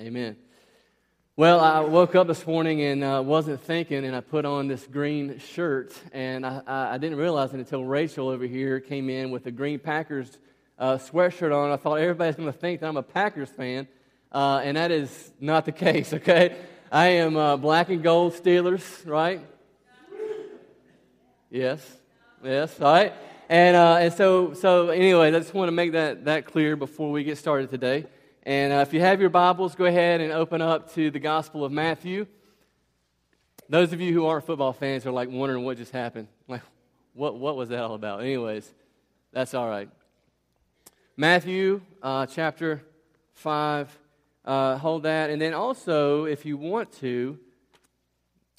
Amen. 0.00 0.34
Well, 1.36 1.60
I 1.60 1.80
woke 1.80 2.14
up 2.14 2.26
this 2.26 2.46
morning 2.46 2.80
and 2.80 3.04
uh, 3.04 3.22
wasn't 3.22 3.60
thinking, 3.60 4.06
and 4.06 4.16
I 4.16 4.22
put 4.22 4.46
on 4.46 4.66
this 4.66 4.86
green 4.86 5.38
shirt, 5.38 5.92
and 6.14 6.46
I, 6.46 6.62
I, 6.66 6.96
didn't 6.96 7.18
realize 7.18 7.52
it 7.52 7.58
until 7.58 7.84
Rachel 7.84 8.28
over 8.30 8.46
here 8.46 8.80
came 8.80 9.10
in 9.10 9.30
with 9.30 9.44
a 9.44 9.50
green 9.50 9.78
Packers 9.78 10.38
uh, 10.78 10.94
sweatshirt 10.94 11.54
on. 11.54 11.70
I 11.70 11.76
thought 11.76 11.96
everybody's 11.96 12.36
going 12.36 12.50
to 12.50 12.58
think 12.58 12.80
that 12.80 12.86
I'm 12.86 12.96
a 12.96 13.02
Packers 13.02 13.50
fan, 13.50 13.88
uh, 14.32 14.62
and 14.64 14.78
that 14.78 14.90
is 14.90 15.34
not 15.38 15.66
the 15.66 15.72
case, 15.86 16.14
okay? 16.14 16.56
I 16.90 17.08
am 17.08 17.36
uh, 17.36 17.58
black 17.58 17.90
and 17.90 18.02
gold 18.02 18.32
Steelers, 18.32 19.06
right? 19.06 19.44
Yes, 21.50 21.86
yes, 22.42 22.80
all 22.80 22.90
right. 22.90 23.12
And, 23.50 23.76
uh, 23.76 23.98
and 24.00 24.14
so, 24.14 24.54
so 24.54 24.88
anyway, 24.88 25.28
I 25.28 25.32
just 25.32 25.52
want 25.52 25.68
to 25.68 25.72
make 25.72 25.92
that, 25.92 26.24
that 26.24 26.46
clear 26.46 26.74
before 26.74 27.10
we 27.10 27.22
get 27.22 27.36
started 27.36 27.68
today. 27.68 28.06
And 28.44 28.72
uh, 28.72 28.76
if 28.76 28.94
you 28.94 29.00
have 29.00 29.20
your 29.20 29.28
Bibles, 29.28 29.74
go 29.74 29.84
ahead 29.84 30.22
and 30.22 30.32
open 30.32 30.62
up 30.62 30.94
to 30.94 31.10
the 31.10 31.18
Gospel 31.18 31.62
of 31.62 31.72
Matthew. 31.72 32.26
Those 33.68 33.92
of 33.92 34.00
you 34.00 34.14
who 34.14 34.24
aren't 34.24 34.46
football 34.46 34.72
fans 34.72 35.04
are 35.04 35.10
like 35.10 35.28
wondering 35.30 35.62
what 35.62 35.76
just 35.76 35.92
happened. 35.92 36.26
Like, 36.48 36.62
what, 37.12 37.36
what 37.36 37.56
was 37.56 37.68
that 37.68 37.80
all 37.80 37.94
about? 37.94 38.20
Anyways, 38.20 38.72
that's 39.30 39.52
all 39.52 39.68
right. 39.68 39.90
Matthew 41.18 41.82
uh, 42.02 42.24
chapter 42.24 42.82
5, 43.34 43.98
uh, 44.46 44.78
hold 44.78 45.02
that. 45.02 45.28
And 45.28 45.40
then 45.40 45.52
also, 45.52 46.24
if 46.24 46.46
you 46.46 46.56
want 46.56 46.92
to, 47.00 47.38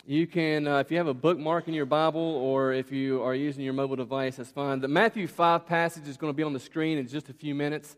you 0.06 0.28
can, 0.28 0.68
uh, 0.68 0.78
if 0.78 0.92
you 0.92 0.98
have 0.98 1.08
a 1.08 1.14
bookmark 1.14 1.68
in 1.68 1.74
your 1.74 1.88
Bible 1.88 2.22
or 2.22 2.72
if 2.72 2.92
you 2.92 3.24
are 3.24 3.34
using 3.34 3.64
your 3.64 3.74
mobile 3.74 3.96
device, 3.96 4.36
that's 4.36 4.52
fine. 4.52 4.80
The 4.80 4.88
Matthew 4.88 5.26
5 5.26 5.66
passage 5.66 6.08
is 6.08 6.18
going 6.18 6.32
to 6.32 6.38
be 6.38 6.44
on 6.44 6.54
the 6.54 6.60
screen 6.60 7.00
in 7.00 7.08
just 7.08 7.30
a 7.30 7.34
few 7.34 7.56
minutes. 7.56 7.96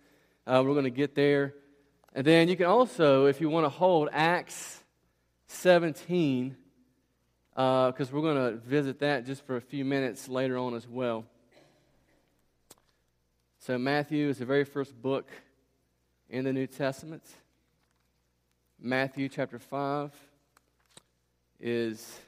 Uh, 0.47 0.63
we're 0.65 0.73
going 0.73 0.85
to 0.85 0.89
get 0.89 1.13
there. 1.13 1.53
And 2.15 2.25
then 2.25 2.47
you 2.47 2.55
can 2.55 2.67
also, 2.67 3.25
if 3.25 3.41
you 3.41 3.49
want 3.49 3.65
to 3.65 3.69
hold 3.69 4.07
Acts 4.11 4.83
17, 5.47 6.55
because 7.55 8.07
uh, 8.07 8.11
we're 8.11 8.21
going 8.21 8.51
to 8.51 8.57
visit 8.59 8.99
that 8.99 9.25
just 9.25 9.43
for 9.47 9.57
a 9.57 9.61
few 9.61 9.83
minutes 9.83 10.27
later 10.27 10.55
on 10.57 10.75
as 10.75 10.87
well. 10.87 11.25
So, 13.59 13.79
Matthew 13.79 14.29
is 14.29 14.37
the 14.37 14.45
very 14.45 14.63
first 14.63 14.99
book 15.01 15.27
in 16.29 16.43
the 16.43 16.53
New 16.53 16.67
Testament. 16.67 17.23
Matthew 18.79 19.27
chapter 19.27 19.57
5 19.57 20.11
is 21.59 22.19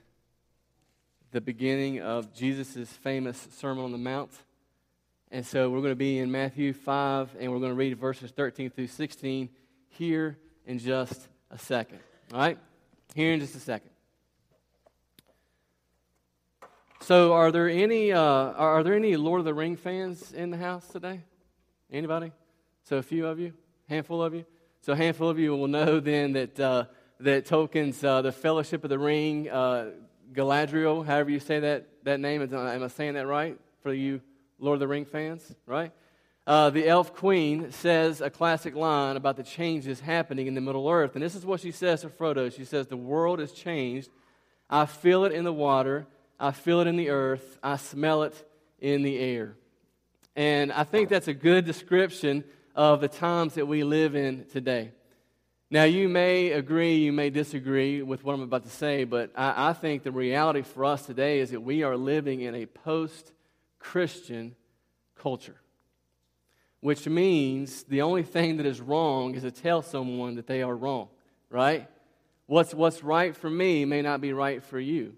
the 1.32 1.42
beginning 1.42 2.02
of 2.02 2.34
Jesus' 2.34 2.90
famous 2.90 3.48
Sermon 3.52 3.86
on 3.86 3.92
the 3.92 4.00
Mount. 4.00 4.32
And 5.30 5.46
so 5.46 5.70
we're 5.70 5.82
going 5.82 5.92
to 5.92 5.96
be 5.96 6.20
in 6.20 6.32
Matthew 6.32 6.72
5, 6.72 7.36
and 7.40 7.52
we're 7.52 7.60
going 7.60 7.72
to 7.72 7.76
read 7.76 7.98
verses 8.00 8.32
13 8.32 8.70
through 8.70 8.88
16 8.88 9.50
here 9.98 10.38
in 10.66 10.80
just 10.80 11.28
a 11.52 11.58
second. 11.58 12.00
All 12.34 12.40
right? 12.40 12.58
Here 13.14 13.34
in 13.34 13.40
just 13.40 13.56
a 13.56 13.60
second. 13.60 13.90
So, 17.02 17.34
are 17.34 17.52
there 17.52 17.70
any 17.70 18.12
uh, 18.12 18.20
are 18.20 18.84
there 18.84 18.96
any 18.96 19.16
Lord 19.16 19.40
of 19.40 19.46
the 19.46 19.54
Ring 19.54 19.76
fans 19.76 20.32
in 20.32 20.50
the 20.50 20.58
house 20.58 20.88
today? 20.88 21.22
Anybody? 21.92 22.32
So, 22.84 22.98
a 22.98 23.04
few 23.04 23.28
of 23.28 23.40
you, 23.40 23.54
handful 23.88 24.24
of 24.24 24.34
you. 24.34 24.46
So, 24.82 24.94
a 24.94 24.96
handful 24.96 25.30
of 25.30 25.38
you 25.38 25.56
will 25.56 25.68
know 25.68 26.00
then 26.00 26.34
that 26.34 26.60
uh, 26.60 26.86
that 27.20 27.46
Tolkien's 27.46 28.04
uh, 28.04 28.22
The 28.22 28.32
Fellowship 28.32 28.84
of 28.84 28.90
the 28.90 28.98
Ring, 28.98 29.50
uh, 29.50 29.92
Galadriel, 30.34 31.06
however 31.06 31.30
you 31.30 31.40
say 31.40 31.60
that, 31.60 31.88
that 32.04 32.20
name. 32.20 32.42
Am 32.42 32.84
I 32.84 32.88
saying 32.88 33.14
that 33.14 33.28
right 33.28 33.58
for 33.84 33.94
you 33.94 34.22
Lord 34.60 34.76
of 34.76 34.80
the 34.80 34.88
Ring 34.88 35.06
fans, 35.06 35.54
right? 35.66 35.92
Uh, 36.48 36.70
the 36.70 36.88
elf 36.88 37.14
queen 37.14 37.72
says 37.72 38.22
a 38.22 38.30
classic 38.30 38.76
line 38.76 39.18
about 39.18 39.36
the 39.36 39.44
changes 39.44 40.00
happening 40.00 40.46
in 40.46 40.54
the 40.54 40.62
Middle 40.62 40.88
Earth. 40.88 41.16
And 41.16 41.24
this 41.24 41.34
is 41.36 41.46
what 41.46 41.60
she 41.60 41.72
says 41.72 42.02
to 42.02 42.10
Frodo. 42.10 42.56
She 42.56 42.66
says, 42.66 42.88
The 42.88 42.98
world 42.98 43.40
has 43.40 43.52
changed. 43.52 44.10
I 44.70 44.86
feel 44.86 45.26
it 45.26 45.32
in 45.32 45.44
the 45.44 45.54
water. 45.54 46.06
I 46.40 46.52
feel 46.52 46.82
it 46.82 46.88
in 46.88 46.98
the 46.98 47.10
earth. 47.10 47.60
I 47.64 47.78
smell 47.78 48.24
it 48.24 48.50
in 48.80 49.04
the 49.04 49.18
air. 49.18 49.56
And 50.36 50.72
I 50.72 50.84
think 50.84 51.10
that's 51.10 51.28
a 51.28 51.34
good 51.34 51.66
description 51.66 52.44
of 52.76 53.00
the 53.00 53.08
times 53.08 53.56
that 53.56 53.68
we 53.68 53.84
live 53.84 54.16
in 54.16 54.46
today. 54.52 54.92
Now, 55.72 55.86
you 55.86 56.10
may 56.10 56.52
agree, 56.52 56.98
you 56.98 57.12
may 57.12 57.30
disagree 57.30 58.02
with 58.02 58.24
what 58.24 58.34
I'm 58.34 58.42
about 58.42 58.64
to 58.64 58.70
say, 58.70 59.04
but 59.04 59.32
I, 59.36 59.70
I 59.70 59.74
think 59.74 60.04
the 60.04 60.12
reality 60.12 60.62
for 60.62 60.86
us 60.86 61.06
today 61.06 61.40
is 61.40 61.52
that 61.52 61.62
we 61.62 61.84
are 61.84 61.98
living 61.98 62.42
in 62.42 62.54
a 62.54 62.66
post 62.66 63.32
Christian 63.80 64.56
culture, 65.16 65.56
which 66.86 67.08
means 67.08 67.82
the 67.86 68.04
only 68.04 68.22
thing 68.22 68.58
that 68.58 68.66
is 68.68 68.80
wrong 68.80 69.34
is 69.34 69.42
to 69.42 69.50
tell 69.50 69.82
someone 69.82 70.36
that 70.36 70.46
they 70.46 70.62
are 70.62 70.76
wrong, 70.76 71.08
right? 71.50 71.90
What's, 72.46 72.76
what's 72.76 73.04
right 73.04 73.36
for 73.36 73.50
me 73.50 73.86
may 73.86 74.04
not 74.04 74.22
be 74.22 74.34
right 74.34 74.62
for 74.62 74.80
you. 74.80 75.16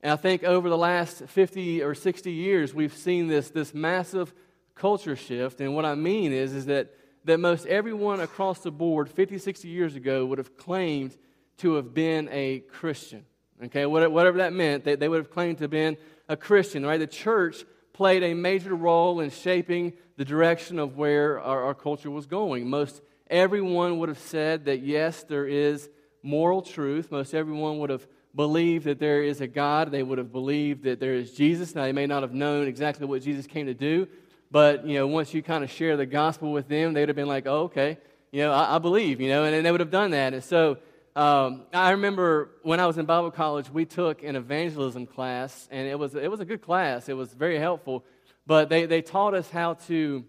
And 0.00 0.10
I 0.10 0.16
think 0.16 0.44
over 0.44 0.70
the 0.70 0.78
last 0.78 1.24
50 1.26 1.82
or 1.82 1.94
60 1.94 2.32
years, 2.32 2.72
we've 2.72 2.96
seen 2.96 3.28
this, 3.28 3.50
this 3.50 3.74
massive 3.74 4.32
culture 4.74 5.14
shift. 5.14 5.60
And 5.60 5.74
what 5.74 5.84
I 5.84 5.94
mean 5.94 6.32
is, 6.32 6.54
is 6.54 6.64
that 6.64 6.94
that 7.26 7.38
most 7.38 7.66
everyone 7.66 8.20
across 8.20 8.60
the 8.60 8.72
board 8.72 9.10
50, 9.10 9.36
60 9.36 9.68
years 9.68 9.94
ago 9.94 10.24
would 10.24 10.38
have 10.38 10.56
claimed 10.56 11.14
to 11.58 11.74
have 11.74 11.92
been 11.92 12.30
a 12.32 12.60
Christian. 12.60 13.26
Okay, 13.62 13.84
whatever 13.84 14.38
that 14.38 14.54
meant, 14.54 14.84
they, 14.84 14.94
they 14.94 15.10
would 15.10 15.18
have 15.18 15.30
claimed 15.30 15.58
to 15.58 15.64
have 15.64 15.70
been 15.70 15.98
a 16.30 16.36
Christian, 16.36 16.86
right? 16.86 16.98
The 16.98 17.06
church 17.06 17.66
played 17.92 18.22
a 18.22 18.32
major 18.32 18.74
role 18.74 19.20
in 19.20 19.28
shaping 19.28 19.92
the 20.22 20.26
direction 20.26 20.78
of 20.78 20.96
where 20.96 21.40
our, 21.40 21.64
our 21.64 21.74
culture 21.74 22.08
was 22.08 22.26
going. 22.26 22.70
Most 22.70 23.02
everyone 23.28 23.98
would 23.98 24.08
have 24.08 24.20
said 24.20 24.66
that 24.66 24.80
yes, 24.80 25.24
there 25.24 25.48
is 25.48 25.90
moral 26.22 26.62
truth. 26.62 27.10
Most 27.10 27.34
everyone 27.34 27.80
would 27.80 27.90
have 27.90 28.06
believed 28.32 28.84
that 28.84 29.00
there 29.00 29.20
is 29.20 29.40
a 29.40 29.48
God. 29.48 29.90
They 29.90 30.04
would 30.04 30.18
have 30.18 30.30
believed 30.30 30.84
that 30.84 31.00
there 31.00 31.14
is 31.14 31.32
Jesus. 31.32 31.74
Now, 31.74 31.82
they 31.82 31.92
may 31.92 32.06
not 32.06 32.22
have 32.22 32.32
known 32.32 32.68
exactly 32.68 33.04
what 33.04 33.22
Jesus 33.22 33.48
came 33.48 33.66
to 33.66 33.74
do, 33.74 34.06
but, 34.48 34.86
you 34.86 34.94
know, 34.94 35.08
once 35.08 35.34
you 35.34 35.42
kind 35.42 35.64
of 35.64 35.72
share 35.72 35.96
the 35.96 36.06
gospel 36.06 36.52
with 36.52 36.68
them, 36.68 36.92
they 36.92 37.00
would 37.00 37.08
have 37.08 37.16
been 37.16 37.26
like, 37.26 37.48
oh, 37.48 37.62
okay, 37.62 37.98
you 38.30 38.42
know, 38.42 38.52
I, 38.52 38.76
I 38.76 38.78
believe, 38.78 39.20
you 39.20 39.28
know, 39.28 39.42
and, 39.42 39.56
and, 39.56 39.66
they 39.66 39.72
would 39.72 39.80
have 39.80 39.90
done 39.90 40.12
that. 40.12 40.34
And 40.34 40.44
so 40.44 40.78
um, 41.16 41.62
I 41.74 41.90
remember 41.90 42.50
when 42.62 42.78
I 42.78 42.86
was 42.86 42.96
in 42.96 43.06
Bible 43.06 43.32
college, 43.32 43.68
we 43.70 43.86
took 43.86 44.22
an 44.22 44.36
evangelism 44.36 45.04
class, 45.08 45.66
and 45.72 45.88
it 45.88 45.98
was, 45.98 46.14
it 46.14 46.30
was 46.30 46.38
a 46.38 46.44
good 46.44 46.62
class. 46.62 47.08
It 47.08 47.16
was 47.16 47.34
very 47.34 47.58
helpful. 47.58 48.04
But 48.46 48.68
they, 48.68 48.86
they 48.86 49.02
taught 49.02 49.34
us 49.34 49.48
how 49.50 49.74
to 49.74 50.24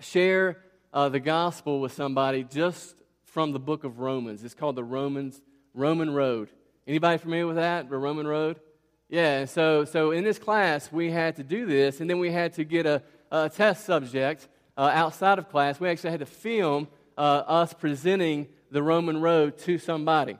share 0.00 0.58
uh, 0.92 1.08
the 1.08 1.20
gospel 1.20 1.80
with 1.80 1.92
somebody 1.92 2.44
just 2.44 2.94
from 3.24 3.52
the 3.52 3.60
book 3.60 3.84
of 3.84 3.98
Romans. 3.98 4.44
It's 4.44 4.54
called 4.54 4.76
the 4.76 4.84
Romans 4.84 5.40
Roman 5.74 6.10
Road. 6.10 6.50
Anybody 6.86 7.18
familiar 7.18 7.46
with 7.46 7.56
that? 7.56 7.88
The 7.88 7.96
Roman 7.96 8.26
Road? 8.26 8.60
Yeah, 9.08 9.44
so, 9.44 9.84
so 9.84 10.10
in 10.10 10.24
this 10.24 10.38
class, 10.38 10.90
we 10.90 11.10
had 11.10 11.36
to 11.36 11.42
do 11.42 11.66
this, 11.66 12.00
and 12.00 12.08
then 12.08 12.18
we 12.18 12.30
had 12.30 12.54
to 12.54 12.64
get 12.64 12.86
a, 12.86 13.02
a 13.30 13.48
test 13.48 13.84
subject 13.84 14.48
uh, 14.76 14.90
outside 14.92 15.38
of 15.38 15.48
class. 15.50 15.78
We 15.78 15.88
actually 15.88 16.10
had 16.10 16.20
to 16.20 16.26
film 16.26 16.88
uh, 17.16 17.20
us 17.46 17.72
presenting 17.74 18.48
the 18.70 18.82
Roman 18.82 19.20
road 19.20 19.58
to 19.58 19.78
somebody. 19.78 20.38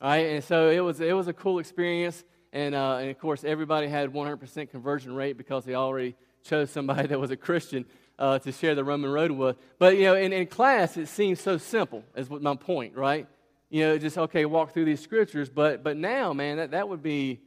All 0.00 0.08
right, 0.08 0.26
and 0.26 0.44
so 0.44 0.70
it 0.70 0.80
was, 0.80 1.00
it 1.00 1.14
was 1.14 1.28
a 1.28 1.32
cool 1.32 1.58
experience. 1.58 2.24
And, 2.54 2.74
uh, 2.74 2.98
and 2.98 3.10
of 3.10 3.18
course, 3.18 3.42
everybody 3.42 3.88
had 3.88 4.12
100% 4.12 4.70
conversion 4.70 5.14
rate 5.14 5.36
because 5.36 5.64
they 5.64 5.74
already 5.74 6.14
chose 6.44 6.70
somebody 6.70 7.08
that 7.08 7.18
was 7.18 7.32
a 7.32 7.36
Christian 7.36 7.84
uh, 8.16 8.38
to 8.38 8.52
share 8.52 8.76
the 8.76 8.84
Roman 8.84 9.10
road 9.10 9.32
with. 9.32 9.56
But, 9.78 9.96
you 9.96 10.04
know, 10.04 10.14
in, 10.14 10.32
in 10.32 10.46
class, 10.46 10.96
it 10.96 11.08
seems 11.08 11.40
so 11.40 11.58
simple, 11.58 12.04
is 12.14 12.30
what 12.30 12.40
my 12.42 12.54
point, 12.54 12.96
right? 12.96 13.26
You 13.70 13.82
know, 13.82 13.98
just, 13.98 14.16
okay, 14.16 14.44
walk 14.44 14.72
through 14.72 14.84
these 14.84 15.00
scriptures. 15.00 15.50
But, 15.50 15.82
but 15.82 15.96
now, 15.96 16.32
man, 16.32 16.58
that, 16.58 16.70
that, 16.70 16.88
would 16.88 17.02
be, 17.02 17.40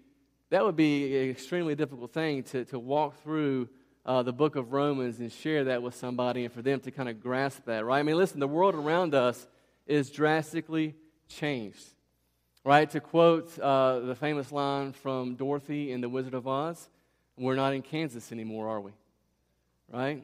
that 0.50 0.66
would 0.66 0.76
be 0.76 1.18
an 1.18 1.30
extremely 1.30 1.74
difficult 1.74 2.14
thing 2.14 2.44
to, 2.44 2.66
to 2.66 2.78
walk 2.78 3.24
through 3.24 3.70
uh, 4.06 4.24
the 4.24 4.34
book 4.34 4.58
of 4.58 4.74
Romans 4.74 5.20
and 5.20 5.32
share 5.32 5.66
that 5.66 5.82
with 5.82 5.96
somebody 5.96 6.44
and 6.44 6.54
for 6.54 6.62
them 6.62 6.82
to 6.82 6.92
kind 6.92 7.08
of 7.08 7.22
grasp 7.22 7.64
that, 7.66 7.86
right? 7.86 8.00
I 8.00 8.04
mean, 8.04 8.18
listen, 8.18 8.42
the 8.42 8.48
world 8.48 8.76
around 8.76 9.16
us 9.16 9.48
is 9.86 10.10
drastically 10.10 10.96
changed, 11.30 11.86
right? 12.68 12.90
To 12.90 13.00
quote 13.00 13.58
uh, 13.60 14.00
the 14.00 14.14
famous 14.14 14.52
line 14.52 14.92
from 14.92 15.36
Dorothy 15.36 15.94
in 15.94 16.02
The 16.02 16.10
Wizard 16.10 16.34
of 16.34 16.50
Oz, 16.50 16.90
we're 17.38 17.56
not 17.56 17.74
in 17.74 17.82
Kansas 17.82 18.34
anymore, 18.34 18.68
are 18.68 18.82
we? 18.82 18.92
Right? 19.90 20.22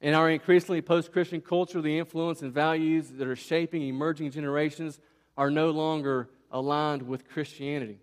In 0.00 0.14
our 0.14 0.30
increasingly 0.30 0.80
post 0.80 1.12
Christian 1.12 1.42
culture, 1.42 1.82
the 1.82 1.98
influence 1.98 2.40
and 2.40 2.54
values 2.54 3.10
that 3.18 3.28
are 3.28 3.36
shaping 3.36 3.82
emerging 3.82 4.30
generations 4.30 4.98
are 5.36 5.50
no 5.50 5.72
longer 5.72 6.30
aligned 6.50 7.02
with 7.02 7.28
Christianity. 7.28 7.98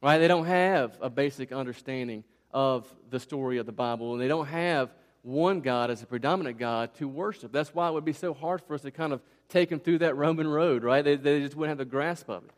Right? 0.00 0.18
They 0.18 0.28
don't 0.28 0.46
have 0.46 0.96
a 1.00 1.10
basic 1.10 1.50
understanding 1.50 2.22
of 2.52 2.86
the 3.10 3.18
story 3.18 3.58
of 3.58 3.66
the 3.66 3.72
Bible, 3.72 4.12
and 4.12 4.22
they 4.22 4.28
don't 4.28 4.46
have 4.46 4.94
one 5.22 5.62
God 5.62 5.90
as 5.90 6.00
a 6.00 6.06
predominant 6.06 6.58
God 6.58 6.94
to 6.98 7.08
worship. 7.08 7.50
That's 7.50 7.74
why 7.74 7.88
it 7.88 7.92
would 7.92 8.04
be 8.04 8.12
so 8.12 8.34
hard 8.34 8.62
for 8.62 8.74
us 8.74 8.82
to 8.82 8.92
kind 8.92 9.12
of 9.12 9.20
take 9.48 9.68
them 9.68 9.80
through 9.80 9.98
that 9.98 10.16
Roman 10.16 10.46
road, 10.46 10.84
right? 10.84 11.04
They, 11.04 11.16
they 11.16 11.40
just 11.40 11.56
wouldn't 11.56 11.76
have 11.76 11.84
the 11.84 11.90
grasp 11.90 12.30
of 12.30 12.44
it, 12.44 12.50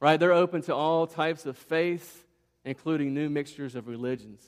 right? 0.00 0.18
They're 0.18 0.32
open 0.32 0.62
to 0.62 0.74
all 0.74 1.06
types 1.06 1.46
of 1.46 1.56
faith, 1.56 2.26
including 2.64 3.14
new 3.14 3.28
mixtures 3.28 3.74
of 3.74 3.86
religions. 3.86 4.42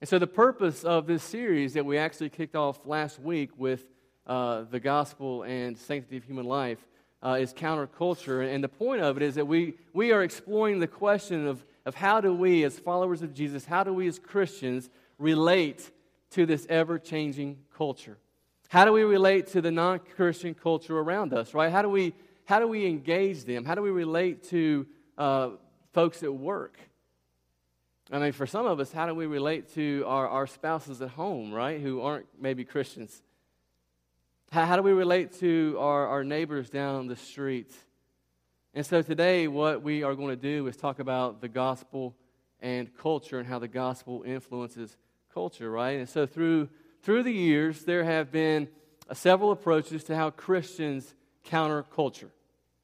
And 0.00 0.08
so, 0.08 0.18
the 0.18 0.26
purpose 0.26 0.84
of 0.84 1.06
this 1.06 1.22
series 1.22 1.74
that 1.74 1.84
we 1.84 1.98
actually 1.98 2.30
kicked 2.30 2.56
off 2.56 2.86
last 2.86 3.18
week 3.18 3.50
with 3.58 3.84
uh, 4.26 4.64
the 4.70 4.80
gospel 4.80 5.42
and 5.42 5.76
sanctity 5.76 6.16
of 6.16 6.24
human 6.24 6.46
life, 6.46 6.78
uh, 7.22 7.38
is 7.40 7.52
counterculture. 7.52 8.52
And 8.52 8.62
the 8.64 8.68
point 8.68 9.02
of 9.02 9.16
it 9.16 9.22
is 9.22 9.34
that 9.34 9.46
we, 9.46 9.74
we 9.92 10.12
are 10.12 10.22
exploring 10.22 10.78
the 10.80 10.86
question 10.86 11.46
of, 11.46 11.64
of 11.84 11.94
how 11.94 12.20
do 12.20 12.32
we, 12.34 12.64
as 12.64 12.78
followers 12.78 13.22
of 13.22 13.34
Jesus, 13.34 13.64
how 13.64 13.84
do 13.84 13.92
we 13.92 14.06
as 14.08 14.18
Christians 14.18 14.88
relate 15.18 15.90
to 16.30 16.46
this 16.46 16.66
ever 16.68 16.98
changing 16.98 17.58
culture? 17.76 18.16
How 18.68 18.84
do 18.84 18.92
we 18.92 19.02
relate 19.02 19.48
to 19.48 19.60
the 19.60 19.70
non 19.70 19.98
Christian 19.98 20.54
culture 20.54 20.96
around 20.98 21.34
us, 21.34 21.54
right? 21.54 21.72
How 21.72 21.82
do 21.82 21.88
we, 21.88 22.14
how 22.50 22.58
do 22.58 22.66
we 22.66 22.84
engage 22.84 23.44
them? 23.44 23.64
How 23.64 23.76
do 23.76 23.82
we 23.82 23.92
relate 23.92 24.42
to 24.48 24.84
uh, 25.16 25.50
folks 25.92 26.24
at 26.24 26.34
work? 26.34 26.76
I 28.10 28.18
mean, 28.18 28.32
for 28.32 28.44
some 28.44 28.66
of 28.66 28.80
us, 28.80 28.90
how 28.90 29.06
do 29.06 29.14
we 29.14 29.26
relate 29.26 29.72
to 29.74 30.02
our, 30.04 30.26
our 30.26 30.48
spouses 30.48 31.00
at 31.00 31.10
home, 31.10 31.52
right, 31.52 31.80
who 31.80 32.00
aren't 32.00 32.26
maybe 32.40 32.64
Christians? 32.64 33.22
How, 34.50 34.66
how 34.66 34.74
do 34.74 34.82
we 34.82 34.90
relate 34.90 35.38
to 35.38 35.76
our, 35.78 36.08
our 36.08 36.24
neighbors 36.24 36.68
down 36.70 37.06
the 37.06 37.14
street? 37.14 37.72
And 38.74 38.84
so 38.84 39.00
today, 39.00 39.46
what 39.46 39.82
we 39.84 40.02
are 40.02 40.16
going 40.16 40.30
to 40.30 40.34
do 40.34 40.66
is 40.66 40.76
talk 40.76 40.98
about 40.98 41.40
the 41.40 41.48
gospel 41.48 42.16
and 42.58 42.92
culture 42.96 43.38
and 43.38 43.46
how 43.46 43.60
the 43.60 43.68
gospel 43.68 44.24
influences 44.26 44.96
culture, 45.32 45.70
right? 45.70 46.00
And 46.00 46.08
so 46.08 46.26
through, 46.26 46.68
through 47.02 47.22
the 47.22 47.32
years, 47.32 47.84
there 47.84 48.02
have 48.02 48.32
been 48.32 48.66
uh, 49.08 49.14
several 49.14 49.52
approaches 49.52 50.02
to 50.04 50.16
how 50.16 50.30
Christians 50.30 51.14
counter 51.44 51.84
culture, 51.84 52.32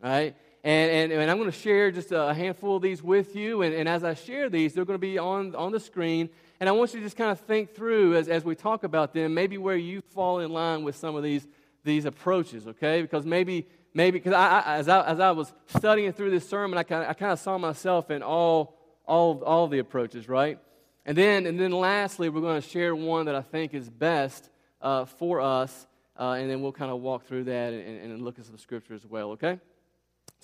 right? 0.07 0.37
And, 0.63 0.91
and, 0.91 1.13
and 1.13 1.31
I'm 1.31 1.37
going 1.39 1.51
to 1.51 1.57
share 1.57 1.91
just 1.91 2.13
a 2.13 2.33
handful 2.33 2.77
of 2.77 2.83
these 2.83 3.03
with 3.03 3.35
you. 3.35 3.63
And, 3.63 3.75
and 3.75 3.89
as 3.89 4.05
I 4.05 4.15
share 4.15 4.49
these, 4.49 4.73
they're 4.73 4.85
going 4.85 4.99
to 4.99 5.07
be 5.07 5.19
on, 5.19 5.55
on 5.55 5.73
the 5.73 5.81
screen. 5.81 6.29
And 6.61 6.69
I 6.69 6.73
want 6.73 6.95
you 6.95 7.01
to 7.01 7.07
just 7.07 7.17
kind 7.17 7.31
of 7.31 7.41
think 7.41 7.75
through 7.75 8.17
as, 8.17 8.29
as 8.29 8.45
we 8.45 8.55
talk 8.55 8.85
about 8.85 9.13
them, 9.13 9.35
maybe 9.35 9.59
where 9.59 9.77
you 9.77 10.01
fall 10.01 10.41
in 10.41 10.51
line 10.53 10.85
with 10.85 10.97
some 10.97 11.17
of 11.17 11.23
these, 11.23 11.47
these 11.85 12.05
approaches, 12.05 12.69
okay? 12.69 13.03
Because 13.03 13.27
maybe, 13.27 13.67
maybe 13.95 14.19
because 14.19 14.33
I, 14.33 14.61
I, 14.61 14.77
as, 14.77 14.89
I, 14.89 15.07
as 15.07 15.21
I 15.21 15.33
was 15.33 15.53
studying 15.67 16.13
through 16.13 16.31
this 16.31 16.49
sermon, 16.49 16.79
I 16.79 16.85
kind 16.85 17.03
of, 17.03 17.11
I 17.11 17.15
kind 17.15 17.33
of 17.33 17.41
saw 17.41 17.59
myself 17.59 18.11
in 18.11 18.23
all, 18.23 18.79
all, 19.07 19.43
all 19.45 19.67
the 19.67 19.81
approaches, 19.81 20.29
right? 20.29 20.59
And 21.05 21.19
then, 21.19 21.47
and 21.47 21.59
then 21.59 21.73
lastly, 21.73 22.29
we're 22.29 22.41
going 22.41 22.63
to 22.63 22.69
share 22.69 22.95
one 22.95 23.27
that 23.27 23.35
I 23.35 23.43
think 23.43 23.75
is 23.75 23.91
best 23.91 24.49
uh, 24.81 25.05
for 25.05 25.41
us. 25.41 25.87
Uh, 26.19 26.33
and 26.39 26.51
then 26.51 26.63
we'll 26.63 26.73
kind 26.73 26.91
of 26.91 27.01
walk 27.01 27.27
through 27.27 27.45
that 27.45 27.73
and, 27.73 28.13
and 28.13 28.23
look 28.23 28.39
at 28.39 28.47
some 28.47 28.57
scripture 28.57 28.95
as 28.95 29.05
well, 29.05 29.33
okay? 29.33 29.61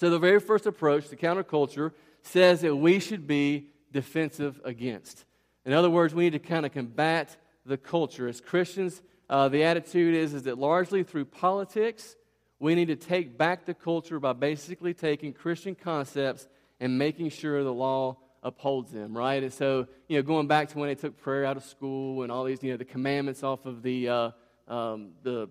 So, 0.02 0.10
the 0.10 0.18
very 0.18 0.40
first 0.40 0.66
approach, 0.66 1.10
to 1.10 1.16
counterculture, 1.16 1.92
says 2.22 2.62
that 2.62 2.74
we 2.74 2.98
should 2.98 3.28
be 3.28 3.68
defensive 3.92 4.60
against. 4.64 5.24
In 5.64 5.72
other 5.72 5.88
words, 5.88 6.12
we 6.12 6.24
need 6.24 6.32
to 6.32 6.40
kind 6.40 6.66
of 6.66 6.72
combat 6.72 7.36
the 7.64 7.76
culture. 7.76 8.26
As 8.26 8.40
Christians, 8.40 9.00
uh, 9.30 9.48
the 9.48 9.62
attitude 9.62 10.16
is, 10.16 10.34
is 10.34 10.42
that 10.42 10.58
largely 10.58 11.04
through 11.04 11.26
politics, 11.26 12.16
we 12.58 12.74
need 12.74 12.88
to 12.88 12.96
take 12.96 13.38
back 13.38 13.64
the 13.64 13.74
culture 13.74 14.18
by 14.18 14.32
basically 14.32 14.92
taking 14.92 15.32
Christian 15.32 15.76
concepts 15.76 16.48
and 16.80 16.98
making 16.98 17.30
sure 17.30 17.62
the 17.62 17.72
law 17.72 18.16
upholds 18.42 18.90
them, 18.90 19.16
right? 19.16 19.40
And 19.40 19.52
so, 19.52 19.86
you 20.08 20.16
know, 20.16 20.24
going 20.24 20.48
back 20.48 20.70
to 20.70 20.78
when 20.80 20.88
they 20.88 20.96
took 20.96 21.16
prayer 21.16 21.44
out 21.44 21.56
of 21.56 21.62
school 21.62 22.24
and 22.24 22.32
all 22.32 22.42
these, 22.42 22.60
you 22.60 22.72
know, 22.72 22.76
the 22.76 22.84
commandments 22.84 23.44
off 23.44 23.66
of 23.66 23.84
the, 23.84 24.08
uh, 24.08 24.30
um, 24.66 25.12
the 25.22 25.48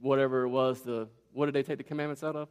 whatever 0.00 0.42
it 0.42 0.48
was, 0.48 0.80
the, 0.80 1.06
what 1.32 1.46
did 1.46 1.54
they 1.54 1.62
take 1.62 1.78
the 1.78 1.84
commandments 1.84 2.24
out 2.24 2.34
of? 2.34 2.48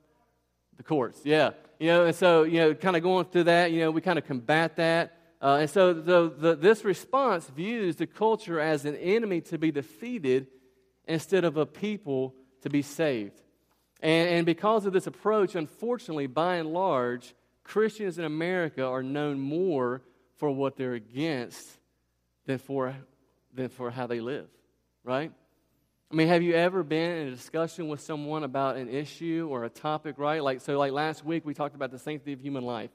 The 0.77 0.83
courts, 0.83 1.21
yeah. 1.23 1.51
You 1.79 1.87
know, 1.87 2.05
and 2.05 2.15
so, 2.15 2.43
you 2.43 2.59
know, 2.59 2.73
kind 2.73 2.95
of 2.95 3.03
going 3.03 3.25
through 3.25 3.45
that, 3.45 3.71
you 3.71 3.79
know, 3.79 3.91
we 3.91 4.01
kind 4.01 4.17
of 4.17 4.25
combat 4.25 4.77
that. 4.77 5.17
Uh, 5.41 5.57
and 5.61 5.69
so 5.69 5.93
the, 5.93 6.33
the, 6.35 6.55
this 6.55 6.85
response 6.85 7.47
views 7.47 7.97
the 7.97 8.07
culture 8.07 8.59
as 8.59 8.85
an 8.85 8.95
enemy 8.95 9.41
to 9.41 9.57
be 9.57 9.71
defeated 9.71 10.47
instead 11.07 11.43
of 11.43 11.57
a 11.57 11.65
people 11.65 12.33
to 12.61 12.69
be 12.69 12.81
saved. 12.81 13.41
And, 14.01 14.29
and 14.29 14.45
because 14.45 14.85
of 14.85 14.93
this 14.93 15.07
approach, 15.07 15.55
unfortunately, 15.55 16.27
by 16.27 16.55
and 16.55 16.73
large, 16.73 17.35
Christians 17.63 18.17
in 18.17 18.25
America 18.25 18.85
are 18.85 19.03
known 19.03 19.39
more 19.39 20.01
for 20.37 20.49
what 20.49 20.77
they're 20.77 20.93
against 20.93 21.67
than 22.45 22.57
for, 22.57 22.95
than 23.53 23.69
for 23.69 23.91
how 23.91 24.07
they 24.07 24.19
live, 24.19 24.47
right? 25.03 25.31
I 26.11 26.15
mean, 26.15 26.27
have 26.27 26.43
you 26.43 26.53
ever 26.53 26.83
been 26.83 27.17
in 27.17 27.27
a 27.29 27.31
discussion 27.31 27.87
with 27.87 27.99
someone 27.99 28.43
about 28.43 28.77
an 28.77 28.89
issue 28.89 29.47
or 29.49 29.63
a 29.63 29.69
topic, 29.69 30.19
right? 30.19 30.41
Like, 30.41 30.61
so, 30.61 30.77
like 30.77 30.91
last 30.91 31.25
week, 31.25 31.45
we 31.45 31.55
talked 31.55 31.73
about 31.73 31.89
the 31.89 31.97
sanctity 31.97 32.31
of 32.31 32.39
human 32.39 32.63
life. 32.63 32.91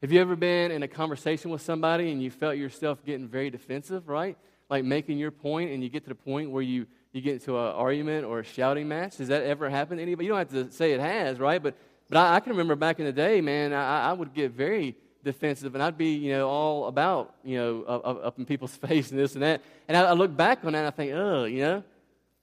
Have 0.00 0.10
you 0.10 0.20
ever 0.20 0.36
been 0.36 0.70
in 0.70 0.82
a 0.82 0.88
conversation 0.88 1.50
with 1.50 1.60
somebody 1.60 2.10
and 2.10 2.22
you 2.22 2.30
felt 2.30 2.56
yourself 2.56 3.04
getting 3.04 3.28
very 3.28 3.50
defensive, 3.50 4.08
right? 4.08 4.38
Like 4.70 4.84
making 4.84 5.18
your 5.18 5.30
point, 5.30 5.70
and 5.70 5.82
you 5.82 5.90
get 5.90 6.04
to 6.04 6.08
the 6.08 6.14
point 6.14 6.50
where 6.50 6.62
you, 6.62 6.86
you 7.12 7.20
get 7.20 7.34
into 7.34 7.58
an 7.58 7.74
argument 7.74 8.24
or 8.24 8.40
a 8.40 8.44
shouting 8.44 8.88
match? 8.88 9.18
Does 9.18 9.28
that 9.28 9.42
ever 9.42 9.68
happen 9.68 9.98
to 9.98 10.02
anybody? 10.02 10.26
You 10.26 10.32
don't 10.32 10.38
have 10.38 10.50
to 10.50 10.72
say 10.72 10.92
it 10.92 11.00
has, 11.00 11.38
right? 11.38 11.62
But, 11.62 11.76
but 12.08 12.18
I, 12.18 12.36
I 12.36 12.40
can 12.40 12.52
remember 12.52 12.74
back 12.74 12.98
in 12.98 13.04
the 13.04 13.12
day, 13.12 13.42
man, 13.42 13.74
I, 13.74 14.10
I 14.10 14.12
would 14.14 14.32
get 14.32 14.52
very 14.52 14.96
defensive 15.22 15.74
and 15.74 15.82
I'd 15.82 15.98
be, 15.98 16.14
you 16.14 16.32
know, 16.32 16.48
all 16.48 16.86
about, 16.86 17.34
you 17.44 17.58
know, 17.58 17.82
up, 17.82 18.24
up 18.24 18.38
in 18.38 18.46
people's 18.46 18.76
face 18.88 19.10
and 19.10 19.20
this 19.20 19.34
and 19.34 19.42
that. 19.42 19.62
And 19.88 19.96
I, 19.96 20.04
I 20.04 20.12
look 20.14 20.34
back 20.34 20.64
on 20.64 20.72
that 20.72 20.78
and 20.78 20.86
I 20.86 20.90
think, 20.90 21.12
oh, 21.12 21.44
you 21.44 21.60
know, 21.60 21.84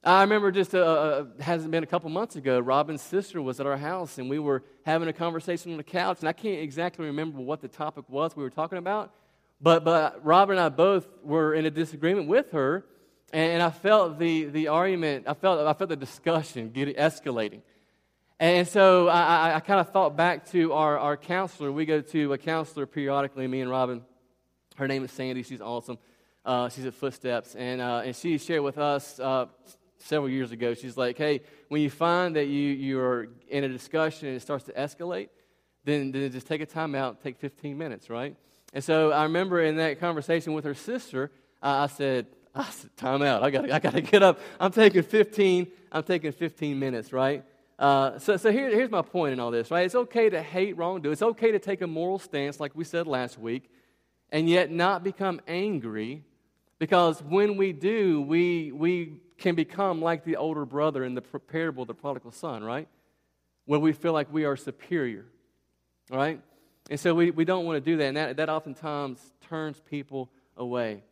I 0.06 0.22
remember 0.22 0.52
just, 0.52 0.76
uh, 0.76 0.80
uh, 0.80 1.26
hasn't 1.40 1.72
been 1.72 1.84
a 1.84 1.88
couple 1.88 2.10
months 2.10 2.36
ago, 2.36 2.60
Robin's 2.60 3.02
sister 3.02 3.42
was 3.42 3.62
at 3.62 3.66
our 3.66 3.78
house 3.78 4.18
and 4.18 4.30
we 4.30 4.38
were 4.38 4.64
having 4.86 5.08
a 5.08 5.14
conversation 5.14 5.72
on 5.72 5.78
the 5.78 5.84
couch. 5.84 6.20
And 6.20 6.28
I 6.28 6.34
can't 6.34 6.60
exactly 6.60 7.06
remember 7.06 7.40
what 7.40 7.62
the 7.62 7.70
topic 7.70 8.04
was 8.10 8.36
we 8.36 8.44
were 8.44 8.50
talking 8.50 8.78
about, 8.78 9.14
but, 9.62 9.86
but 9.86 10.24
Robin 10.26 10.58
and 10.58 10.66
I 10.66 10.68
both 10.68 11.08
were 11.24 11.54
in 11.54 11.66
a 11.66 11.72
disagreement 11.72 12.28
with 12.28 12.52
her. 12.52 12.86
And 13.32 13.64
I 13.64 13.72
felt 13.72 14.20
the, 14.20 14.46
the 14.46 14.68
argument, 14.68 15.26
I 15.28 15.34
felt, 15.34 15.66
I 15.66 15.74
felt 15.74 15.90
the 15.90 15.96
discussion 15.96 16.70
getting, 16.70 16.94
escalating. 16.96 17.62
And 18.40 18.68
so 18.68 19.08
I, 19.08 19.22
I, 19.22 19.56
I 19.56 19.60
kind 19.62 19.80
of 19.80 19.92
thought 19.92 20.16
back 20.18 20.52
to 20.52 20.74
our, 20.74 21.00
our 21.00 21.18
counselor. 21.18 21.72
We 21.72 21.86
go 21.86 22.02
to 22.02 22.34
a 22.34 22.38
counselor 22.38 22.86
periodically, 22.86 23.48
me 23.48 23.62
and 23.62 23.72
Robin. 23.72 24.04
Her 24.76 24.88
name 24.88 25.04
is 25.06 25.12
Sandy. 25.12 25.44
She's 25.44 25.62
awesome. 25.62 25.98
Uh, 26.46 26.70
she's 26.70 26.86
at 26.86 26.94
Footsteps. 26.94 27.56
And, 27.56 27.80
uh, 27.82 28.04
and 28.06 28.16
she 28.16 28.38
shared 28.38 28.62
with 28.62 28.78
us 28.78 29.20
uh, 29.20 29.46
several 30.04 30.30
years 30.30 30.52
ago. 30.52 30.74
She's 30.74 30.98
like, 30.98 31.18
hey, 31.18 31.42
when 31.70 31.82
you 31.82 31.90
find 31.90 32.36
that 32.36 32.46
you, 32.46 32.70
you're 32.70 33.28
in 33.48 33.64
a 33.64 33.70
discussion 33.70 34.28
and 34.28 34.38
it 34.38 34.42
starts 34.42 34.66
to 34.66 34.74
escalate, 34.74 35.30
then, 35.86 36.12
then 36.12 36.32
just 36.32 36.48
take 36.48 36.62
a 36.62 36.66
time 36.66 36.96
out, 36.96 37.22
take 37.22 37.38
15 37.38 37.78
minutes, 37.78 38.10
right? 38.10 38.36
And 38.74 38.84
so 38.84 39.12
I 39.12 39.24
remember 39.24 39.62
in 39.62 39.78
that 39.78 40.00
conversation 40.00 40.54
with 40.54 40.66
her 40.66 40.74
sister, 40.74 41.32
uh, 41.62 41.68
I 41.68 41.88
said, 41.88 42.28
I 42.56 42.64
said, 42.66 42.96
time 42.98 43.22
out. 43.22 43.44
I 43.44 43.50
got 43.50 43.70
I 43.72 43.80
to 43.80 44.02
get 44.02 44.24
up. 44.24 44.40
I'm 44.60 44.72
taking 44.72 45.04
15, 45.04 45.68
I'm 45.92 46.04
taking 46.04 46.32
15 46.32 46.78
minutes, 46.78 47.12
right? 47.12 47.44
Uh, 47.80 48.20
so 48.20 48.38
so 48.38 48.52
here, 48.52 48.70
here's 48.70 48.92
my 48.92 49.02
point 49.02 49.34
in 49.34 49.40
all 49.40 49.52
this, 49.52 49.72
right? 49.72 49.86
It's 49.86 49.96
okay 49.96 50.30
to 50.30 50.42
hate 50.42 50.78
wrongdoing. 50.78 51.12
It's 51.12 51.22
okay 51.22 51.52
to 51.52 51.60
take 51.60 51.82
a 51.82 51.88
moral 51.88 52.20
stance, 52.20 52.60
like 52.60 52.76
we 52.76 52.84
said 52.84 53.08
last 53.08 53.40
week, 53.40 53.70
and 54.30 54.48
yet 54.48 54.72
not 54.72 55.04
become 55.04 55.42
angry 55.48 56.24
because 56.80 57.22
when 57.24 57.58
we 57.58 57.72
do, 57.72 58.22
we, 58.22 58.72
we 58.72 59.22
can 59.44 59.56
become 59.56 60.02
like 60.02 60.24
the 60.24 60.38
older 60.38 60.66
brother 60.66 61.04
in 61.04 61.16
the 61.16 61.22
parable 61.22 61.82
of 61.82 61.88
the 61.88 61.94
prodigal 61.94 62.32
son, 62.32 62.64
right? 62.64 62.88
Where 63.66 63.80
we 63.80 63.92
feel 63.92 64.14
like 64.14 64.32
we 64.32 64.46
are 64.46 64.56
superior, 64.56 65.26
right? 66.10 66.40
And 66.90 66.98
so 66.98 67.14
we, 67.14 67.30
we 67.30 67.44
don't 67.44 67.66
want 67.66 67.76
to 67.76 67.92
do 67.92 67.98
that, 67.98 68.06
and 68.06 68.18
that, 68.18 68.38
that 68.38 68.50
oftentimes 68.50 69.20
turns 69.42 69.82
people 69.82 70.30
away. 70.56 71.04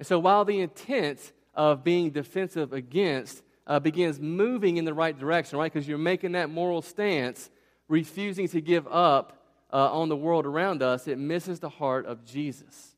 And 0.00 0.06
so 0.06 0.18
while 0.18 0.44
the 0.44 0.60
intent 0.60 1.32
of 1.54 1.84
being 1.84 2.10
defensive 2.10 2.72
against 2.72 3.44
uh, 3.64 3.78
begins 3.78 4.18
moving 4.18 4.76
in 4.76 4.84
the 4.84 4.94
right 4.94 5.16
direction, 5.16 5.56
right? 5.56 5.72
Because 5.72 5.86
you're 5.86 5.98
making 5.98 6.32
that 6.32 6.50
moral 6.50 6.82
stance, 6.82 7.48
refusing 7.86 8.48
to 8.48 8.60
give 8.60 8.88
up 8.88 9.40
uh, 9.72 9.92
on 9.92 10.08
the 10.08 10.16
world 10.16 10.46
around 10.46 10.82
us, 10.82 11.06
it 11.06 11.18
misses 11.18 11.60
the 11.60 11.68
heart 11.68 12.06
of 12.06 12.24
Jesus, 12.24 12.96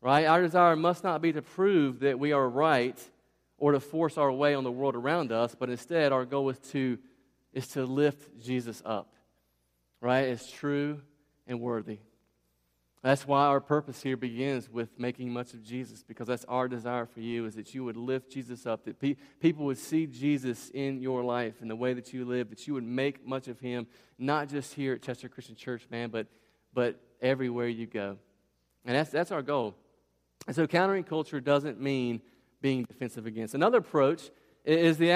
right? 0.00 0.24
Our 0.24 0.40
desire 0.40 0.74
must 0.74 1.04
not 1.04 1.20
be 1.20 1.34
to 1.34 1.42
prove 1.42 2.00
that 2.00 2.18
we 2.18 2.32
are 2.32 2.48
right 2.48 2.98
or 3.58 3.72
to 3.72 3.80
force 3.80 4.18
our 4.18 4.30
way 4.32 4.54
on 4.54 4.64
the 4.64 4.72
world 4.72 4.94
around 4.94 5.32
us, 5.32 5.54
but 5.54 5.70
instead 5.70 6.12
our 6.12 6.24
goal 6.24 6.48
is 6.50 6.58
to, 6.58 6.98
is 7.52 7.68
to 7.68 7.84
lift 7.84 8.42
Jesus 8.42 8.82
up, 8.84 9.14
right? 10.00 10.28
It's 10.28 10.50
true 10.50 11.00
and 11.46 11.60
worthy. 11.60 11.98
That's 13.02 13.26
why 13.26 13.46
our 13.46 13.60
purpose 13.60 14.02
here 14.02 14.16
begins 14.16 14.68
with 14.68 14.98
making 14.98 15.32
much 15.32 15.54
of 15.54 15.62
Jesus, 15.62 16.02
because 16.02 16.26
that's 16.26 16.44
our 16.46 16.66
desire 16.66 17.06
for 17.06 17.20
you, 17.20 17.44
is 17.44 17.54
that 17.54 17.72
you 17.72 17.84
would 17.84 17.96
lift 17.96 18.32
Jesus 18.32 18.66
up, 18.66 18.84
that 18.84 18.98
pe- 18.98 19.16
people 19.38 19.64
would 19.66 19.78
see 19.78 20.06
Jesus 20.06 20.70
in 20.74 21.00
your 21.00 21.22
life 21.22 21.54
and 21.60 21.70
the 21.70 21.76
way 21.76 21.94
that 21.94 22.12
you 22.12 22.24
live, 22.24 22.50
that 22.50 22.66
you 22.66 22.74
would 22.74 22.84
make 22.84 23.24
much 23.24 23.46
of 23.46 23.60
him, 23.60 23.86
not 24.18 24.48
just 24.48 24.74
here 24.74 24.94
at 24.94 25.02
Chester 25.02 25.28
Christian 25.28 25.54
Church, 25.54 25.86
man, 25.88 26.10
but, 26.10 26.26
but 26.74 27.00
everywhere 27.22 27.68
you 27.68 27.86
go. 27.86 28.18
And 28.84 28.96
that's, 28.96 29.10
that's 29.10 29.30
our 29.30 29.42
goal. 29.42 29.76
And 30.48 30.56
so 30.56 30.66
countering 30.66 31.04
culture 31.04 31.40
doesn't 31.40 31.80
mean 31.80 32.22
being 32.66 32.82
defensive 32.82 33.26
against. 33.26 33.54
Another 33.54 33.78
approach 33.78 34.28
is 34.64 34.98
the 34.98 35.12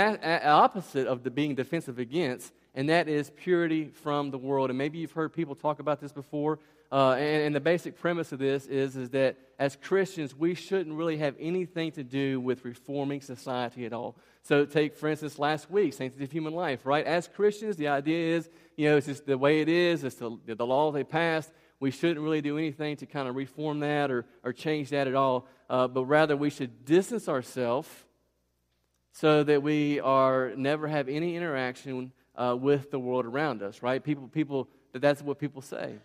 opposite 0.46 1.08
of 1.08 1.24
the 1.24 1.32
being 1.32 1.56
defensive 1.56 1.98
against, 1.98 2.52
and 2.76 2.88
that 2.88 3.08
is 3.08 3.28
purity 3.30 3.88
from 3.88 4.30
the 4.30 4.38
world. 4.38 4.70
And 4.70 4.78
maybe 4.78 4.98
you've 4.98 5.10
heard 5.10 5.32
people 5.32 5.56
talk 5.56 5.80
about 5.80 6.00
this 6.00 6.12
before. 6.12 6.60
Uh, 6.92 7.14
and, 7.14 7.42
and, 7.42 7.54
the 7.54 7.60
basic 7.60 7.98
premise 7.98 8.30
of 8.30 8.38
this 8.38 8.66
is, 8.66 8.96
is 8.96 9.10
that 9.10 9.36
as 9.58 9.74
Christians, 9.74 10.32
we 10.32 10.54
shouldn't 10.54 10.96
really 10.96 11.16
have 11.16 11.34
anything 11.40 11.90
to 11.92 12.04
do 12.04 12.38
with 12.38 12.64
reforming 12.64 13.20
society 13.20 13.84
at 13.84 13.92
all. 13.92 14.14
So, 14.44 14.64
take, 14.64 14.96
for 14.96 15.08
instance, 15.08 15.36
last 15.36 15.72
week, 15.72 15.92
Sanctity 15.92 16.24
of 16.24 16.30
Human 16.30 16.54
Life, 16.54 16.86
right? 16.86 17.04
As 17.04 17.26
Christians, 17.26 17.74
the 17.74 17.88
idea 17.88 18.36
is, 18.36 18.48
you 18.76 18.88
know, 18.88 18.96
it's 18.96 19.08
just 19.08 19.26
the 19.26 19.36
way 19.36 19.60
it 19.60 19.68
is, 19.68 20.04
it's 20.04 20.16
the, 20.16 20.36
the 20.46 20.66
law 20.66 20.92
they 20.92 21.04
passed. 21.04 21.50
We 21.80 21.90
shouldn't 21.90 22.20
really 22.20 22.42
do 22.42 22.58
anything 22.58 22.96
to 22.98 23.06
kind 23.06 23.26
of 23.26 23.34
reform 23.34 23.80
that 23.80 24.10
or, 24.10 24.26
or 24.44 24.52
change 24.52 24.90
that 24.90 25.08
at 25.08 25.14
all, 25.14 25.46
uh, 25.68 25.88
but 25.88 26.04
rather 26.04 26.36
we 26.36 26.50
should 26.50 26.84
distance 26.84 27.28
ourselves 27.28 27.88
so 29.12 29.42
that 29.42 29.62
we 29.62 29.98
are 30.00 30.52
never 30.56 30.86
have 30.86 31.08
any 31.08 31.36
interaction 31.36 32.12
uh, 32.36 32.54
with 32.58 32.90
the 32.90 32.98
world 32.98 33.24
around 33.24 33.62
us, 33.62 33.82
right? 33.82 34.04
People, 34.04 34.28
people, 34.28 34.68
that 34.92 35.00
that's 35.00 35.22
what 35.22 35.38
people 35.38 35.62
say. 35.62 35.96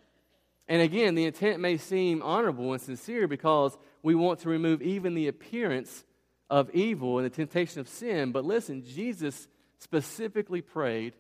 And 0.68 0.82
again, 0.82 1.14
the 1.14 1.26
intent 1.26 1.60
may 1.60 1.78
seem 1.78 2.22
honorable 2.24 2.74
and 2.74 2.82
sincere 2.82 3.28
because 3.28 3.78
we 4.02 4.16
want 4.16 4.40
to 4.40 4.50
remove 4.50 4.82
even 4.82 5.14
the 5.14 5.28
appearance 5.28 6.04
of 6.50 6.70
evil 6.72 7.20
and 7.20 7.26
the 7.26 7.36
temptation 7.36 7.80
of 7.82 7.88
sin. 7.88 8.32
But 8.32 8.46
listen, 8.46 8.84
Jesus 8.84 9.48
specifically 9.78 10.62
prayed 10.62 11.14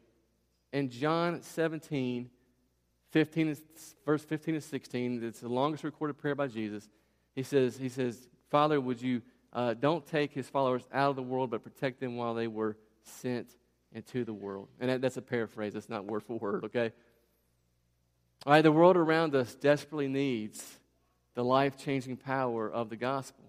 in 0.73 0.89
John 0.89 1.41
17, 1.41 2.29
15, 3.15 3.55
verse 4.05 4.25
15 4.25 4.55
and 4.55 4.63
16. 4.63 5.23
It's 5.23 5.39
the 5.39 5.47
longest 5.47 5.85
recorded 5.85 6.17
prayer 6.17 6.35
by 6.35 6.47
Jesus. 6.47 6.89
He 7.33 7.43
says, 7.43 7.77
he 7.77 7.87
says 7.87 8.27
Father, 8.49 8.81
would 8.81 9.01
you 9.01 9.21
uh, 9.53 9.73
don't 9.73 10.05
take 10.05 10.33
his 10.33 10.49
followers 10.49 10.83
out 10.91 11.11
of 11.11 11.15
the 11.15 11.23
world, 11.23 11.49
but 11.49 11.63
protect 11.63 12.01
them 12.01 12.17
while 12.17 12.33
they 12.33 12.47
were 12.47 12.75
sent 13.03 13.47
into 13.93 14.25
the 14.25 14.33
world. 14.33 14.67
And 14.81 14.89
that, 14.89 14.99
that's 14.99 15.15
a 15.15 15.21
paraphrase, 15.21 15.75
that's 15.75 15.87
not 15.87 16.03
word 16.03 16.23
for 16.23 16.37
word, 16.37 16.65
okay? 16.65 16.91
All 18.45 18.51
right, 18.51 18.61
the 18.61 18.69
world 18.69 18.97
around 18.97 19.33
us 19.33 19.55
desperately 19.55 20.09
needs 20.09 20.77
the 21.35 21.43
life 21.45 21.77
changing 21.77 22.17
power 22.17 22.69
of 22.69 22.89
the 22.89 22.97
gospel. 22.97 23.45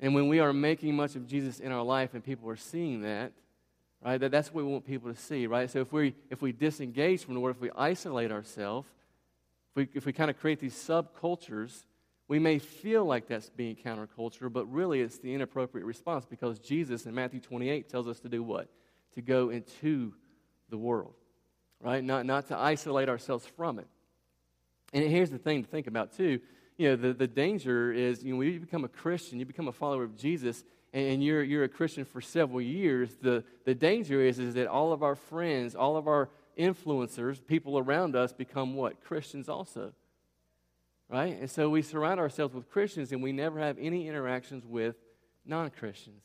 And 0.00 0.16
when 0.16 0.26
we 0.26 0.40
are 0.40 0.52
making 0.52 0.96
much 0.96 1.14
of 1.14 1.28
Jesus 1.28 1.60
in 1.60 1.70
our 1.70 1.84
life 1.84 2.12
and 2.12 2.24
people 2.24 2.50
are 2.50 2.56
seeing 2.56 3.02
that, 3.02 3.34
right, 4.04 4.18
that, 4.18 4.30
that's 4.30 4.52
what 4.52 4.64
we 4.64 4.70
want 4.70 4.86
people 4.86 5.12
to 5.12 5.18
see, 5.18 5.46
right? 5.46 5.70
So 5.70 5.80
if 5.80 5.92
we, 5.92 6.14
if 6.30 6.42
we 6.42 6.52
disengage 6.52 7.24
from 7.24 7.34
the 7.34 7.40
world, 7.40 7.56
if 7.56 7.62
we 7.62 7.70
isolate 7.76 8.30
ourselves, 8.30 8.88
if 9.70 9.76
we, 9.76 9.88
if 9.94 10.06
we 10.06 10.12
kind 10.12 10.30
of 10.30 10.38
create 10.38 10.60
these 10.60 10.74
subcultures, 10.74 11.84
we 12.28 12.38
may 12.38 12.58
feel 12.58 13.04
like 13.04 13.28
that's 13.28 13.50
being 13.50 13.76
counterculture, 13.76 14.52
but 14.52 14.66
really 14.66 15.00
it's 15.00 15.18
the 15.18 15.32
inappropriate 15.32 15.86
response 15.86 16.24
because 16.24 16.58
Jesus 16.58 17.06
in 17.06 17.14
Matthew 17.14 17.40
28 17.40 17.88
tells 17.88 18.08
us 18.08 18.20
to 18.20 18.28
do 18.28 18.42
what? 18.42 18.68
To 19.14 19.22
go 19.22 19.50
into 19.50 20.12
the 20.68 20.76
world, 20.76 21.14
right? 21.80 22.02
Not, 22.02 22.26
not 22.26 22.48
to 22.48 22.58
isolate 22.58 23.08
ourselves 23.08 23.46
from 23.56 23.78
it. 23.78 23.86
And 24.92 25.04
here's 25.04 25.30
the 25.30 25.38
thing 25.38 25.62
to 25.62 25.68
think 25.68 25.86
about, 25.86 26.16
too. 26.16 26.40
You 26.76 26.90
know, 26.90 26.96
the, 26.96 27.12
the 27.12 27.26
danger 27.26 27.92
is, 27.92 28.22
you 28.22 28.32
know, 28.32 28.38
when 28.38 28.52
you 28.52 28.60
become 28.60 28.84
a 28.84 28.88
Christian, 28.88 29.38
you 29.38 29.46
become 29.46 29.68
a 29.68 29.72
follower 29.72 30.04
of 30.04 30.16
Jesus, 30.16 30.64
and 30.98 31.22
you're, 31.22 31.42
you're 31.42 31.64
a 31.64 31.68
Christian 31.68 32.04
for 32.04 32.20
several 32.20 32.60
years, 32.60 33.16
the, 33.20 33.44
the 33.64 33.74
danger 33.74 34.20
is, 34.20 34.38
is 34.38 34.54
that 34.54 34.66
all 34.66 34.92
of 34.92 35.02
our 35.02 35.14
friends, 35.14 35.74
all 35.74 35.96
of 35.96 36.08
our 36.08 36.30
influencers, 36.58 37.44
people 37.46 37.78
around 37.78 38.16
us 38.16 38.32
become 38.32 38.74
what? 38.74 39.02
Christians 39.04 39.48
also 39.48 39.92
right? 41.08 41.38
And 41.38 41.50
so 41.50 41.68
we 41.68 41.82
surround 41.82 42.20
ourselves 42.20 42.54
with 42.54 42.68
Christians 42.70 43.12
and 43.12 43.22
we 43.22 43.32
never 43.32 43.58
have 43.60 43.76
any 43.80 44.08
interactions 44.08 44.64
with 44.66 44.96
non 45.44 45.70
Christians. 45.70 46.22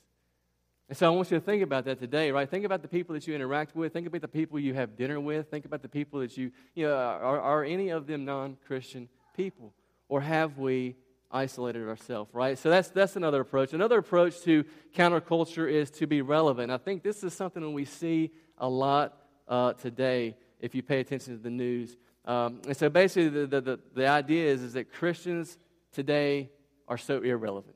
And 0.89 0.97
so 0.97 1.07
I 1.07 1.15
want 1.15 1.31
you 1.31 1.39
to 1.39 1.45
think 1.45 1.63
about 1.63 1.85
that 1.85 1.99
today, 1.99 2.31
right? 2.31 2.49
Think 2.49 2.65
about 2.65 2.81
the 2.81 2.87
people 2.87 3.13
that 3.13 3.25
you 3.25 3.33
interact 3.33 3.75
with. 3.75 3.93
Think 3.93 4.07
about 4.07 4.21
the 4.21 4.27
people 4.27 4.59
you 4.59 4.73
have 4.73 4.97
dinner 4.97 5.21
with. 5.21 5.49
Think 5.49 5.63
about 5.63 5.81
the 5.81 5.87
people 5.87 6.19
that 6.19 6.35
you, 6.35 6.51
you 6.75 6.85
know, 6.85 6.93
are, 6.93 7.39
are 7.39 7.63
any 7.63 7.89
of 7.89 8.07
them 8.07 8.25
non 8.25 8.57
Christian 8.67 9.07
people? 9.35 9.73
Or 10.09 10.19
have 10.19 10.57
we 10.57 10.97
isolated 11.31 11.87
ourselves, 11.87 12.33
right? 12.33 12.57
So 12.57 12.69
that's, 12.69 12.89
that's 12.89 13.15
another 13.15 13.41
approach. 13.41 13.73
Another 13.73 13.97
approach 13.97 14.41
to 14.41 14.63
counterculture 14.95 15.71
is 15.71 15.89
to 15.91 16.07
be 16.07 16.21
relevant. 16.21 16.71
I 16.71 16.77
think 16.77 17.03
this 17.03 17.23
is 17.23 17.33
something 17.33 17.73
we 17.73 17.85
see 17.85 18.31
a 18.57 18.67
lot 18.67 19.17
uh, 19.47 19.73
today 19.73 20.35
if 20.59 20.75
you 20.75 20.83
pay 20.83 20.99
attention 20.99 21.35
to 21.35 21.41
the 21.41 21.49
news. 21.49 21.97
Um, 22.25 22.61
and 22.67 22.77
so 22.77 22.89
basically, 22.89 23.29
the, 23.29 23.47
the, 23.47 23.61
the, 23.61 23.79
the, 23.95 24.07
idea 24.07 24.51
is, 24.51 24.61
is 24.61 24.73
that 24.73 24.93
Christians 24.93 25.57
today 25.91 26.49
are 26.87 26.97
so 26.97 27.21
irrelevant. 27.21 27.75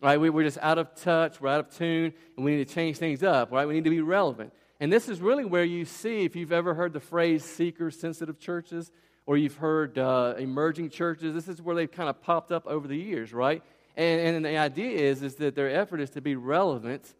Right? 0.00 0.20
We, 0.20 0.30
we're 0.30 0.44
just 0.44 0.58
out 0.62 0.78
of 0.78 0.94
touch, 0.94 1.40
we're 1.40 1.48
out 1.48 1.60
of 1.60 1.76
tune, 1.76 2.14
and 2.36 2.44
we 2.44 2.56
need 2.56 2.68
to 2.68 2.72
change 2.72 2.98
things 2.98 3.24
up, 3.24 3.50
right? 3.50 3.66
We 3.66 3.74
need 3.74 3.84
to 3.84 3.90
be 3.90 4.00
relevant. 4.00 4.52
And 4.78 4.92
this 4.92 5.08
is 5.08 5.20
really 5.20 5.44
where 5.44 5.64
you 5.64 5.84
see, 5.84 6.24
if 6.24 6.36
you've 6.36 6.52
ever 6.52 6.74
heard 6.74 6.92
the 6.92 7.00
phrase 7.00 7.44
seeker 7.44 7.90
sensitive 7.90 8.38
churches, 8.38 8.92
or 9.28 9.36
you've 9.36 9.56
heard 9.56 9.98
uh, 9.98 10.32
emerging 10.38 10.88
churches, 10.88 11.34
this 11.34 11.48
is 11.48 11.60
where 11.60 11.76
they've 11.76 11.92
kind 11.92 12.08
of 12.08 12.18
popped 12.22 12.50
up 12.50 12.66
over 12.66 12.88
the 12.88 12.96
years, 12.96 13.30
right? 13.30 13.62
And, 13.94 14.36
and 14.36 14.42
the 14.42 14.56
idea 14.56 14.98
is, 14.98 15.22
is 15.22 15.34
that 15.34 15.54
their 15.54 15.68
effort 15.70 16.00
is 16.00 16.08
to 16.12 16.22
be 16.22 16.34
relevant. 16.34 17.14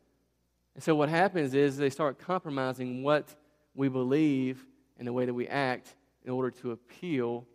And 0.75 0.83
so 0.83 0.95
what 0.95 1.11
happens 1.11 1.53
is 1.53 1.77
they 1.77 1.91
start 1.91 2.19
compromising 2.19 3.03
what 3.03 3.37
we 3.75 3.91
believe 3.91 4.65
and 4.97 5.07
the 5.07 5.13
way 5.13 5.27
that 5.27 5.35
we 5.35 5.49
act 5.49 5.97
in 6.25 6.31
order 6.31 6.51
to 6.63 6.71
appeal 6.71 7.47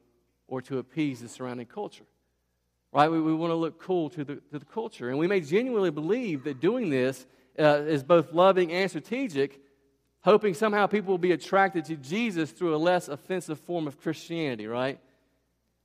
or 0.47 0.61
to 0.61 0.77
appease 0.77 1.19
the 1.19 1.29
surrounding 1.29 1.65
culture. 1.65 2.05
Right? 2.91 3.09
We, 3.09 3.19
we 3.21 3.33
want 3.33 3.49
to 3.49 3.55
look 3.55 3.81
cool 3.81 4.07
to 4.11 4.23
the, 4.23 4.35
to 4.35 4.59
the 4.59 4.65
culture. 4.65 5.09
And 5.09 5.17
we 5.17 5.25
may 5.25 5.41
genuinely 5.41 5.89
believe 5.89 6.43
that 6.43 6.59
doing 6.59 6.91
this 6.91 7.25
uh, 7.57 7.81
is 7.87 8.03
both 8.03 8.31
loving 8.31 8.71
and 8.71 8.87
strategic, 8.87 9.62
hoping 10.23 10.53
somehow 10.53 10.87
people 10.87 11.11
will 11.11 11.17
be 11.17 11.33
attracted 11.33 11.85
to 11.85 11.95
Jesus 11.95 12.51
through 12.51 12.75
a 12.75 12.77
less 12.77 13.07
offensive 13.09 13.59
form 13.59 13.87
of 13.87 13.99
Christianity, 13.99 14.67
right? 14.67 14.99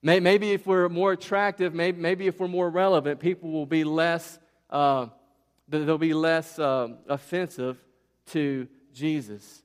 Maybe 0.01 0.53
if 0.53 0.65
we're 0.65 0.89
more 0.89 1.13
attractive, 1.13 1.75
maybe, 1.75 2.29
if 2.29 2.39
we're 2.39 2.47
more 2.47 2.71
relevant, 2.71 3.19
people 3.19 3.51
will 3.51 3.67
be 3.67 3.83
less, 3.83 4.39
uh, 4.71 5.07
they'll 5.69 5.99
be 5.99 6.15
less 6.15 6.57
uh, 6.59 6.89
offensive 7.09 7.77
to 8.27 8.69
Jesus. 8.95 9.63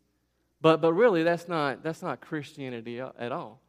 But, 0.59 0.81
but 0.81 0.93
really, 0.93 1.21
that's 1.21 1.47
not, 1.47 1.83
that's 1.83 2.01
not 2.01 2.19
Christianity 2.19 2.99
at 2.99 3.31
all. 3.31 3.61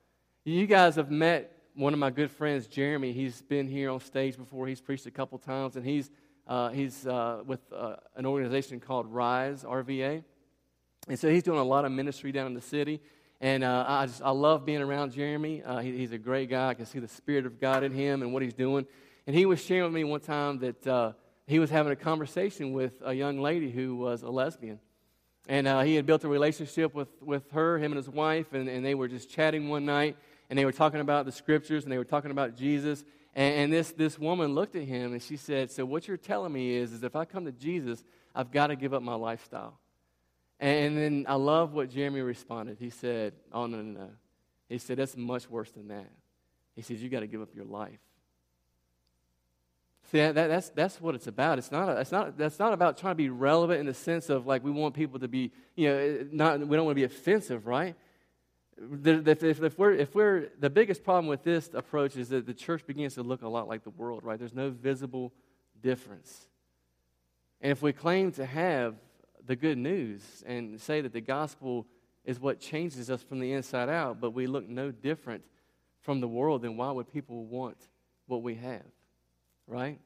You 0.44 0.66
guys 0.66 0.96
have 0.96 1.11
met 1.11 1.54
one 1.75 1.92
of 1.92 1.99
my 1.99 2.11
good 2.11 2.30
friends, 2.30 2.66
Jeremy. 2.66 3.12
He's 3.12 3.42
been 3.42 3.68
here 3.68 3.90
on 3.90 4.00
stage 4.00 4.38
before. 4.38 4.66
He's 4.66 4.80
preached 4.80 5.04
a 5.04 5.11
couple 5.11 5.37
times, 5.38 5.76
and 5.76 5.84
he's, 5.84 6.11
uh, 6.46 6.70
he's 6.70 7.06
uh, 7.06 7.42
with 7.44 7.61
uh, 7.73 7.96
an 8.16 8.25
organization 8.25 8.80
called 8.80 9.06
Rise, 9.06 9.64
RVA. 9.64 10.25
And 11.08 11.18
so 11.18 11.28
he's 11.28 11.42
doing 11.42 11.58
a 11.58 11.64
lot 11.64 11.84
of 11.84 11.92
ministry 11.92 12.32
down 12.32 12.46
in 12.46 12.54
the 12.54 12.61
city. 12.61 13.00
And 13.40 13.62
uh, 13.62 13.84
I, 13.87 14.06
just, 14.06 14.23
I 14.23 14.30
love 14.30 14.64
being 14.64 14.80
around 14.80 15.12
Jeremy. 15.12 15.62
Uh, 15.62 15.78
he, 15.78 15.99
he's 15.99 16.12
a 16.12 16.18
great 16.18 16.49
guy. 16.49 16.68
I 16.70 16.75
can 16.75 16.87
see 16.87 16.99
the 16.99 17.08
Spirit 17.08 17.44
of 17.46 17.61
God 17.61 17.82
in 17.82 17.92
him 17.92 18.23
and 18.23 18.32
what 18.32 18.42
he's 18.42 18.54
doing. 18.54 18.87
And 19.26 19.37
he 19.37 19.44
was 19.44 19.62
sharing 19.62 19.84
with 19.84 19.92
me 19.92 20.04
one 20.04 20.20
time 20.20 20.61
that 20.61 20.87
uh, 20.87 21.12
he 21.46 21.58
was 21.58 21.70
having 21.70 21.92
a 21.92 21.96
conversation 21.96 22.73
with 22.73 22.94
a 23.04 23.12
young 23.12 23.38
lady 23.38 23.70
who 23.70 23.96
was 23.96 24.23
a 24.23 24.30
lesbian. 24.30 24.80
And 25.46 25.66
uh, 25.68 25.82
he 25.82 25.94
had 25.94 26.06
built 26.06 26.25
a 26.25 26.28
relationship 26.28 26.94
with, 26.94 27.08
with 27.20 27.50
her, 27.50 27.76
him 27.78 27.92
and 27.92 27.96
his 27.96 28.08
wife, 28.08 28.54
and, 28.54 28.66
and 28.68 28.84
they 28.84 28.94
were 28.94 29.08
just 29.08 29.28
chatting 29.28 29.68
one 29.68 29.84
night, 29.84 30.16
and 30.49 30.58
they 30.58 30.64
were 30.64 30.73
talking 30.73 31.00
about 31.00 31.26
the 31.26 31.32
scriptures, 31.32 31.84
and 31.84 31.92
they 31.92 31.99
were 31.99 32.04
talking 32.04 32.30
about 32.30 32.56
Jesus. 32.56 33.04
And, 33.34 33.54
and 33.56 33.73
this, 33.73 33.92
this 33.92 34.18
woman 34.18 34.54
looked 34.54 34.75
at 34.75 34.84
him, 34.84 35.12
and 35.12 35.23
she 35.23 35.37
said, 35.37 35.70
So 35.70 35.84
what 35.84 36.08
you're 36.08 36.16
telling 36.16 36.52
me 36.52 36.75
is, 36.75 36.92
is 36.92 37.02
if 37.02 37.14
I 37.14 37.26
come 37.26 37.44
to 37.44 37.52
Jesus, 37.52 38.02
I've 38.34 38.50
got 38.50 38.68
to 38.68 38.76
give 38.76 38.94
up 38.94 39.02
my 39.02 39.14
lifestyle. 39.14 39.78
And 40.61 40.96
then 40.96 41.26
I 41.28 41.34
love 41.34 41.73
what 41.73 41.90
Jeremy 41.90 42.20
responded. 42.20 42.78
He 42.78 42.90
said, 42.90 43.34
Oh, 43.52 43.66
no, 43.66 43.82
no, 43.82 44.00
no. 44.00 44.11
He 44.68 44.78
said, 44.78 44.99
That's 44.99 45.16
much 45.16 45.49
worse 45.50 45.70
than 45.70 45.88
that. 45.88 46.11
He 46.75 46.82
says, 46.82 47.02
You 47.02 47.08
got 47.08 47.20
to 47.20 47.26
give 47.26 47.42
up 47.42 47.54
your 47.54 47.64
life. 47.64 47.99
See, 50.12 50.18
that, 50.18 50.34
that's, 50.34 50.68
that's 50.70 51.00
what 51.00 51.14
it's 51.14 51.26
about. 51.26 51.58
It's 51.58 51.73
not, 51.73 51.88
a, 51.88 52.00
it's 52.00 52.12
not, 52.12 52.37
that's 52.37 52.58
not 52.58 52.73
about 52.73 52.99
trying 52.99 53.12
to 53.12 53.16
be 53.16 53.30
relevant 53.30 53.80
in 53.80 53.87
the 53.87 53.94
sense 53.94 54.28
of 54.28 54.46
like 54.46 54.62
we 54.62 54.70
want 54.70 54.94
people 54.94 55.18
to 55.20 55.28
be, 55.28 55.50
you 55.76 55.88
know, 55.88 55.96
eh, 55.96 56.25
not, 56.30 56.61
we 56.61 56.76
don't 56.76 56.84
want 56.84 56.96
to 56.96 57.00
be 57.00 57.04
offensive, 57.04 57.66
right? 57.66 57.96
If, 58.76 59.42
if, 59.42 59.62
if, 59.62 59.78
we're, 59.78 59.92
if 59.92 60.14
we're, 60.14 60.50
the 60.58 60.68
biggest 60.68 61.04
problem 61.04 61.26
with 61.26 61.42
this 61.42 61.70
approach 61.73 62.16
is 62.16 62.28
that 62.30 62.46
the 62.46 62.54
church 62.54 62.87
begins 62.87 63.14
to 63.14 63.23
look 63.23 63.42
a 63.42 63.49
lot 63.49 63.66
like 63.66 63.82
the 63.82 63.90
world, 63.90 64.25
right? 64.25 64.38
There's 64.38 64.54
no 64.54 64.70
visible 64.70 65.32
difference. 65.80 66.49
And 67.61 67.73
if 67.73 67.82
we 67.82 67.92
claim 67.92 68.32
to 68.32 68.44
have 68.44 68.96
the 69.46 69.56
good 69.56 69.78
news 69.78 70.42
and 70.46 70.80
say 70.80 71.00
that 71.00 71.12
the 71.12 71.20
gospel 71.20 71.86
is 72.24 72.40
what 72.40 72.60
changes 72.60 73.10
us 73.10 73.22
from 73.22 73.40
the 73.40 73.52
inside 73.52 73.88
out, 73.88 74.20
but 74.20 74.30
we 74.30 74.46
look 74.46 74.68
no 74.68 74.90
different 74.90 75.44
from 76.00 76.20
the 76.20 76.28
world, 76.28 76.62
then 76.62 76.76
why 76.76 76.90
would 76.90 77.12
people 77.12 77.44
want 77.44 77.76
what 78.26 78.42
we 78.42 78.54
have? 78.54 78.82
right? 79.66 79.98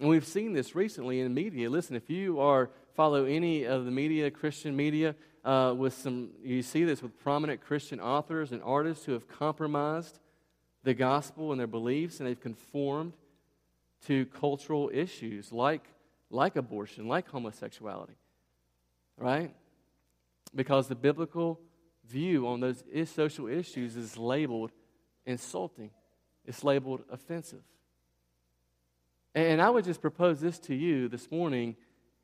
And 0.00 0.08
we've 0.08 0.26
seen 0.26 0.52
this 0.52 0.74
recently 0.74 1.20
in 1.20 1.34
media. 1.34 1.70
Listen, 1.70 1.96
if 1.96 2.08
you 2.08 2.40
are 2.40 2.70
follow 2.94 3.24
any 3.24 3.64
of 3.64 3.84
the 3.84 3.90
media, 3.90 4.30
Christian 4.30 4.74
media, 4.74 5.14
uh, 5.44 5.74
with 5.76 5.94
some, 5.94 6.30
you 6.42 6.62
see 6.62 6.84
this 6.84 7.02
with 7.02 7.18
prominent 7.20 7.60
Christian 7.60 8.00
authors 8.00 8.52
and 8.52 8.62
artists 8.62 9.04
who 9.04 9.12
have 9.12 9.28
compromised 9.28 10.18
the 10.82 10.94
gospel 10.94 11.52
and 11.52 11.60
their 11.60 11.66
beliefs, 11.66 12.18
and 12.18 12.28
they've 12.28 12.40
conformed 12.40 13.12
to 14.06 14.26
cultural 14.26 14.90
issues 14.92 15.52
like, 15.52 15.84
like 16.30 16.56
abortion, 16.56 17.08
like 17.08 17.28
homosexuality, 17.28 18.16
right? 19.16 19.54
Because 20.54 20.88
the 20.88 20.94
biblical 20.94 21.60
view 22.06 22.46
on 22.46 22.60
those 22.60 22.82
is 22.90 23.10
social 23.10 23.46
issues 23.48 23.96
is 23.96 24.16
labeled 24.16 24.72
insulting, 25.26 25.90
it's 26.44 26.64
labeled 26.64 27.02
offensive. 27.10 27.62
And 29.34 29.60
I 29.60 29.70
would 29.70 29.84
just 29.84 30.00
propose 30.00 30.40
this 30.40 30.58
to 30.60 30.74
you 30.74 31.08
this 31.08 31.30
morning. 31.30 31.76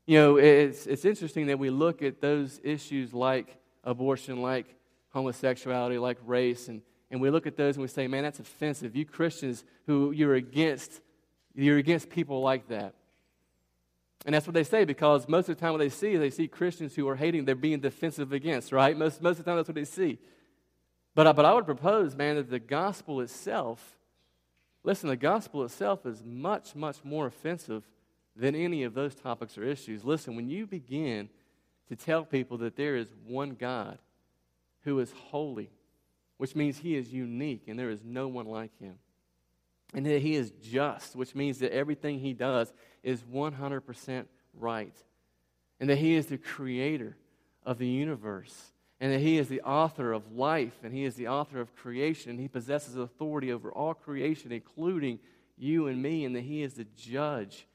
You 0.05 0.17
know, 0.17 0.37
it's, 0.37 0.85
it's 0.85 1.05
interesting 1.05 1.47
that 1.47 1.59
we 1.59 1.69
look 1.69 2.01
at 2.01 2.19
those 2.19 2.59
issues 2.63 3.13
like 3.13 3.57
abortion, 3.83 4.41
like 4.41 4.65
homosexuality, 5.09 5.97
like 5.97 6.17
race, 6.25 6.67
and, 6.67 6.81
and 7.11 7.21
we 7.21 7.29
look 7.29 7.47
at 7.47 7.55
those 7.55 7.75
and 7.75 7.81
we 7.81 7.87
say, 7.87 8.07
man, 8.07 8.23
that's 8.23 8.39
offensive. 8.39 8.95
You 8.95 9.05
Christians 9.05 9.63
who 9.85 10.11
you're 10.11 10.35
against, 10.35 10.99
you're 11.53 11.77
against 11.77 12.09
people 12.09 12.41
like 12.41 12.67
that. 12.67 12.95
And 14.25 14.33
that's 14.33 14.47
what 14.47 14.55
they 14.55 14.63
say 14.63 14.85
because 14.85 15.27
most 15.27 15.49
of 15.49 15.55
the 15.55 15.61
time 15.61 15.71
what 15.71 15.77
they 15.77 15.89
see, 15.89 16.13
is 16.13 16.19
they 16.19 16.31
see 16.31 16.47
Christians 16.47 16.95
who 16.95 17.07
are 17.07 17.15
hating, 17.15 17.45
they're 17.45 17.53
being 17.53 17.79
defensive 17.79 18.33
against, 18.33 18.71
right? 18.71 18.97
Most, 18.97 19.21
most 19.21 19.37
of 19.37 19.45
the 19.45 19.51
time 19.51 19.57
that's 19.57 19.69
what 19.69 19.75
they 19.75 19.85
see. 19.85 20.17
But, 21.13 21.27
uh, 21.27 21.33
but 21.33 21.45
I 21.45 21.53
would 21.53 21.65
propose, 21.65 22.15
man, 22.15 22.35
that 22.35 22.49
the 22.49 22.59
gospel 22.59 23.21
itself, 23.21 23.97
listen, 24.83 25.09
the 25.09 25.15
gospel 25.15 25.63
itself 25.63 26.05
is 26.05 26.23
much, 26.25 26.75
much 26.75 26.97
more 27.03 27.27
offensive 27.27 27.83
than 28.35 28.55
any 28.55 28.83
of 28.83 28.95
those 28.95 29.13
topics 29.15 29.57
or 29.57 29.63
issues. 29.63 30.03
Listen, 30.03 30.35
when 30.35 30.49
you 30.49 30.65
begin 30.65 31.29
to 31.87 31.95
tell 31.95 32.25
people 32.25 32.57
that 32.57 32.75
there 32.75 32.97
is 32.97 33.07
one 33.25 33.51
God 33.51 33.99
who 34.81 34.99
is 34.99 35.13
holy, 35.29 35.69
which 36.37 36.55
means 36.55 36.79
he 36.79 36.95
is 36.97 37.13
unique 37.13 37.63
and 37.67 37.77
there 37.77 37.91
is 37.91 38.03
no 38.03 38.27
one 38.27 38.47
like 38.47 38.77
him, 38.79 38.95
and 39.93 40.05
that 40.05 40.21
he 40.21 40.35
is 40.35 40.51
just, 40.61 41.15
which 41.15 41.35
means 41.35 41.59
that 41.59 41.71
everything 41.71 42.19
he 42.19 42.33
does 42.33 42.73
is 43.03 43.21
100% 43.23 44.25
right. 44.53 44.95
And 45.79 45.89
that 45.89 45.97
he 45.97 46.15
is 46.15 46.25
the 46.25 46.37
creator 46.37 47.15
of 47.65 47.77
the 47.77 47.87
universe. 47.87 48.71
And 48.99 49.11
that 49.11 49.19
he 49.19 49.37
is 49.37 49.47
the 49.47 49.61
author 49.61 50.11
of 50.13 50.33
life. 50.33 50.73
And 50.83 50.93
he 50.93 51.03
is 51.03 51.15
the 51.15 51.27
author 51.27 51.59
of 51.59 51.75
creation. 51.75 52.31
And 52.31 52.39
he 52.39 52.47
possesses 52.47 52.95
authority 52.95 53.51
over 53.51 53.71
all 53.71 53.93
creation, 53.93 54.51
including 54.51 55.19
you 55.57 55.87
and 55.87 56.01
me. 56.01 56.25
And 56.25 56.35
that 56.35 56.43
he 56.43 56.63
is 56.63 56.73
the 56.73 56.87
judge 56.97 57.67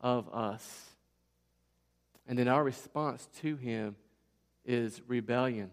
of 0.00 0.28
us. 0.34 0.90
And 2.26 2.38
then 2.38 2.48
our 2.48 2.64
response 2.64 3.28
to 3.40 3.56
him 3.56 3.96
is 4.64 5.00
rebellion 5.06 5.70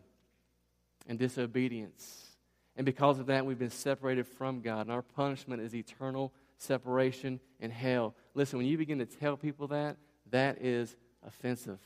and 1.07 1.17
disobedience 1.17 2.32
and 2.75 2.85
because 2.85 3.19
of 3.19 3.27
that, 3.27 3.45
we've 3.45 3.59
been 3.59 3.69
separated 3.69 4.27
from 4.27 4.61
God. 4.61 4.81
And 4.81 4.91
our 4.91 5.01
punishment 5.01 5.61
is 5.61 5.75
eternal 5.75 6.33
separation 6.57 7.39
in 7.59 7.71
hell. 7.71 8.15
Listen, 8.33 8.57
when 8.57 8.67
you 8.67 8.77
begin 8.77 8.99
to 8.99 9.05
tell 9.05 9.37
people 9.37 9.67
that, 9.67 9.97
that 10.31 10.61
is 10.61 10.95
offensive. 11.25 11.79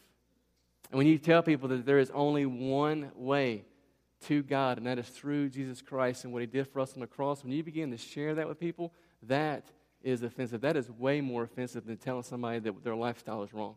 And 0.89 0.98
when 0.98 1.08
you 1.08 1.17
tell 1.17 1.44
people 1.44 1.67
that 1.70 1.86
there 1.86 2.00
is 2.00 2.10
only 2.12 2.46
one 2.46 3.12
way 3.15 3.65
to 4.27 4.41
God, 4.44 4.77
and 4.77 4.88
that 4.88 4.98
is 4.98 5.10
through 5.10 5.50
Jesus 5.50 5.82
Christ 5.82 6.24
and 6.24 6.32
what 6.32 6.41
He 6.41 6.48
did 6.48 6.67
for 6.67 6.79
us 6.79 6.94
on 6.94 7.01
the 7.01 7.08
cross, 7.08 7.44
when 7.44 7.51
you 7.51 7.63
begin 7.63 7.91
to 7.91 7.98
share 7.98 8.36
that 8.36 8.48
with 8.48 8.60
people, 8.60 8.94
that 9.24 9.67
is 10.01 10.24
offensive. 10.24 10.62
That 10.62 10.77
is 10.77 10.89
way 10.89 11.20
more 11.20 11.44
offensive 11.44 11.86
than 11.86 11.98
telling 11.98 12.24
somebody 12.24 12.60
that 12.60 12.84
their 12.84 12.96
lifestyle 12.96 13.44
is 13.44 13.53
wrong. 13.53 13.75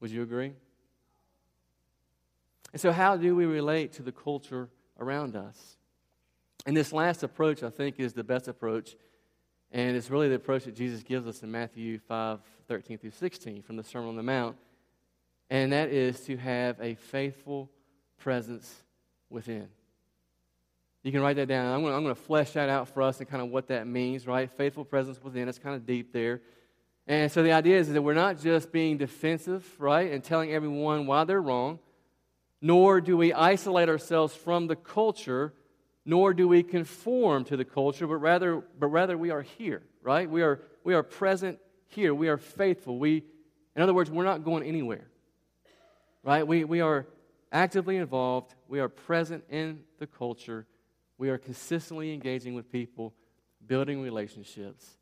Would 0.00 0.10
you 0.10 0.22
agree? 0.22 0.52
And 2.72 2.80
so, 2.80 2.92
how 2.92 3.16
do 3.16 3.34
we 3.34 3.46
relate 3.46 3.92
to 3.94 4.02
the 4.02 4.12
culture 4.12 4.68
around 4.98 5.36
us? 5.36 5.78
And 6.66 6.76
this 6.76 6.92
last 6.92 7.22
approach, 7.22 7.62
I 7.62 7.70
think, 7.70 7.98
is 7.98 8.12
the 8.12 8.24
best 8.24 8.48
approach. 8.48 8.96
And 9.72 9.96
it's 9.96 10.10
really 10.10 10.28
the 10.28 10.36
approach 10.36 10.64
that 10.64 10.74
Jesus 10.74 11.02
gives 11.02 11.26
us 11.26 11.42
in 11.42 11.50
Matthew 11.50 11.98
5 11.98 12.40
13 12.68 12.98
through 12.98 13.10
16 13.10 13.62
from 13.62 13.76
the 13.76 13.84
Sermon 13.84 14.10
on 14.10 14.16
the 14.16 14.22
Mount. 14.22 14.56
And 15.50 15.72
that 15.72 15.90
is 15.90 16.20
to 16.20 16.36
have 16.36 16.80
a 16.80 16.94
faithful 16.94 17.70
presence 18.18 18.72
within. 19.28 19.68
You 21.02 21.10
can 21.10 21.20
write 21.20 21.36
that 21.36 21.48
down. 21.48 21.74
I'm 21.74 21.82
going, 21.82 22.04
to, 22.04 22.14
flesh 22.14 22.52
that 22.52 22.68
out 22.68 22.88
for 22.88 23.02
us 23.02 23.18
and 23.18 23.28
kind 23.28 23.42
of 23.42 23.50
what 23.50 23.68
that 23.68 23.86
means, 23.86 24.26
right? 24.26 24.48
Faithful 24.50 24.84
presence 24.84 25.22
within. 25.22 25.48
It's 25.48 25.58
kind 25.58 25.74
of 25.74 25.84
deep 25.84 26.12
there. 26.12 26.40
And 27.06 27.30
so 27.32 27.42
the 27.42 27.52
idea 27.52 27.78
is 27.78 27.92
that 27.92 28.00
we're 28.00 28.14
not 28.14 28.40
just 28.40 28.70
being 28.70 28.98
defensive, 28.98 29.68
right, 29.80 30.12
and 30.12 30.22
telling 30.22 30.52
everyone 30.52 31.06
why 31.06 31.24
they're 31.24 31.42
wrong, 31.42 31.80
nor 32.60 33.00
do 33.00 33.16
we 33.16 33.32
isolate 33.32 33.88
ourselves 33.88 34.34
from 34.34 34.68
the 34.68 34.76
culture 34.76 35.52
nor 36.04 36.34
do 36.34 36.48
we 36.48 36.62
conform 36.62 37.44
to 37.44 37.56
the 37.56 37.64
culture, 37.64 38.06
but 38.06 38.16
rather, 38.16 38.62
but 38.78 38.88
rather 38.88 39.16
we 39.16 39.30
are 39.30 39.42
here, 39.42 39.82
right? 40.02 40.28
We 40.28 40.42
are, 40.42 40.60
we 40.84 40.94
are 40.94 41.02
present 41.02 41.58
here. 41.88 42.14
We 42.14 42.28
are 42.28 42.38
faithful. 42.38 42.98
We, 42.98 43.24
in 43.76 43.82
other 43.82 43.94
words, 43.94 44.10
we're 44.10 44.24
not 44.24 44.44
going 44.44 44.64
anywhere, 44.64 45.06
right? 46.24 46.46
We, 46.46 46.64
we 46.64 46.80
are 46.80 47.06
actively 47.52 47.96
involved. 47.96 48.54
We 48.66 48.80
are 48.80 48.88
present 48.88 49.44
in 49.48 49.80
the 49.98 50.06
culture. 50.06 50.66
We 51.18 51.30
are 51.30 51.38
consistently 51.38 52.12
engaging 52.12 52.54
with 52.54 52.70
people, 52.72 53.14
building 53.64 54.02
relationships. 54.02 54.96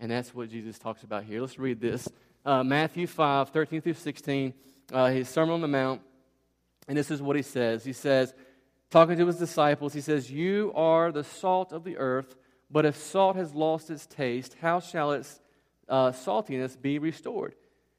And 0.00 0.10
that's 0.10 0.34
what 0.34 0.50
Jesus 0.50 0.78
talks 0.78 1.04
about 1.04 1.24
here. 1.24 1.40
Let's 1.40 1.58
read 1.58 1.80
this 1.80 2.08
uh, 2.44 2.62
Matthew 2.64 3.06
5, 3.06 3.50
13 3.50 3.80
through 3.80 3.94
16, 3.94 4.54
uh, 4.92 5.06
his 5.06 5.28
Sermon 5.28 5.54
on 5.54 5.60
the 5.60 5.68
Mount. 5.68 6.00
And 6.88 6.96
this 6.96 7.10
is 7.10 7.20
what 7.20 7.36
he 7.36 7.42
says. 7.42 7.84
He 7.84 7.92
says, 7.92 8.34
talking 8.90 9.16
to 9.16 9.26
his 9.26 9.36
disciples, 9.36 9.92
he 9.92 10.00
says, 10.00 10.30
You 10.30 10.72
are 10.74 11.12
the 11.12 11.24
salt 11.24 11.72
of 11.72 11.84
the 11.84 11.96
earth, 11.96 12.36
but 12.70 12.84
if 12.84 12.96
salt 12.96 13.36
has 13.36 13.54
lost 13.54 13.90
its 13.90 14.06
taste, 14.06 14.56
how 14.60 14.80
shall 14.80 15.12
its 15.12 15.40
uh, 15.88 16.10
saltiness 16.10 16.80
be 16.80 16.98
restored? 16.98 17.54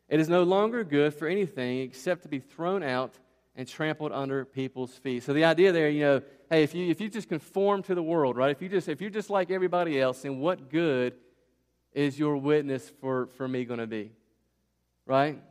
It 0.09 0.19
is 0.19 0.29
no 0.29 0.43
longer 0.43 0.83
good 0.83 1.13
for 1.13 1.27
anything 1.27 1.79
except 1.79 2.23
to 2.23 2.29
be 2.29 2.39
thrown 2.39 2.83
out 2.83 3.15
and 3.55 3.67
trampled 3.67 4.11
under 4.11 4.45
people's 4.45 4.93
feet. 4.93 5.23
So 5.23 5.33
the 5.33 5.43
idea 5.43 5.71
there, 5.71 5.89
you 5.89 6.01
know, 6.01 6.21
hey, 6.49 6.63
if 6.63 6.73
you, 6.75 6.89
if 6.89 7.01
you 7.01 7.09
just 7.09 7.27
conform 7.27 7.83
to 7.83 7.95
the 7.95 8.03
world, 8.03 8.37
right? 8.37 8.51
If, 8.51 8.61
you 8.61 8.69
just, 8.69 8.87
if 8.87 9.01
you're 9.01 9.09
just 9.09 9.29
like 9.29 9.51
everybody 9.51 9.99
else, 9.99 10.21
then 10.21 10.39
what 10.39 10.69
good 10.69 11.15
is 11.91 12.17
your 12.17 12.37
witness 12.37 12.91
for, 13.01 13.27
for 13.35 13.47
me 13.47 13.65
going 13.65 13.79
to 13.79 13.87
be? 13.87 14.11
Right? 15.05 15.41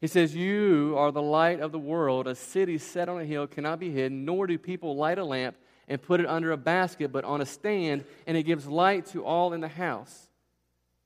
He 0.00 0.06
says, 0.06 0.34
You 0.34 0.94
are 0.96 1.10
the 1.10 1.22
light 1.22 1.60
of 1.60 1.72
the 1.72 1.78
world. 1.78 2.26
A 2.26 2.34
city 2.34 2.78
set 2.78 3.08
on 3.08 3.20
a 3.20 3.24
hill 3.24 3.46
cannot 3.46 3.80
be 3.80 3.90
hidden, 3.90 4.24
nor 4.24 4.46
do 4.46 4.58
people 4.58 4.96
light 4.96 5.18
a 5.18 5.24
lamp 5.24 5.56
and 5.88 6.02
put 6.02 6.20
it 6.20 6.26
under 6.26 6.52
a 6.52 6.56
basket, 6.56 7.12
but 7.12 7.24
on 7.24 7.40
a 7.40 7.46
stand, 7.46 8.04
and 8.26 8.36
it 8.36 8.42
gives 8.42 8.66
light 8.66 9.06
to 9.06 9.24
all 9.24 9.52
in 9.52 9.60
the 9.60 9.68
house. 9.68 10.28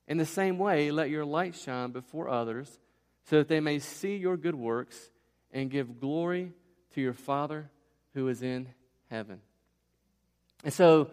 In 0.09 0.17
the 0.17 0.27
same 0.27 0.59
way, 0.59 0.91
let 0.91 1.11
your 1.11 1.25
light 1.25 1.55
shine 1.55 1.93
before 1.93 2.29
others, 2.29 2.79
so 3.27 3.39
that 3.39 3.49
they 3.49 3.61
may 3.61 3.79
see 3.79 4.17
your 4.17 4.37
good 4.37 4.55
works 4.55 5.11
and 5.53 5.71
give 5.71 6.01
glory 6.01 6.53
to 6.95 7.01
your 7.01 7.13
Father 7.13 7.71
who 8.15 8.27
is 8.29 8.43
in 8.43 8.69
heaven. 9.09 9.41
And 10.65 10.73
so, 10.73 11.11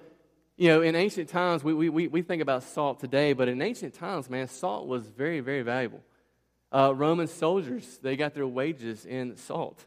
you 0.56 0.70
know, 0.70 0.82
in 0.82 0.96
ancient 0.96 1.30
times, 1.30 1.64
we, 1.64 1.74
we, 1.74 2.08
we 2.08 2.22
think 2.22 2.42
about 2.42 2.64
salt 2.64 3.00
today, 3.00 3.34
but 3.34 3.48
in 3.48 3.62
ancient 3.62 3.94
times, 3.94 4.30
man, 4.30 4.48
salt 4.48 4.88
was 4.88 5.08
very, 5.08 5.42
very 5.42 5.62
valuable. 5.62 6.02
Uh, 6.70 6.94
Roman 6.94 7.28
soldiers, 7.28 7.98
they 8.02 8.18
got 8.18 8.34
their 8.34 8.46
wages 8.46 9.06
in 9.06 9.38
salt. 9.38 9.86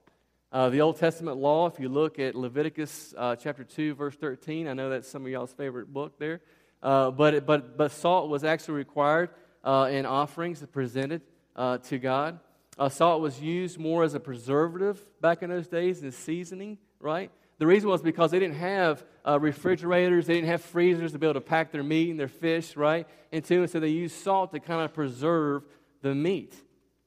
Uh, 0.50 0.70
the 0.70 0.80
Old 0.80 0.96
Testament 0.96 1.36
law, 1.36 1.66
if 1.66 1.78
you 1.78 1.90
look 1.90 2.18
at 2.18 2.34
Leviticus 2.34 3.14
uh, 3.18 3.36
chapter 3.36 3.64
2, 3.64 3.94
verse 3.94 4.16
13, 4.16 4.66
I 4.66 4.72
know 4.72 4.88
that's 4.88 5.06
some 5.06 5.26
of 5.26 5.30
y'all's 5.30 5.52
favorite 5.52 5.92
book 5.92 6.18
there. 6.18 6.40
Uh, 6.82 7.10
but, 7.10 7.44
but, 7.44 7.76
but 7.76 7.92
salt 7.92 8.30
was 8.30 8.44
actually 8.44 8.74
required 8.74 9.28
uh, 9.62 9.90
in 9.92 10.06
offerings 10.06 10.64
presented 10.72 11.20
uh, 11.54 11.76
to 11.78 11.98
God. 11.98 12.40
salt 12.88 13.20
was 13.20 13.38
used 13.42 13.78
more 13.78 14.02
as 14.02 14.14
a 14.14 14.20
preservative 14.20 14.98
back 15.20 15.42
in 15.42 15.50
those 15.50 15.68
days 15.68 16.00
than 16.00 16.12
seasoning, 16.12 16.78
right? 16.98 17.30
The 17.58 17.66
reason 17.66 17.90
was 17.90 18.00
because 18.00 18.30
they 18.30 18.38
didn't 18.38 18.56
have 18.56 19.04
refrigerators, 19.38 20.26
they 20.26 20.34
didn't 20.34 20.48
have 20.48 20.62
freezers 20.62 21.12
to 21.12 21.18
be 21.18 21.26
able 21.26 21.34
to 21.34 21.42
pack 21.42 21.72
their 21.72 21.82
meat 21.82 22.08
and 22.08 22.18
their 22.18 22.26
fish, 22.26 22.74
right? 22.74 23.06
Into, 23.30 23.60
and 23.60 23.70
so 23.70 23.80
they 23.80 23.88
used 23.88 24.16
salt 24.16 24.52
to 24.52 24.60
kind 24.60 24.80
of 24.80 24.94
preserve 24.94 25.62
the 26.00 26.14
meat. 26.14 26.56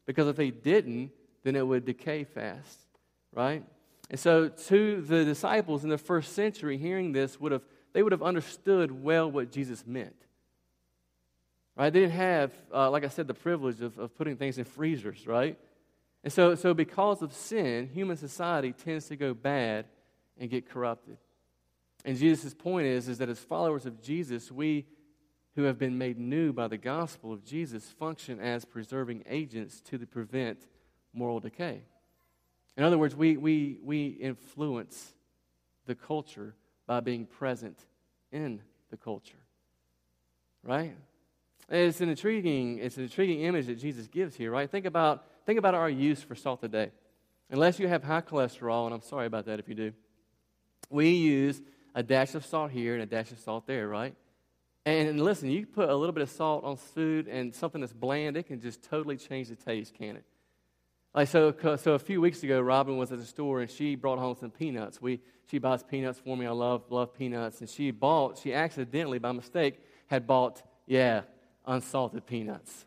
Because 0.06 0.28
if 0.28 0.36
they 0.36 0.52
didn't, 0.52 1.12
then 1.44 1.56
it 1.56 1.66
would 1.66 1.86
decay 1.86 2.24
fast, 2.24 2.80
right? 3.34 3.64
And 4.10 4.20
so 4.20 4.50
to 4.50 5.02
the 5.02 5.26
disciples 5.26 5.84
in 5.84 5.90
the 5.90 5.98
first 5.98 6.34
century, 6.34 6.78
hearing 6.78 7.12
this 7.12 7.40
would 7.40 7.52
have 7.52 7.64
they 7.94 8.02
would 8.02 8.12
have 8.12 8.24
understood 8.24 9.04
well 9.04 9.32
what 9.32 9.52
Jesus 9.52 9.86
meant. 9.86 10.16
Right? 11.76 11.92
They 11.92 12.02
didn't 12.02 12.14
have, 12.14 12.52
uh, 12.74 12.90
like 12.92 13.04
I 13.04 13.08
said, 13.08 13.28
the 13.28 13.34
privilege 13.34 13.82
of, 13.82 13.98
of 13.98 14.16
putting 14.16 14.36
things 14.36 14.58
in 14.58 14.66
freezers, 14.66 15.26
right? 15.26 15.58
And 16.24 16.32
so, 16.32 16.56
so 16.56 16.74
because 16.74 17.22
of 17.22 17.34
sin, 17.34 17.90
human 17.94 18.18
society 18.18 18.72
tends 18.72 19.08
to 19.08 19.16
go 19.16 19.34
bad 19.34 19.86
and 20.38 20.50
get 20.50 20.70
corrupted. 20.70 21.18
And 22.06 22.18
Jesus' 22.18 22.54
point 22.54 22.88
is, 22.88 23.08
is 23.08 23.18
that 23.20 23.30
as 23.30 23.40
followers 23.40 23.86
of 23.86 24.02
Jesus, 24.02 24.52
we 24.52 24.86
who 25.56 25.64
have 25.64 25.78
been 25.78 25.98
made 25.98 26.18
new 26.18 26.52
by 26.52 26.68
the 26.68 26.78
gospel 26.78 27.32
of 27.32 27.46
Jesus 27.46 27.86
function 27.86 28.40
as 28.40 28.66
preserving 28.66 29.24
agents 29.30 29.82
to 29.82 30.00
prevent 30.00 30.68
moral 31.14 31.40
decay. 31.40 31.82
In 32.76 32.84
other 32.84 32.98
words, 32.98 33.16
we, 33.16 33.38
we, 33.38 33.78
we 33.84 34.08
influence 34.08 35.14
the 35.86 35.96
culture 35.96 36.56
by 36.88 37.02
being 37.02 37.26
present 37.26 37.78
in 38.32 38.62
the 38.90 38.98
culture. 38.98 39.38
Right? 40.64 40.96
It's 41.70 42.02
an 42.02 42.10
intriguing, 42.10 42.80
it's 42.80 42.98
an 42.98 43.04
intriguing 43.04 43.42
image 43.42 43.68
that 43.68 43.80
Jesus 43.80 44.08
gives 44.08 44.36
here, 44.36 44.52
right? 44.52 44.70
Think 44.70 44.86
about, 44.86 45.24
think 45.46 45.60
about 45.60 45.76
our 45.76 45.90
use 45.90 46.22
for 46.22 46.36
salt 46.36 46.62
today. 46.62 46.92
Unless 47.52 47.80
you 47.80 47.88
have 47.88 48.04
high 48.04 48.22
cholesterol, 48.22 48.86
and 48.86 48.94
I'm 48.96 49.02
sorry 49.02 49.28
about 49.28 49.46
that 49.46 49.60
if 49.60 49.68
you 49.68 49.76
do, 49.76 49.94
we 50.90 51.10
use 51.10 51.62
a 51.94 52.02
dash 52.02 52.34
of 52.34 52.46
salt 52.46 52.72
here 52.72 52.94
and 52.94 53.04
a 53.04 53.06
dash 53.06 53.32
of 53.32 53.40
salt 53.40 53.68
there, 53.68 53.88
right? 53.88 54.16
And 54.86 55.22
listen, 55.24 55.50
you 55.50 55.66
put 55.66 55.90
a 55.90 55.96
little 55.96 56.14
bit 56.14 56.24
of 56.24 56.30
salt 56.30 56.66
on 56.66 56.76
food 56.76 57.28
and 57.28 57.56
something 57.56 57.80
that's 57.80 57.94
bland, 57.94 58.36
it 58.36 58.44
can 58.44 58.60
just 58.60 58.84
totally 58.84 59.16
change 59.16 59.48
the 59.48 59.56
taste, 59.56 59.94
can 59.94 60.18
it? 60.18 60.26
Like 61.16 61.28
so, 61.28 61.54
so 61.78 61.94
a 61.94 62.00
few 62.00 62.20
weeks 62.20 62.44
ago, 62.44 62.60
Robin 62.60 62.98
was 62.98 63.12
at 63.12 63.20
the 63.20 63.26
store 63.26 63.62
and 63.62 63.70
she 63.70 63.96
brought 63.96 64.20
home 64.20 64.36
some 64.38 64.50
peanuts. 64.50 65.02
We, 65.02 65.22
she 65.50 65.60
buys 65.60 65.84
peanuts 65.84 66.20
for 66.20 66.36
me. 66.36 66.46
I 66.48 66.52
love, 66.52 66.84
love 66.90 67.14
peanuts. 67.14 67.62
And 67.62 67.70
she 67.70 67.92
bought, 67.92 68.40
she 68.40 68.54
accidentally, 68.54 69.20
by 69.20 69.32
mistake, 69.32 69.80
had 70.08 70.26
bought, 70.26 70.64
yeah, 70.88 71.22
unsalted 71.66 72.26
peanuts. 72.26 72.86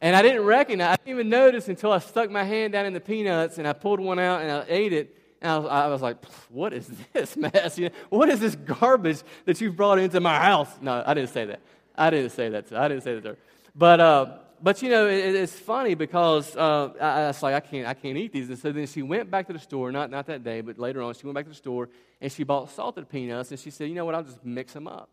And 0.00 0.14
I 0.14 0.20
didn't 0.20 0.44
recognize, 0.44 0.92
I 0.92 0.96
didn't 0.96 1.18
even 1.18 1.30
notice 1.30 1.68
until 1.68 1.90
I 1.90 1.98
stuck 1.98 2.30
my 2.30 2.44
hand 2.44 2.74
down 2.74 2.84
in 2.84 2.92
the 2.92 3.00
peanuts 3.00 3.56
and 3.56 3.66
I 3.66 3.72
pulled 3.72 4.00
one 4.00 4.18
out 4.18 4.42
and 4.42 4.52
I 4.52 4.64
ate 4.68 4.92
it. 4.92 5.16
And 5.44 5.52
I 5.52 5.58
was, 5.58 5.70
I 5.70 5.86
was 5.88 6.00
like, 6.00 6.24
what 6.48 6.72
is 6.72 6.90
this 7.12 7.36
mess? 7.36 7.76
You 7.76 7.90
know, 7.90 7.94
what 8.08 8.30
is 8.30 8.40
this 8.40 8.56
garbage 8.56 9.20
that 9.44 9.60
you've 9.60 9.76
brought 9.76 9.98
into 9.98 10.18
my 10.18 10.40
house? 10.40 10.70
No, 10.80 11.04
I 11.06 11.12
didn't 11.12 11.30
say 11.30 11.44
that. 11.44 11.60
I 11.94 12.08
didn't 12.08 12.30
say 12.30 12.48
that. 12.48 12.72
I 12.72 12.88
didn't 12.88 13.02
say 13.02 13.20
that. 13.20 13.38
But, 13.76 14.00
uh, 14.00 14.38
but 14.62 14.80
you 14.80 14.88
know, 14.88 15.06
it, 15.06 15.34
it's 15.34 15.52
funny 15.52 15.94
because 15.94 16.56
uh, 16.56 16.94
I, 16.98 17.24
I 17.24 17.26
was 17.26 17.42
like, 17.42 17.54
I 17.54 17.60
can't, 17.60 17.86
I 17.86 17.92
can't 17.92 18.16
eat 18.16 18.32
these. 18.32 18.48
And 18.48 18.58
so 18.58 18.72
then 18.72 18.86
she 18.86 19.02
went 19.02 19.30
back 19.30 19.46
to 19.48 19.52
the 19.52 19.58
store, 19.58 19.92
not, 19.92 20.10
not 20.10 20.26
that 20.28 20.42
day, 20.42 20.62
but 20.62 20.78
later 20.78 21.02
on, 21.02 21.12
she 21.12 21.26
went 21.26 21.34
back 21.34 21.44
to 21.44 21.50
the 21.50 21.56
store 21.56 21.90
and 22.22 22.32
she 22.32 22.42
bought 22.42 22.70
salted 22.70 23.10
peanuts 23.10 23.50
and 23.50 23.60
she 23.60 23.68
said, 23.68 23.90
you 23.90 23.94
know 23.94 24.06
what, 24.06 24.14
I'll 24.14 24.22
just 24.22 24.42
mix 24.46 24.72
them 24.72 24.88
up. 24.88 25.10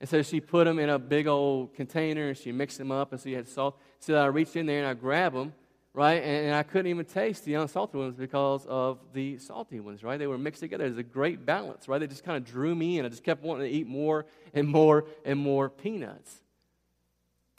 And 0.00 0.08
so 0.08 0.22
she 0.22 0.40
put 0.40 0.64
them 0.64 0.80
in 0.80 0.88
a 0.88 0.98
big 0.98 1.28
old 1.28 1.72
container 1.76 2.30
and 2.30 2.36
she 2.36 2.50
mixed 2.50 2.78
them 2.78 2.90
up 2.90 3.12
and 3.12 3.20
so 3.20 3.28
you 3.28 3.36
had 3.36 3.46
salt. 3.46 3.80
So 4.00 4.16
I 4.16 4.26
reached 4.26 4.56
in 4.56 4.66
there 4.66 4.80
and 4.80 4.88
I 4.88 4.94
grabbed 4.94 5.36
them, 5.36 5.52
right? 5.94 6.22
And, 6.22 6.46
and 6.46 6.54
I 6.54 6.62
couldn't 6.62 6.88
even 6.88 7.04
taste 7.04 7.44
the 7.44 7.54
unsalted 7.54 7.96
ones 7.96 8.16
because 8.16 8.64
of 8.66 8.98
the 9.12 9.38
salty 9.38 9.80
ones, 9.80 10.02
right? 10.02 10.18
They 10.18 10.26
were 10.26 10.38
mixed 10.38 10.60
together. 10.60 10.84
There's 10.84 10.98
a 10.98 11.02
great 11.02 11.44
balance, 11.44 11.88
right? 11.88 11.98
They 11.98 12.06
just 12.06 12.24
kind 12.24 12.36
of 12.36 12.50
drew 12.50 12.74
me 12.74 12.98
in. 12.98 13.04
I 13.04 13.08
just 13.08 13.24
kept 13.24 13.42
wanting 13.42 13.68
to 13.68 13.72
eat 13.72 13.86
more 13.86 14.26
and 14.54 14.68
more 14.68 15.04
and 15.24 15.38
more 15.38 15.68
peanuts. 15.68 16.40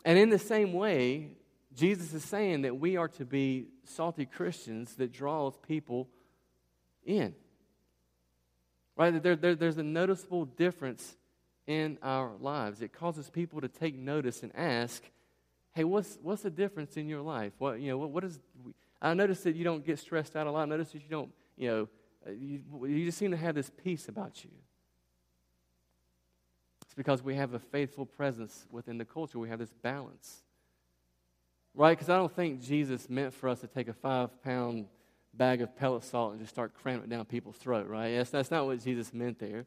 And 0.06 0.18
in 0.18 0.30
the 0.30 0.40
same 0.40 0.74
way, 0.74 1.38
Jesus 1.76 2.14
is 2.14 2.24
saying 2.24 2.64
that 2.64 2.78
we 2.78 2.98
are 2.98 3.08
to 3.10 3.26
be 3.26 3.68
salty 3.86 4.26
Christians 4.26 4.96
that 4.96 5.12
draws 5.12 5.58
people 5.68 6.10
in. 7.06 7.34
Right? 8.96 9.22
There, 9.22 9.36
there, 9.36 9.56
there's 9.56 9.78
a 9.78 9.84
noticeable 9.84 10.46
difference 10.46 11.16
in 11.66 11.98
our 12.04 12.32
lives. 12.40 12.82
It 12.82 12.94
causes 12.94 13.30
people 13.30 13.62
to 13.62 13.68
take 13.68 13.96
notice 13.96 14.44
and 14.44 14.52
ask, 14.56 15.04
hey, 15.74 15.84
what's, 15.84 16.18
what's 16.22 16.44
the 16.44 16.50
difference 16.50 16.98
in 16.98 17.08
your 17.08 17.22
life? 17.22 17.54
What, 17.58 17.80
you 17.80 17.90
know, 17.90 17.98
what, 17.98 18.12
what 18.12 18.24
is, 18.24 18.40
I 19.02 19.14
notice 19.14 19.42
that 19.42 19.56
you 19.56 19.64
don't 19.64 19.86
get 19.86 20.00
stressed 20.00 20.36
out 20.36 20.48
a 20.48 20.52
lot. 20.52 20.64
I 20.64 20.66
notice 20.66 20.92
that 20.92 21.02
you 21.02 21.10
don't, 21.10 21.32
you 21.58 21.68
know, 21.68 21.90
uh, 22.26 22.32
you, 22.32 22.62
you 22.88 23.06
just 23.06 23.18
seem 23.18 23.32
to 23.32 23.38
have 23.38 23.56
this 23.56 23.72
peace 23.84 24.08
about 24.08 24.44
you. 24.44 24.52
It's 26.84 26.94
because 26.94 27.24
we 27.24 27.36
have 27.36 27.54
a 27.54 27.60
faithful 27.60 28.06
presence 28.06 28.66
within 28.72 28.98
the 28.98 29.06
culture. 29.06 29.40
We 29.40 29.50
have 29.50 29.60
this 29.60 29.74
balance. 29.82 30.44
Right? 31.76 31.98
Because 31.98 32.10
I 32.10 32.18
don't 32.18 32.34
think 32.34 32.62
Jesus 32.62 33.10
meant 33.10 33.34
for 33.34 33.50
us 33.50 33.62
to 33.62 33.68
take 33.68 33.88
a 33.88 33.94
five 33.94 34.30
pound 34.44 34.86
bag 35.34 35.62
of 35.62 35.76
pellet 35.76 36.04
salt 36.04 36.34
and 36.34 36.42
just 36.42 36.54
start 36.54 36.76
cramming 36.76 37.06
it 37.06 37.10
down 37.10 37.26
people's 37.26 37.58
throat, 37.58 37.88
right? 37.88 38.16
That's, 38.16 38.30
that's 38.30 38.52
not 38.52 38.68
what 38.68 38.84
Jesus 38.84 39.12
meant 39.12 39.40
there. 39.40 39.66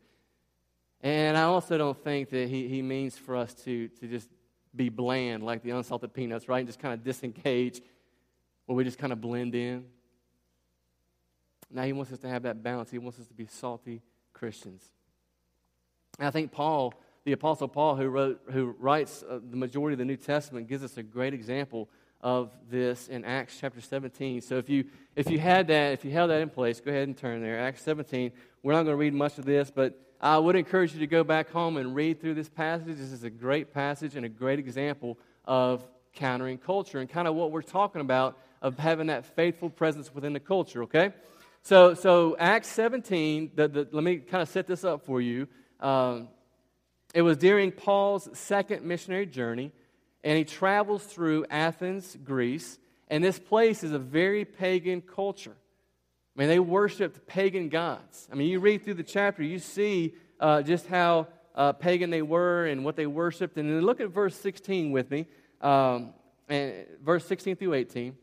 And 1.02 1.36
I 1.36 1.42
also 1.42 1.76
don't 1.76 1.98
think 2.02 2.30
that 2.30 2.48
he, 2.48 2.68
he 2.68 2.80
means 2.80 3.18
for 3.18 3.36
us 3.36 3.52
to, 3.64 3.88
to 3.88 4.06
just 4.06 4.28
be 4.76 4.88
bland 4.88 5.42
like 5.42 5.62
the 5.62 5.70
unsalted 5.70 6.12
peanuts, 6.12 6.48
right? 6.48 6.58
And 6.58 6.68
just 6.68 6.78
kind 6.78 6.94
of 6.94 7.02
disengage 7.02 7.80
where 8.66 8.76
we 8.76 8.84
just 8.84 8.98
kind 8.98 9.12
of 9.12 9.20
blend 9.20 9.54
in. 9.54 9.84
Now, 11.70 11.82
he 11.82 11.92
wants 11.92 12.12
us 12.12 12.18
to 12.20 12.28
have 12.28 12.42
that 12.44 12.62
balance. 12.62 12.90
He 12.90 12.98
wants 12.98 13.18
us 13.18 13.26
to 13.26 13.34
be 13.34 13.46
salty 13.46 14.02
Christians. 14.32 14.84
And 16.18 16.28
I 16.28 16.30
think 16.30 16.52
Paul, 16.52 16.94
the 17.24 17.32
Apostle 17.32 17.68
Paul, 17.68 17.96
who, 17.96 18.08
wrote, 18.08 18.40
who 18.50 18.74
writes 18.78 19.24
uh, 19.28 19.40
the 19.50 19.56
majority 19.56 19.94
of 19.94 19.98
the 19.98 20.04
New 20.04 20.16
Testament, 20.16 20.68
gives 20.68 20.84
us 20.84 20.96
a 20.96 21.02
great 21.02 21.34
example 21.34 21.88
of 22.20 22.50
this 22.70 23.08
in 23.08 23.24
Acts 23.24 23.58
chapter 23.60 23.80
17. 23.80 24.40
So 24.40 24.56
if 24.56 24.68
you, 24.68 24.84
if 25.14 25.30
you 25.30 25.38
had 25.38 25.68
that, 25.68 25.92
if 25.92 26.04
you 26.04 26.10
held 26.10 26.30
that 26.30 26.40
in 26.40 26.48
place, 26.48 26.80
go 26.80 26.90
ahead 26.90 27.08
and 27.08 27.16
turn 27.16 27.42
there. 27.42 27.58
Acts 27.58 27.82
17. 27.82 28.32
We're 28.62 28.72
not 28.72 28.84
going 28.84 28.94
to 28.94 28.96
read 28.96 29.14
much 29.14 29.38
of 29.38 29.44
this, 29.44 29.70
but 29.70 30.05
I 30.20 30.38
would 30.38 30.57
encourage 30.57 30.94
you 30.94 31.00
to 31.00 31.07
go 31.07 31.24
back 31.24 31.50
home 31.50 31.76
and 31.76 31.94
read 31.94 32.20
through 32.20 32.35
this 32.35 32.48
passage. 32.48 32.96
This 32.96 33.12
is 33.12 33.24
a 33.24 33.31
great 33.31 33.74
passage 33.74 34.16
and 34.16 34.24
a 34.24 34.31
great 34.31 34.59
example 34.59 35.18
of 35.44 35.87
countering 36.14 36.57
culture 36.57 37.00
and 37.00 37.09
kind 37.09 37.29
of 37.29 37.35
what 37.35 37.50
we're 37.50 37.61
talking 37.61 38.00
about 38.00 38.38
of 38.62 38.79
having 38.79 39.09
that 39.09 39.26
faithful 39.26 39.68
presence 39.68 40.14
within 40.14 40.33
the 40.33 40.40
culture, 40.40 40.85
okay? 40.85 41.12
So, 41.62 41.92
so 41.92 42.35
Acts 42.38 42.68
17, 42.68 43.52
the, 43.55 43.68
the, 43.68 43.88
let 43.92 44.02
me 44.02 44.16
kind 44.16 44.40
of 44.40 44.48
set 44.48 44.66
this 44.66 44.85
up 44.85 45.05
for 45.05 45.20
you. 45.20 45.48
Um, 45.81 46.29
it 47.12 47.22
was 47.22 47.37
during 47.37 47.70
Paul's 47.70 48.29
second 48.33 48.85
missionary 48.85 49.26
journey, 49.26 49.70
and 50.24 50.38
he 50.38 50.44
travels 50.44 51.05
through 51.05 51.44
Athens, 51.50 52.16
Greece, 52.24 52.79
and 53.09 53.22
this 53.22 53.38
place 53.38 53.85
is 53.85 53.92
a 53.92 53.98
very 53.98 54.46
pagan 54.46 55.02
culture. 55.02 55.57
I 56.37 56.40
mean, 56.40 56.49
they 56.49 56.59
worshiped 56.59 57.27
pagan 57.27 57.70
gods. 57.70 58.29
I 58.31 58.35
mean, 58.35 58.49
you 58.49 58.61
read 58.61 58.85
through 58.85 58.94
the 58.94 59.03
chapter, 59.03 59.42
you 59.42 59.59
see 59.59 60.14
uh, 60.38 60.61
just 60.61 60.87
how 60.87 61.29
uh, 61.55 61.72
pagan 61.72 62.11
they 62.11 62.20
were 62.20 62.66
and 62.66 62.85
what 62.85 62.94
they 62.96 63.07
worshiped. 63.07 63.57
And 63.57 63.70
then 63.70 63.81
look 63.81 64.01
at 64.01 64.11
verse 64.11 64.35
16 64.37 64.90
with 64.90 65.11
me, 65.11 65.27
um, 65.62 66.12
and 66.49 66.75
verse 67.03 67.25
16 67.27 67.57
through 67.57 67.72
18. 67.72 68.14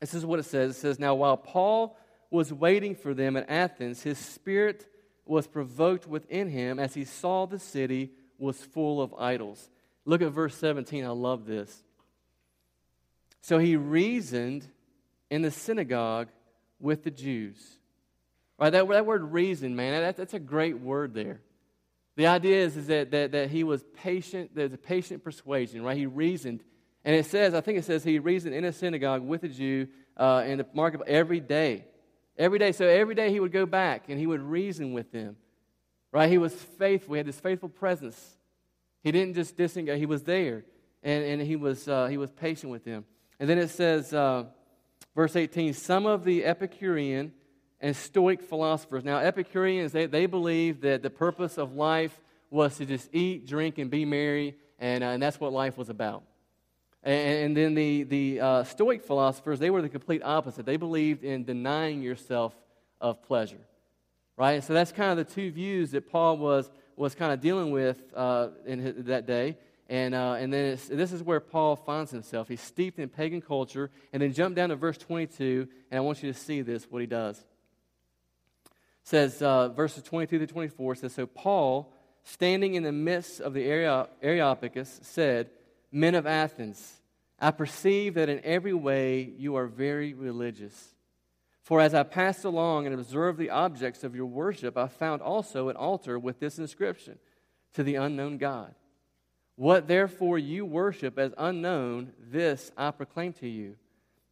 This 0.00 0.14
is 0.14 0.24
what 0.24 0.38
it 0.38 0.44
says. 0.44 0.70
It 0.70 0.80
says, 0.80 0.98
Now 0.98 1.14
while 1.14 1.36
Paul 1.36 1.98
was 2.30 2.50
waiting 2.50 2.94
for 2.94 3.12
them 3.12 3.36
at 3.36 3.50
Athens, 3.50 4.02
his 4.02 4.16
spirit 4.16 4.86
was 5.26 5.46
provoked 5.46 6.06
within 6.06 6.48
him 6.48 6.78
as 6.78 6.94
he 6.94 7.04
saw 7.04 7.44
the 7.46 7.58
city 7.58 8.10
was 8.38 8.56
full 8.56 9.02
of 9.02 9.12
idols. 9.14 9.68
Look 10.06 10.22
at 10.22 10.32
verse 10.32 10.56
17. 10.56 11.04
I 11.04 11.08
love 11.08 11.44
this. 11.44 11.84
So 13.42 13.58
he 13.58 13.76
reasoned 13.76 14.66
in 15.30 15.42
the 15.42 15.50
synagogue 15.50 16.28
with 16.82 17.04
the 17.04 17.10
Jews. 17.10 17.78
Right, 18.58 18.70
that, 18.70 18.86
that 18.88 19.06
word 19.06 19.32
reason, 19.32 19.74
man, 19.74 20.02
that, 20.02 20.16
that's 20.16 20.34
a 20.34 20.38
great 20.38 20.78
word 20.78 21.14
there. 21.14 21.40
The 22.16 22.26
idea 22.26 22.64
is, 22.64 22.76
is 22.76 22.86
that, 22.88 23.10
that, 23.12 23.32
that 23.32 23.50
he 23.50 23.64
was 23.64 23.82
patient, 23.96 24.50
there's 24.54 24.74
a 24.74 24.78
patient 24.78 25.24
persuasion, 25.24 25.82
right? 25.82 25.96
He 25.96 26.06
reasoned. 26.06 26.62
And 27.04 27.16
it 27.16 27.26
says, 27.26 27.54
I 27.54 27.62
think 27.62 27.78
it 27.78 27.84
says 27.84 28.04
he 28.04 28.18
reasoned 28.18 28.54
in 28.54 28.64
a 28.64 28.72
synagogue 28.72 29.22
with 29.22 29.42
a 29.44 29.48
Jew 29.48 29.88
uh, 30.16 30.44
in 30.46 30.58
the 30.58 30.66
market 30.74 31.00
every 31.06 31.40
day. 31.40 31.86
Every 32.36 32.58
day. 32.58 32.72
So 32.72 32.86
every 32.86 33.14
day 33.14 33.30
he 33.30 33.40
would 33.40 33.52
go 33.52 33.66
back 33.66 34.04
and 34.08 34.18
he 34.18 34.26
would 34.26 34.42
reason 34.42 34.92
with 34.92 35.10
them. 35.10 35.36
Right? 36.12 36.30
He 36.30 36.38
was 36.38 36.52
faithful. 36.52 37.14
He 37.14 37.18
had 37.18 37.26
this 37.26 37.40
faithful 37.40 37.70
presence. 37.70 38.36
He 39.02 39.10
didn't 39.10 39.34
just 39.34 39.56
disengage, 39.56 39.98
he 39.98 40.06
was 40.06 40.22
there. 40.22 40.64
And, 41.02 41.24
and 41.24 41.42
he, 41.42 41.56
was, 41.56 41.88
uh, 41.88 42.06
he 42.06 42.18
was 42.18 42.30
patient 42.30 42.70
with 42.70 42.84
them. 42.84 43.04
And 43.40 43.50
then 43.50 43.58
it 43.58 43.70
says, 43.70 44.14
uh, 44.14 44.44
Verse 45.14 45.36
18 45.36 45.74
Some 45.74 46.06
of 46.06 46.24
the 46.24 46.44
Epicurean 46.44 47.32
and 47.80 47.96
Stoic 47.96 48.42
philosophers. 48.42 49.04
Now, 49.04 49.18
Epicureans, 49.18 49.92
they, 49.92 50.06
they 50.06 50.26
believed 50.26 50.82
that 50.82 51.02
the 51.02 51.10
purpose 51.10 51.58
of 51.58 51.74
life 51.74 52.18
was 52.50 52.76
to 52.78 52.86
just 52.86 53.08
eat, 53.12 53.46
drink, 53.46 53.78
and 53.78 53.90
be 53.90 54.04
merry, 54.04 54.56
and, 54.78 55.02
uh, 55.02 55.08
and 55.08 55.22
that's 55.22 55.40
what 55.40 55.52
life 55.52 55.76
was 55.76 55.88
about. 55.88 56.22
And, 57.02 57.46
and 57.46 57.56
then 57.56 57.74
the, 57.74 58.04
the 58.04 58.40
uh, 58.40 58.64
Stoic 58.64 59.02
philosophers, 59.04 59.58
they 59.58 59.70
were 59.70 59.82
the 59.82 59.88
complete 59.88 60.22
opposite. 60.22 60.64
They 60.64 60.76
believed 60.76 61.24
in 61.24 61.44
denying 61.44 62.02
yourself 62.02 62.54
of 63.00 63.22
pleasure. 63.22 63.66
Right? 64.36 64.62
So 64.62 64.72
that's 64.72 64.92
kind 64.92 65.18
of 65.18 65.26
the 65.26 65.34
two 65.34 65.50
views 65.50 65.90
that 65.90 66.10
Paul 66.10 66.38
was, 66.38 66.70
was 66.96 67.14
kind 67.14 67.32
of 67.32 67.40
dealing 67.40 67.70
with 67.70 68.00
uh, 68.14 68.48
in 68.64 68.78
his, 68.78 69.04
that 69.06 69.26
day. 69.26 69.56
And, 69.92 70.14
uh, 70.14 70.36
and 70.38 70.50
then 70.50 70.78
this 70.88 71.12
is 71.12 71.22
where 71.22 71.38
Paul 71.38 71.76
finds 71.76 72.10
himself. 72.10 72.48
He's 72.48 72.62
steeped 72.62 72.98
in 72.98 73.10
pagan 73.10 73.42
culture. 73.42 73.90
And 74.10 74.22
then 74.22 74.32
jump 74.32 74.56
down 74.56 74.70
to 74.70 74.76
verse 74.76 74.96
22, 74.96 75.68
and 75.90 75.98
I 75.98 76.00
want 76.00 76.22
you 76.22 76.32
to 76.32 76.38
see 76.38 76.62
this, 76.62 76.90
what 76.90 77.02
he 77.02 77.06
does. 77.06 77.36
It 77.36 77.44
says, 79.02 79.42
uh, 79.42 79.68
verses 79.68 80.02
22 80.04 80.38
to 80.38 80.46
24 80.46 80.94
says, 80.94 81.12
So 81.12 81.26
Paul, 81.26 81.92
standing 82.24 82.72
in 82.72 82.84
the 82.84 82.90
midst 82.90 83.42
of 83.42 83.52
the 83.52 83.66
Areopagus, 83.66 85.00
said, 85.02 85.50
Men 85.90 86.14
of 86.14 86.26
Athens, 86.26 87.02
I 87.38 87.50
perceive 87.50 88.14
that 88.14 88.30
in 88.30 88.40
every 88.44 88.72
way 88.72 89.30
you 89.36 89.56
are 89.56 89.66
very 89.66 90.14
religious. 90.14 90.94
For 91.64 91.82
as 91.82 91.92
I 91.92 92.02
passed 92.02 92.46
along 92.46 92.86
and 92.86 92.94
observed 92.94 93.38
the 93.38 93.50
objects 93.50 94.04
of 94.04 94.16
your 94.16 94.24
worship, 94.24 94.78
I 94.78 94.88
found 94.88 95.20
also 95.20 95.68
an 95.68 95.76
altar 95.76 96.18
with 96.18 96.40
this 96.40 96.58
inscription 96.58 97.18
To 97.74 97.82
the 97.82 97.96
unknown 97.96 98.38
God. 98.38 98.74
What 99.62 99.86
therefore 99.86 100.38
you 100.38 100.64
worship 100.66 101.20
as 101.20 101.32
unknown, 101.38 102.14
this 102.18 102.72
I 102.76 102.90
proclaim 102.90 103.32
to 103.34 103.48
you. 103.48 103.76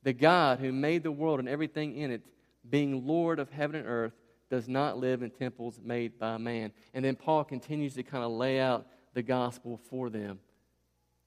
The 0.03 0.12
God 0.12 0.59
who 0.59 0.73
made 0.73 1.05
the 1.05 1.12
world 1.12 1.38
and 1.38 1.49
everything 1.49 1.97
in 1.97 2.11
it, 2.11 2.23
being 2.69 3.07
Lord 3.07 3.38
of 3.38 3.49
heaven 3.49 3.77
and 3.77 3.87
earth, 3.87 4.12
does 4.51 4.66
not 4.66 4.99
live 4.99 5.23
in 5.23 5.31
temples 5.31 5.79
made 5.81 6.19
by 6.19 6.37
man. 6.37 6.73
And 6.95 7.05
then 7.05 7.14
Paul 7.14 7.45
continues 7.45 7.95
to 7.95 8.03
kind 8.03 8.25
of 8.25 8.33
lay 8.33 8.59
out 8.59 8.88
the 9.14 9.23
gospel 9.23 9.79
for 9.88 10.11
them 10.11 10.40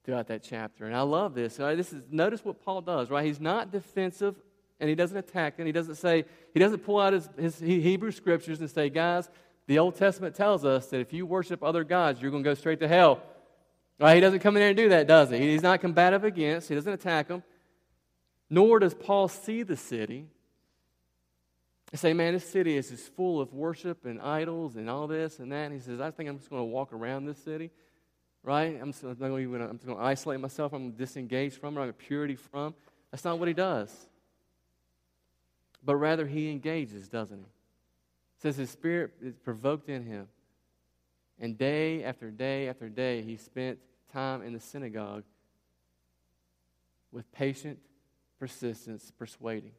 throughout 0.04 0.28
that 0.28 0.42
chapter. 0.42 0.84
And 0.84 0.94
I 0.94 1.00
love 1.00 1.34
this. 1.34 1.56
This 1.56 1.94
is 1.94 2.02
notice 2.10 2.44
what 2.44 2.62
Paul 2.62 2.82
does, 2.82 3.08
right? 3.08 3.24
He's 3.24 3.40
not 3.40 3.72
defensive 3.72 4.36
and 4.80 4.90
he 4.90 4.94
doesn't 4.94 5.16
attack 5.16 5.56
them. 5.56 5.64
He 5.64 5.72
doesn't 5.72 5.94
say, 5.94 6.26
he 6.52 6.60
doesn't 6.60 6.80
pull 6.80 7.00
out 7.00 7.14
his, 7.14 7.30
his 7.38 7.58
Hebrew 7.58 8.10
scriptures 8.10 8.60
and 8.60 8.68
say, 8.68 8.90
guys, 8.90 9.30
the 9.66 9.78
Old 9.78 9.96
Testament 9.96 10.34
tells 10.34 10.62
us 10.62 10.88
that 10.88 11.00
if 11.00 11.14
you 11.14 11.24
worship 11.24 11.62
other 11.62 11.84
gods, 11.84 12.20
you're 12.20 12.30
going 12.30 12.44
to 12.44 12.50
go 12.50 12.52
straight 12.52 12.80
to 12.80 12.88
hell. 12.88 13.22
Right? 13.98 14.14
He 14.16 14.20
doesn't 14.20 14.40
come 14.40 14.56
in 14.56 14.60
there 14.60 14.70
and 14.70 14.76
do 14.76 14.88
that, 14.88 15.06
does 15.06 15.30
he? 15.30 15.38
He's 15.38 15.62
not 15.62 15.80
combative 15.80 16.24
against, 16.24 16.68
he 16.68 16.74
doesn't 16.74 16.92
attack 16.92 17.28
them. 17.28 17.42
Nor 18.50 18.78
does 18.80 18.94
Paul 18.94 19.28
see 19.28 19.62
the 19.62 19.76
city 19.76 20.26
and 21.90 22.00
say, 22.00 22.12
man, 22.12 22.34
this 22.34 22.48
city 22.48 22.76
is 22.76 22.90
just 22.90 23.14
full 23.14 23.40
of 23.40 23.52
worship 23.52 24.04
and 24.04 24.20
idols 24.20 24.76
and 24.76 24.90
all 24.90 25.06
this 25.06 25.38
and 25.38 25.50
that. 25.52 25.66
And 25.66 25.74
he 25.74 25.80
says, 25.80 26.00
I 26.00 26.10
think 26.10 26.28
I'm 26.28 26.38
just 26.38 26.50
going 26.50 26.60
to 26.60 26.66
walk 26.66 26.92
around 26.92 27.24
this 27.24 27.38
city, 27.38 27.70
right? 28.42 28.78
I'm 28.80 28.92
just 28.92 29.02
going 29.02 29.50
to, 29.60 29.96
isolate 29.98 30.40
myself. 30.40 30.72
I'm 30.72 30.82
going 30.82 30.92
to 30.92 30.98
disengage 30.98 31.54
from 31.54 31.68
it. 31.68 31.80
I'm 31.80 31.86
going 31.86 31.88
to 31.88 31.92
purity 32.06 32.36
from. 32.36 32.74
That's 33.10 33.24
not 33.24 33.38
what 33.38 33.48
he 33.48 33.54
does. 33.54 33.94
But 35.84 35.96
rather, 35.96 36.26
he 36.26 36.50
engages, 36.50 37.08
doesn't 37.08 37.38
he? 37.38 37.50
says 38.44 38.56
his 38.56 38.68
spirit 38.68 39.12
is 39.22 39.38
provoked 39.38 39.88
in 39.88 40.04
him. 40.04 40.28
And 41.40 41.58
day 41.58 42.04
after 42.04 42.30
day 42.30 42.68
after 42.68 42.88
day, 42.88 43.22
he 43.22 43.36
spent 43.36 43.78
time 44.12 44.42
in 44.42 44.52
the 44.52 44.60
synagogue 44.60 45.24
with 47.10 47.30
patient 47.32 47.78
persistence, 48.38 49.10
persuading. 49.18 49.72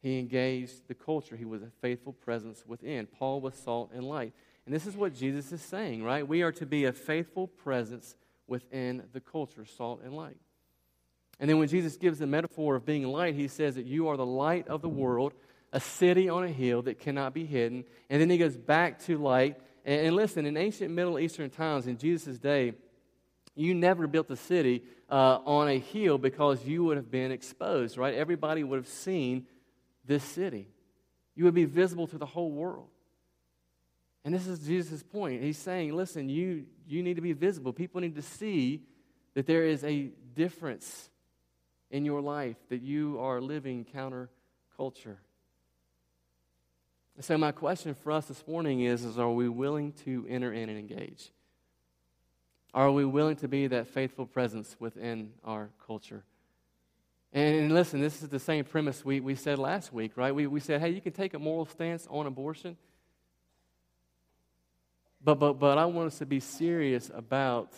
He 0.00 0.18
engaged 0.18 0.86
the 0.86 0.94
culture. 0.94 1.36
He 1.36 1.44
was 1.44 1.62
a 1.62 1.70
faithful 1.80 2.12
presence 2.12 2.64
within. 2.66 3.06
Paul 3.06 3.40
was 3.40 3.54
salt 3.54 3.90
and 3.94 4.04
light. 4.04 4.32
And 4.66 4.74
this 4.74 4.86
is 4.86 4.96
what 4.96 5.14
Jesus 5.14 5.52
is 5.52 5.62
saying, 5.62 6.02
right? 6.02 6.26
We 6.26 6.42
are 6.42 6.52
to 6.52 6.66
be 6.66 6.84
a 6.84 6.92
faithful 6.92 7.48
presence 7.48 8.16
within 8.46 9.04
the 9.12 9.20
culture, 9.20 9.64
salt 9.64 10.02
and 10.04 10.14
light. 10.14 10.36
And 11.40 11.50
then 11.50 11.58
when 11.58 11.68
Jesus 11.68 11.96
gives 11.96 12.18
the 12.18 12.26
metaphor 12.26 12.76
of 12.76 12.86
being 12.86 13.04
light, 13.04 13.34
he 13.34 13.48
says 13.48 13.74
that 13.74 13.86
you 13.86 14.08
are 14.08 14.16
the 14.16 14.26
light 14.26 14.68
of 14.68 14.82
the 14.82 14.88
world, 14.88 15.32
a 15.72 15.80
city 15.80 16.28
on 16.28 16.44
a 16.44 16.48
hill 16.48 16.82
that 16.82 16.98
cannot 16.98 17.34
be 17.34 17.44
hidden. 17.44 17.84
And 18.08 18.20
then 18.20 18.30
he 18.30 18.38
goes 18.38 18.56
back 18.56 19.00
to 19.04 19.18
light. 19.18 19.60
And, 19.84 20.06
and 20.06 20.16
listen, 20.16 20.46
in 20.46 20.56
ancient 20.56 20.90
Middle 20.90 21.18
Eastern 21.18 21.50
times, 21.50 21.86
in 21.86 21.98
Jesus' 21.98 22.38
day, 22.38 22.74
you 23.54 23.74
never 23.74 24.06
built 24.06 24.30
a 24.30 24.36
city 24.36 24.82
uh, 25.10 25.38
on 25.44 25.68
a 25.68 25.78
hill 25.78 26.18
because 26.18 26.64
you 26.64 26.84
would 26.84 26.96
have 26.96 27.10
been 27.10 27.30
exposed, 27.30 27.96
right? 27.96 28.14
Everybody 28.14 28.64
would 28.64 28.76
have 28.76 28.88
seen 28.88 29.46
this 30.04 30.24
city. 30.24 30.68
You 31.36 31.44
would 31.44 31.54
be 31.54 31.64
visible 31.64 32.06
to 32.08 32.18
the 32.18 32.26
whole 32.26 32.50
world. 32.50 32.88
And 34.24 34.34
this 34.34 34.46
is 34.46 34.60
Jesus' 34.60 35.02
point. 35.02 35.42
He's 35.42 35.58
saying, 35.58 35.94
listen, 35.94 36.28
you, 36.28 36.64
you 36.86 37.02
need 37.02 37.14
to 37.14 37.22
be 37.22 37.32
visible. 37.32 37.72
People 37.72 38.00
need 38.00 38.14
to 38.16 38.22
see 38.22 38.82
that 39.34 39.46
there 39.46 39.64
is 39.64 39.84
a 39.84 40.10
difference 40.34 41.10
in 41.90 42.04
your 42.04 42.20
life, 42.20 42.56
that 42.70 42.82
you 42.82 43.18
are 43.20 43.40
living 43.40 43.86
counterculture. 43.94 45.18
So, 47.20 47.38
my 47.38 47.52
question 47.52 47.94
for 47.94 48.10
us 48.10 48.26
this 48.26 48.42
morning 48.46 48.80
is, 48.80 49.04
is 49.04 49.18
Are 49.18 49.30
we 49.30 49.48
willing 49.48 49.92
to 50.04 50.26
enter 50.28 50.52
in 50.52 50.68
and 50.68 50.78
engage? 50.78 51.30
Are 52.72 52.90
we 52.90 53.04
willing 53.04 53.36
to 53.36 53.46
be 53.46 53.68
that 53.68 53.86
faithful 53.86 54.26
presence 54.26 54.74
within 54.80 55.30
our 55.44 55.70
culture? 55.86 56.24
And, 57.32 57.72
listen, 57.72 58.00
this 58.00 58.20
is 58.20 58.28
the 58.28 58.40
same 58.40 58.64
premise 58.64 59.04
we, 59.04 59.20
we 59.20 59.36
said 59.36 59.60
last 59.60 59.92
week, 59.92 60.12
right? 60.16 60.34
We, 60.34 60.48
we 60.48 60.58
said, 60.58 60.80
hey, 60.80 60.90
you 60.90 61.00
can 61.00 61.12
take 61.12 61.34
a 61.34 61.38
moral 61.38 61.66
stance 61.66 62.06
on 62.10 62.26
abortion, 62.26 62.76
but, 65.22 65.36
but, 65.36 65.54
but 65.54 65.78
I 65.78 65.84
want 65.86 66.08
us 66.08 66.18
to 66.18 66.26
be 66.26 66.40
serious 66.40 67.10
about 67.14 67.72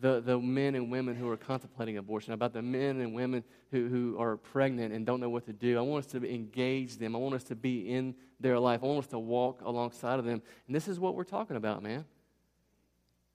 the, 0.00 0.20
the 0.20 0.38
men 0.38 0.74
and 0.74 0.90
women 0.90 1.16
who 1.16 1.28
are 1.28 1.36
contemplating 1.36 1.96
abortion, 1.96 2.32
about 2.32 2.52
the 2.52 2.62
men 2.62 3.00
and 3.00 3.14
women 3.14 3.42
who, 3.70 3.88
who 3.88 4.18
are 4.18 4.36
pregnant 4.36 4.92
and 4.92 5.04
don't 5.04 5.20
know 5.20 5.30
what 5.30 5.46
to 5.46 5.52
do. 5.52 5.78
I 5.78 5.80
want 5.80 6.04
us 6.04 6.12
to 6.12 6.24
engage 6.24 6.96
them. 6.98 7.16
I 7.16 7.18
want 7.18 7.34
us 7.34 7.44
to 7.44 7.56
be 7.56 7.90
in 7.90 8.14
their 8.40 8.58
life. 8.58 8.80
I 8.82 8.86
want 8.86 9.04
us 9.04 9.10
to 9.10 9.18
walk 9.18 9.60
alongside 9.62 10.18
of 10.18 10.24
them. 10.24 10.42
And 10.66 10.76
this 10.76 10.88
is 10.88 11.00
what 11.00 11.14
we're 11.14 11.24
talking 11.24 11.56
about, 11.56 11.82
man. 11.82 12.04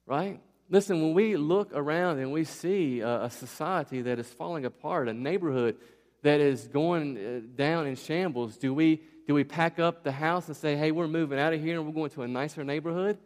Right? 0.06 0.40
Listen, 0.70 1.02
when 1.02 1.14
we 1.14 1.36
look 1.36 1.72
around 1.74 2.20
and 2.20 2.32
we 2.32 2.46
see 2.46 3.02
a, 3.02 3.24
a 3.24 3.30
society 3.30 4.02
that 4.04 4.20
is 4.20 4.28
falling 4.28 4.66
apart, 4.66 5.10
a 5.10 5.14
neighborhood 5.14 5.78
that 6.22 6.40
is 6.40 6.68
going 6.68 7.18
uh, 7.18 7.42
down 7.56 7.86
in 7.86 7.96
shambles, 7.96 8.58
do 8.58 8.74
we, 8.74 9.02
do 9.28 9.34
we 9.34 9.44
pack 9.44 9.80
up 9.80 10.04
the 10.04 10.12
house 10.12 10.48
and 10.48 10.56
say, 10.56 10.78
hey, 10.78 10.92
we're 10.92 11.08
moving 11.08 11.40
out 11.40 11.54
of 11.54 11.62
here 11.62 11.78
and 11.78 11.86
we're 11.86 11.94
going 11.94 12.10
to 12.12 12.24
a 12.24 12.28
nicer 12.28 12.64
neighborhood? 12.64 13.18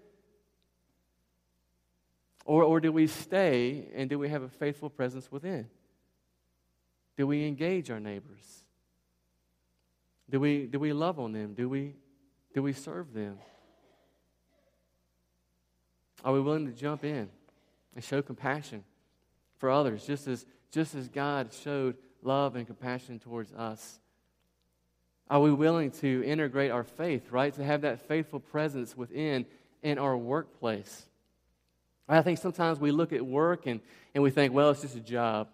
Or, 2.47 2.63
or 2.63 2.79
do 2.79 2.93
we 2.93 3.07
stay 3.07 3.89
and 3.93 4.09
do 4.09 4.17
we 4.17 4.29
have 4.29 4.41
a 4.41 4.47
faithful 4.47 4.89
presence 4.89 5.29
within? 5.29 5.67
Do 7.17 7.27
we 7.27 7.45
engage 7.45 7.91
our 7.91 7.99
neighbors? 7.99 8.63
Do 10.29 10.39
we, 10.39 10.65
do 10.65 10.79
we 10.79 10.93
love 10.93 11.19
on 11.19 11.33
them? 11.33 11.53
Do 11.53 11.67
we, 11.67 11.95
do 12.53 12.63
we 12.63 12.71
serve 12.71 13.13
them? 13.13 13.37
Are 16.23 16.31
we 16.31 16.39
willing 16.39 16.65
to 16.67 16.71
jump 16.71 17.03
in 17.03 17.27
and 17.93 18.03
show 18.03 18.21
compassion 18.21 18.85
for 19.57 19.69
others, 19.69 20.05
just 20.05 20.25
as, 20.29 20.45
just 20.71 20.95
as 20.95 21.09
God 21.09 21.51
showed 21.51 21.97
love 22.21 22.55
and 22.55 22.65
compassion 22.65 23.19
towards 23.19 23.51
us? 23.53 23.99
Are 25.29 25.41
we 25.41 25.51
willing 25.51 25.91
to 25.91 26.23
integrate 26.25 26.71
our 26.71 26.85
faith, 26.85 27.29
right? 27.29 27.53
To 27.55 27.63
have 27.63 27.81
that 27.81 28.07
faithful 28.07 28.39
presence 28.39 28.95
within 28.95 29.45
in 29.83 29.97
our 29.97 30.15
workplace? 30.15 31.07
I 32.09 32.21
think 32.21 32.37
sometimes 32.39 32.79
we 32.79 32.91
look 32.91 33.11
at 33.11 33.25
work 33.25 33.65
and, 33.65 33.81
and 34.13 34.23
we 34.23 34.31
think, 34.31 34.53
well, 34.53 34.69
it's 34.69 34.81
just 34.81 34.95
a 34.95 35.01
job. 35.01 35.49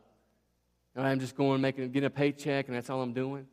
I'm 0.95 1.19
just 1.19 1.35
going 1.35 1.59
making 1.61 1.89
getting 1.91 2.07
a 2.07 2.11
paycheck 2.11 2.67
and 2.67 2.75
that's 2.75 2.89
all 2.89 3.01
I'm 3.01 3.13
doing. 3.13 3.47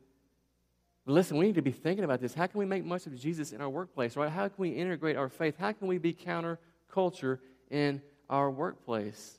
But 1.07 1.15
listen, 1.15 1.39
we 1.39 1.47
need 1.47 1.55
to 1.55 1.63
be 1.63 1.73
thinking 1.73 2.05
about 2.05 2.21
this. 2.21 2.35
How 2.35 2.47
can 2.47 2.59
we 2.59 2.67
make 2.67 2.85
much 2.85 3.07
of 3.07 3.19
Jesus 3.19 3.53
in 3.53 3.63
our 3.63 3.71
workplace, 3.71 4.17
right? 4.17 4.31
How 4.31 4.49
can 4.49 4.57
we 4.59 4.71
integrate 4.71 5.17
our 5.17 5.31
faith? 5.31 5.57
How 5.59 5.73
can 5.73 5.89
we 5.89 5.97
be 5.97 6.13
counterculture 6.13 7.39
in 7.71 8.03
our 8.29 8.51
workplace? 8.51 9.39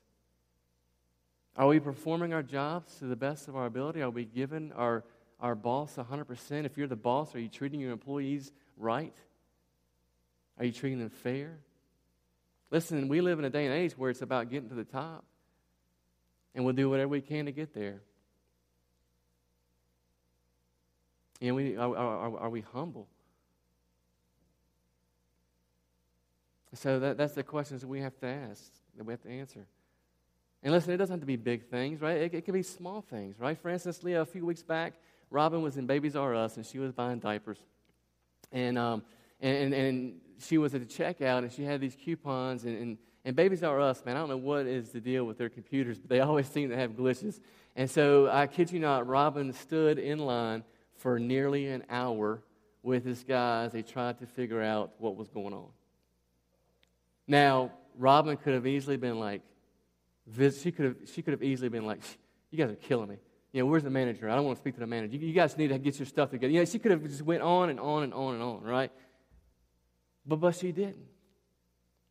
Are 1.55 1.67
we 1.67 1.79
performing 1.79 2.33
our 2.33 2.41
jobs 2.41 2.95
to 2.95 3.05
the 3.05 3.15
best 3.15 3.47
of 3.47 3.55
our 3.55 3.67
ability? 3.67 4.01
Are 4.01 4.09
we 4.09 4.25
giving 4.25 4.71
our, 4.71 5.03
our 5.39 5.53
boss 5.53 5.97
100%? 5.97 6.65
If 6.65 6.77
you're 6.77 6.87
the 6.87 6.95
boss, 6.95 7.35
are 7.35 7.39
you 7.39 7.49
treating 7.49 7.79
your 7.79 7.91
employees 7.91 8.51
right? 8.77 9.13
Are 10.57 10.65
you 10.65 10.71
treating 10.71 10.99
them 10.99 11.09
fair? 11.09 11.59
Listen, 12.71 13.09
we 13.09 13.19
live 13.19 13.37
in 13.37 13.45
a 13.45 13.49
day 13.49 13.65
and 13.65 13.73
age 13.73 13.97
where 13.97 14.09
it's 14.09 14.21
about 14.21 14.49
getting 14.49 14.69
to 14.69 14.75
the 14.75 14.85
top, 14.85 15.25
and 16.55 16.63
we'll 16.63 16.73
do 16.73 16.89
whatever 16.89 17.09
we 17.09 17.21
can 17.21 17.45
to 17.45 17.51
get 17.51 17.73
there. 17.73 18.01
And 21.41 21.55
we, 21.55 21.75
are, 21.75 21.95
are, 21.95 22.37
are 22.39 22.49
we 22.49 22.61
humble? 22.61 23.07
So 26.73 26.99
that, 26.99 27.17
that's 27.17 27.33
the 27.33 27.43
questions 27.43 27.81
that 27.81 27.87
we 27.87 27.99
have 27.99 28.17
to 28.19 28.27
ask, 28.27 28.71
that 28.95 29.03
we 29.03 29.11
have 29.11 29.21
to 29.23 29.29
answer. 29.29 29.65
And 30.63 30.71
listen, 30.71 30.93
it 30.93 30.97
doesn't 30.97 31.13
have 31.13 31.19
to 31.19 31.25
be 31.25 31.35
big 31.35 31.67
things, 31.69 31.99
right? 31.99 32.17
It, 32.17 32.33
it 32.33 32.45
can 32.45 32.53
be 32.53 32.63
small 32.63 33.01
things, 33.01 33.39
right? 33.39 33.57
For 33.57 33.69
instance, 33.69 34.03
Leah, 34.03 34.21
a 34.21 34.25
few 34.25 34.45
weeks 34.45 34.63
back, 34.63 34.93
Robin 35.29 35.61
was 35.61 35.75
in 35.75 35.87
Babies 35.87 36.15
R 36.15 36.35
Us, 36.35 36.57
and 36.57 36.65
she 36.65 36.77
was 36.77 36.93
buying 36.93 37.19
diapers. 37.19 37.57
And, 38.51 38.77
um, 38.77 39.03
and, 39.41 39.57
and, 39.57 39.73
and 39.73 40.21
she 40.41 40.57
was 40.57 40.73
at 40.73 40.87
the 40.87 41.03
checkout 41.03 41.39
and 41.39 41.51
she 41.51 41.63
had 41.63 41.81
these 41.81 41.95
coupons 41.95 42.65
and, 42.65 42.77
and, 42.77 42.97
and 43.23 43.35
Babies 43.35 43.63
R 43.63 43.79
Us, 43.79 44.03
man, 44.05 44.17
I 44.17 44.19
don't 44.19 44.29
know 44.29 44.37
what 44.37 44.65
is 44.65 44.89
the 44.89 44.99
deal 44.99 45.25
with 45.25 45.37
their 45.37 45.49
computers, 45.49 45.99
but 45.99 46.09
they 46.09 46.19
always 46.19 46.47
seem 46.47 46.69
to 46.69 46.77
have 46.77 46.91
glitches. 46.91 47.39
And 47.75 47.89
so 47.89 48.29
I 48.29 48.47
kid 48.47 48.71
you 48.71 48.79
not, 48.79 49.07
Robin 49.07 49.53
stood 49.53 49.99
in 49.99 50.19
line 50.19 50.63
for 50.97 51.19
nearly 51.19 51.67
an 51.67 51.83
hour 51.89 52.41
with 52.83 53.03
this 53.03 53.23
guy 53.23 53.63
as 53.63 53.71
they 53.71 53.83
tried 53.83 54.19
to 54.19 54.25
figure 54.25 54.61
out 54.61 54.91
what 54.97 55.15
was 55.15 55.29
going 55.29 55.53
on. 55.53 55.69
Now, 57.27 57.71
Robin 57.97 58.37
could 58.37 58.53
have 58.53 58.65
easily 58.65 58.97
been 58.97 59.19
like, 59.19 59.41
she 60.35 60.71
could 60.71 60.85
have, 60.85 60.95
she 61.13 61.21
could 61.21 61.33
have 61.33 61.43
easily 61.43 61.69
been 61.69 61.85
like, 61.85 62.01
you 62.49 62.57
guys 62.57 62.71
are 62.71 62.75
killing 62.75 63.09
me. 63.09 63.17
You 63.53 63.61
know, 63.61 63.65
where's 63.67 63.83
the 63.83 63.89
manager? 63.89 64.29
I 64.29 64.35
don't 64.35 64.45
want 64.45 64.57
to 64.57 64.61
speak 64.61 64.75
to 64.75 64.79
the 64.79 64.87
manager. 64.87 65.17
You, 65.17 65.27
you 65.27 65.33
guys 65.33 65.57
need 65.57 65.69
to 65.69 65.77
get 65.77 65.99
your 65.99 66.05
stuff 66.05 66.31
together. 66.31 66.51
You 66.51 66.59
know, 66.59 66.65
she 66.65 66.79
could 66.79 66.91
have 66.91 67.03
just 67.03 67.21
went 67.21 67.41
on 67.41 67.69
and 67.69 67.79
on 67.79 68.03
and 68.03 68.13
on 68.13 68.35
and 68.35 68.43
on, 68.43 68.63
right? 68.63 68.91
But, 70.25 70.37
but 70.37 70.55
she 70.55 70.71
didn't. 70.71 71.07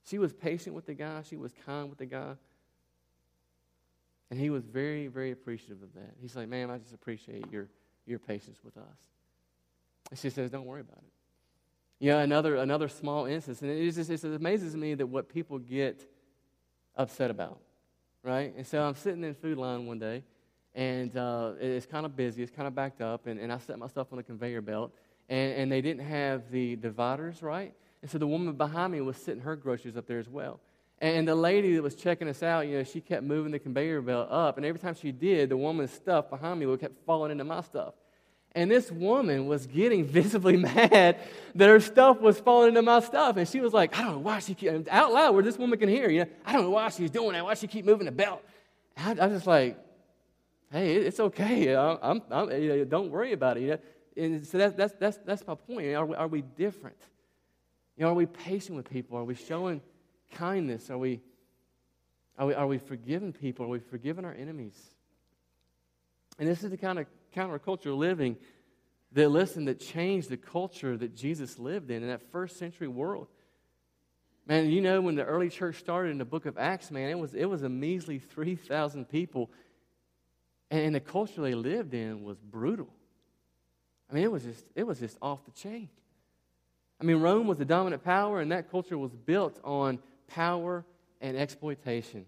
She 0.06 0.18
was 0.18 0.32
patient 0.32 0.74
with 0.74 0.86
the 0.86 0.94
guy, 0.94 1.22
she 1.22 1.36
was 1.36 1.52
kind 1.66 1.88
with 1.88 1.98
the 1.98 2.06
guy. 2.06 2.34
And 4.30 4.38
he 4.38 4.48
was 4.48 4.64
very, 4.64 5.08
very 5.08 5.32
appreciative 5.32 5.82
of 5.82 5.92
that. 5.94 6.14
He's 6.20 6.36
like, 6.36 6.48
Ma'am, 6.48 6.70
I 6.70 6.78
just 6.78 6.94
appreciate 6.94 7.50
your, 7.50 7.68
your 8.06 8.20
patience 8.20 8.58
with 8.64 8.76
us. 8.76 8.96
And 10.10 10.18
she 10.18 10.30
says, 10.30 10.50
don't 10.50 10.66
worry 10.66 10.80
about 10.80 10.98
it. 10.98 11.12
Yeah, 11.98 12.20
another, 12.20 12.56
another 12.56 12.88
small 12.88 13.26
instance. 13.26 13.60
And 13.60 13.70
it, 13.70 13.92
just, 13.92 14.10
it 14.10 14.24
amazes 14.24 14.74
me 14.74 14.94
that 14.94 15.06
what 15.06 15.28
people 15.28 15.58
get 15.58 16.08
upset 16.96 17.30
about, 17.30 17.60
right? 18.22 18.54
And 18.56 18.66
so 18.66 18.82
I'm 18.82 18.94
sitting 18.94 19.22
in 19.22 19.34
Food 19.34 19.58
Lion 19.58 19.86
one 19.86 19.98
day, 19.98 20.22
and 20.74 21.14
uh, 21.16 21.52
it's 21.60 21.86
kind 21.86 22.06
of 22.06 22.16
busy, 22.16 22.42
it's 22.42 22.52
kind 22.52 22.66
of 22.66 22.74
backed 22.74 23.00
up, 23.00 23.26
and, 23.26 23.38
and 23.38 23.52
I 23.52 23.58
set 23.58 23.78
myself 23.78 24.08
on 24.12 24.18
a 24.18 24.22
conveyor 24.22 24.62
belt, 24.62 24.92
and, 25.28 25.52
and 25.54 25.72
they 25.72 25.80
didn't 25.80 26.06
have 26.06 26.50
the 26.50 26.76
dividers 26.76 27.42
right. 27.42 27.74
And 28.02 28.10
so 28.10 28.18
the 28.18 28.26
woman 28.26 28.54
behind 28.54 28.92
me 28.92 29.00
was 29.00 29.16
sitting 29.16 29.42
her 29.42 29.56
groceries 29.56 29.96
up 29.96 30.06
there 30.06 30.18
as 30.18 30.28
well. 30.28 30.60
And 31.02 31.26
the 31.26 31.34
lady 31.34 31.74
that 31.76 31.82
was 31.82 31.94
checking 31.94 32.28
us 32.28 32.42
out, 32.42 32.66
you 32.66 32.76
know, 32.76 32.84
she 32.84 33.00
kept 33.00 33.22
moving 33.22 33.52
the 33.52 33.58
conveyor 33.58 34.02
belt 34.02 34.28
up. 34.30 34.58
And 34.58 34.66
every 34.66 34.78
time 34.78 34.94
she 34.94 35.12
did, 35.12 35.48
the 35.48 35.56
woman's 35.56 35.90
stuff 35.90 36.28
behind 36.28 36.60
me 36.60 36.66
would 36.66 36.80
kept 36.80 37.04
falling 37.06 37.32
into 37.32 37.44
my 37.44 37.62
stuff. 37.62 37.94
And 38.54 38.70
this 38.70 38.90
woman 38.90 39.46
was 39.46 39.66
getting 39.66 40.04
visibly 40.06 40.56
mad 40.56 41.18
that 41.54 41.68
her 41.68 41.80
stuff 41.80 42.20
was 42.20 42.38
falling 42.38 42.70
into 42.70 42.82
my 42.82 43.00
stuff. 43.00 43.36
And 43.38 43.48
she 43.48 43.60
was 43.60 43.72
like, 43.72 43.96
I 43.98 44.02
don't 44.02 44.12
know 44.12 44.18
why 44.18 44.40
she 44.40 44.54
keep, 44.54 44.88
out 44.90 45.12
loud 45.12 45.34
where 45.34 45.42
this 45.42 45.56
woman 45.56 45.78
can 45.78 45.88
hear, 45.88 46.10
you 46.10 46.20
know, 46.20 46.30
I 46.44 46.52
don't 46.52 46.62
know 46.62 46.70
why 46.70 46.88
she's 46.90 47.10
doing 47.10 47.32
that, 47.32 47.44
why 47.44 47.54
she 47.54 47.66
keep 47.66 47.86
moving 47.86 48.04
the 48.04 48.12
belt. 48.12 48.42
I, 48.96 49.12
I 49.12 49.26
was 49.26 49.36
just 49.36 49.46
like, 49.46 49.78
hey, 50.70 50.96
it's 50.96 51.20
okay. 51.20 51.74
I'm, 51.74 52.20
I'm, 52.30 52.50
you 52.50 52.68
know, 52.68 52.84
don't 52.84 53.10
worry 53.10 53.32
about 53.32 53.56
it. 53.56 53.62
You 53.62 53.68
know? 53.68 53.78
And 54.16 54.46
so 54.46 54.58
that's, 54.58 54.74
that's, 54.74 54.92
that's, 54.98 55.18
that's 55.24 55.46
my 55.46 55.54
point. 55.54 55.94
Are 55.94 56.04
we, 56.04 56.14
are 56.14 56.28
we 56.28 56.42
different? 56.42 56.96
You 57.96 58.04
know, 58.04 58.10
are 58.10 58.14
we 58.14 58.26
patient 58.26 58.76
with 58.76 58.88
people? 58.88 59.18
Are 59.18 59.24
we 59.24 59.34
showing 59.34 59.80
kindness? 60.32 60.90
Are 60.90 60.98
we, 60.98 61.20
are 62.38 62.46
we, 62.46 62.54
are 62.54 62.66
we 62.66 62.78
forgiving 62.78 63.32
people? 63.32 63.66
Are 63.66 63.68
we 63.68 63.80
forgiving 63.80 64.24
our 64.24 64.34
enemies? 64.34 64.78
And 66.38 66.48
this 66.48 66.64
is 66.64 66.70
the 66.70 66.76
kind 66.76 66.98
of 66.98 67.06
countercultural 67.34 67.98
living 67.98 68.36
that, 69.12 69.28
listen, 69.28 69.66
that 69.66 69.80
changed 69.80 70.30
the 70.30 70.36
culture 70.36 70.96
that 70.96 71.14
Jesus 71.14 71.58
lived 71.58 71.90
in 71.90 72.02
in 72.02 72.08
that 72.08 72.22
first 72.30 72.58
century 72.58 72.88
world. 72.88 73.28
Man, 74.46 74.70
you 74.70 74.80
know, 74.80 75.00
when 75.00 75.14
the 75.14 75.24
early 75.24 75.48
church 75.48 75.76
started 75.76 76.10
in 76.10 76.18
the 76.18 76.24
book 76.24 76.46
of 76.46 76.58
Acts, 76.58 76.90
man, 76.90 77.10
it 77.10 77.18
was, 77.18 77.34
it 77.34 77.44
was 77.44 77.62
a 77.62 77.68
measly 77.68 78.18
3,000 78.18 79.08
people. 79.08 79.50
And 80.70 80.94
the 80.94 81.00
culture 81.00 81.42
they 81.42 81.54
lived 81.54 81.94
in 81.94 82.22
was 82.22 82.38
brutal. 82.38 82.88
I 84.10 84.14
mean, 84.14 84.24
it 84.24 84.32
was 84.32 84.44
just, 84.44 84.64
it 84.74 84.86
was 84.86 84.98
just 84.98 85.18
off 85.20 85.44
the 85.44 85.52
chain. 85.52 85.88
I 87.00 87.04
mean, 87.04 87.16
Rome 87.16 87.46
was 87.46 87.58
the 87.58 87.64
dominant 87.64 88.04
power, 88.04 88.40
and 88.40 88.52
that 88.52 88.70
culture 88.70 88.98
was 88.98 89.12
built 89.12 89.58
on 89.64 89.98
power 90.28 90.84
and 91.20 91.36
exploitation. 91.36 92.26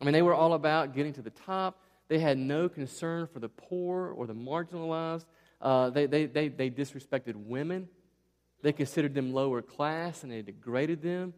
I 0.00 0.04
mean, 0.04 0.12
they 0.12 0.22
were 0.22 0.34
all 0.34 0.54
about 0.54 0.94
getting 0.94 1.12
to 1.14 1.22
the 1.22 1.30
top. 1.30 1.80
They 2.08 2.18
had 2.18 2.36
no 2.36 2.68
concern 2.68 3.28
for 3.28 3.38
the 3.38 3.48
poor 3.48 4.08
or 4.08 4.26
the 4.26 4.34
marginalized. 4.34 5.26
Uh, 5.60 5.90
they, 5.90 6.06
they, 6.06 6.26
they, 6.26 6.48
they 6.48 6.70
disrespected 6.70 7.36
women. 7.36 7.88
They 8.62 8.72
considered 8.72 9.14
them 9.14 9.32
lower 9.32 9.62
class 9.62 10.22
and 10.22 10.32
they 10.32 10.42
degraded 10.42 11.02
them. 11.02 11.32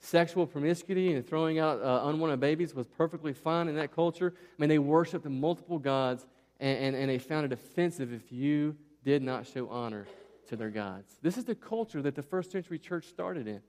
Sexual 0.00 0.46
promiscuity 0.46 1.14
and 1.14 1.26
throwing 1.26 1.58
out 1.58 1.80
uh, 1.80 2.02
unwanted 2.08 2.40
babies 2.40 2.74
was 2.74 2.86
perfectly 2.86 3.32
fine 3.32 3.68
in 3.68 3.76
that 3.76 3.94
culture. 3.94 4.34
I 4.36 4.60
mean, 4.60 4.68
they 4.68 4.78
worshiped 4.78 5.24
multiple 5.24 5.78
gods 5.78 6.26
and, 6.60 6.78
and, 6.78 6.96
and 6.96 7.10
they 7.10 7.18
found 7.18 7.46
it 7.46 7.52
offensive 7.52 8.12
if 8.12 8.30
you 8.30 8.76
did 9.04 9.22
not 9.22 9.46
show 9.46 9.68
honor 9.68 10.06
to 10.48 10.56
their 10.56 10.70
gods. 10.70 11.12
This 11.22 11.36
is 11.36 11.44
the 11.44 11.54
culture 11.54 12.02
that 12.02 12.14
the 12.14 12.22
first 12.22 12.52
century 12.52 12.78
church 12.78 13.06
started 13.06 13.46
in. 13.46 13.60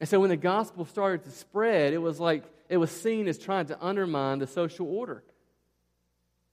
And 0.00 0.08
so 0.08 0.20
when 0.20 0.30
the 0.30 0.36
gospel 0.36 0.84
started 0.84 1.24
to 1.24 1.30
spread, 1.30 1.92
it 1.92 1.98
was 1.98 2.18
like 2.18 2.44
it 2.68 2.76
was 2.76 2.90
seen 2.90 3.28
as 3.28 3.38
trying 3.38 3.66
to 3.66 3.84
undermine 3.84 4.38
the 4.38 4.46
social 4.46 4.88
order. 4.88 5.22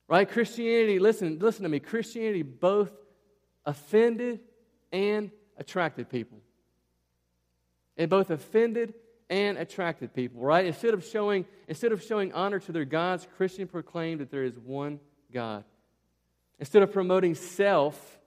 Right? 0.08 0.28
Christianity, 0.28 0.98
listen, 0.98 1.38
listen 1.38 1.62
to 1.62 1.68
me, 1.68 1.80
Christianity 1.80 2.42
both 2.42 2.90
offended 3.64 4.40
and 4.92 5.30
attracted 5.56 6.10
people. 6.10 6.38
It 7.96 8.10
both 8.10 8.30
offended 8.30 8.94
and 9.30 9.56
attracted 9.56 10.12
people, 10.12 10.42
right? 10.42 10.66
Instead 10.66 10.92
of 10.92 11.04
showing, 11.04 11.46
instead 11.66 11.92
of 11.92 12.02
showing 12.02 12.32
honor 12.32 12.58
to 12.60 12.72
their 12.72 12.84
gods, 12.84 13.26
Christian 13.36 13.66
proclaimed 13.66 14.20
that 14.20 14.30
there 14.30 14.44
is 14.44 14.58
one 14.58 15.00
God. 15.32 15.64
Instead 16.58 16.82
of 16.82 16.92
promoting 16.92 17.34
self 17.34 18.18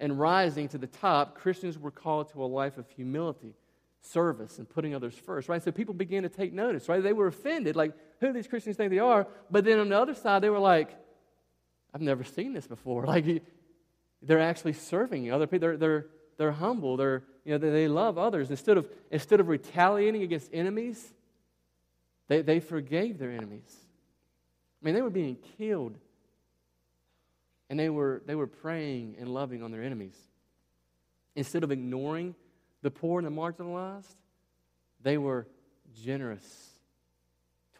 and 0.00 0.18
rising 0.18 0.68
to 0.68 0.78
the 0.78 0.86
top, 0.86 1.36
Christians 1.36 1.78
were 1.78 1.90
called 1.90 2.30
to 2.32 2.44
a 2.44 2.46
life 2.46 2.78
of 2.78 2.88
humility 2.90 3.54
service 4.00 4.58
and 4.58 4.68
putting 4.68 4.94
others 4.94 5.14
first, 5.14 5.48
right? 5.48 5.62
So 5.62 5.70
people 5.70 5.94
began 5.94 6.24
to 6.24 6.28
take 6.28 6.52
notice, 6.52 6.88
right? 6.88 7.02
They 7.02 7.12
were 7.12 7.26
offended, 7.26 7.76
like, 7.76 7.92
who 8.20 8.32
these 8.32 8.46
Christians 8.46 8.76
think 8.76 8.90
they 8.90 8.98
are? 8.98 9.26
But 9.50 9.64
then 9.64 9.78
on 9.78 9.88
the 9.88 9.98
other 9.98 10.14
side, 10.14 10.42
they 10.42 10.50
were 10.50 10.58
like, 10.58 10.96
I've 11.92 12.00
never 12.00 12.24
seen 12.24 12.52
this 12.52 12.66
before. 12.66 13.06
Like, 13.14 13.42
they're 14.26 14.40
actually 14.40 14.72
serving 14.72 15.30
other 15.30 15.46
people. 15.46 15.68
They're, 15.68 15.76
they're, 15.76 16.06
they're 16.38 16.52
humble. 16.52 16.96
They're, 16.96 17.24
you 17.44 17.52
know, 17.52 17.58
they, 17.58 17.68
they 17.68 17.88
love 17.88 18.16
others. 18.16 18.50
Instead 18.50 18.78
of, 18.78 18.88
instead 19.10 19.38
of 19.38 19.48
retaliating 19.48 20.22
against 20.22 20.48
enemies, 20.52 21.12
they, 22.28 22.40
they 22.40 22.60
forgave 22.60 23.18
their 23.18 23.30
enemies. 23.30 23.70
I 24.82 24.86
mean, 24.86 24.94
they 24.94 25.02
were 25.02 25.10
being 25.10 25.36
killed. 25.58 25.98
And 27.74 27.80
they 27.80 27.90
were, 27.90 28.22
they 28.24 28.36
were 28.36 28.46
praying 28.46 29.16
and 29.18 29.28
loving 29.28 29.60
on 29.60 29.72
their 29.72 29.82
enemies. 29.82 30.14
Instead 31.34 31.64
of 31.64 31.72
ignoring 31.72 32.36
the 32.82 32.90
poor 32.92 33.18
and 33.18 33.26
the 33.26 33.32
marginalized, 33.32 34.14
they 35.02 35.18
were 35.18 35.48
generous 35.92 36.68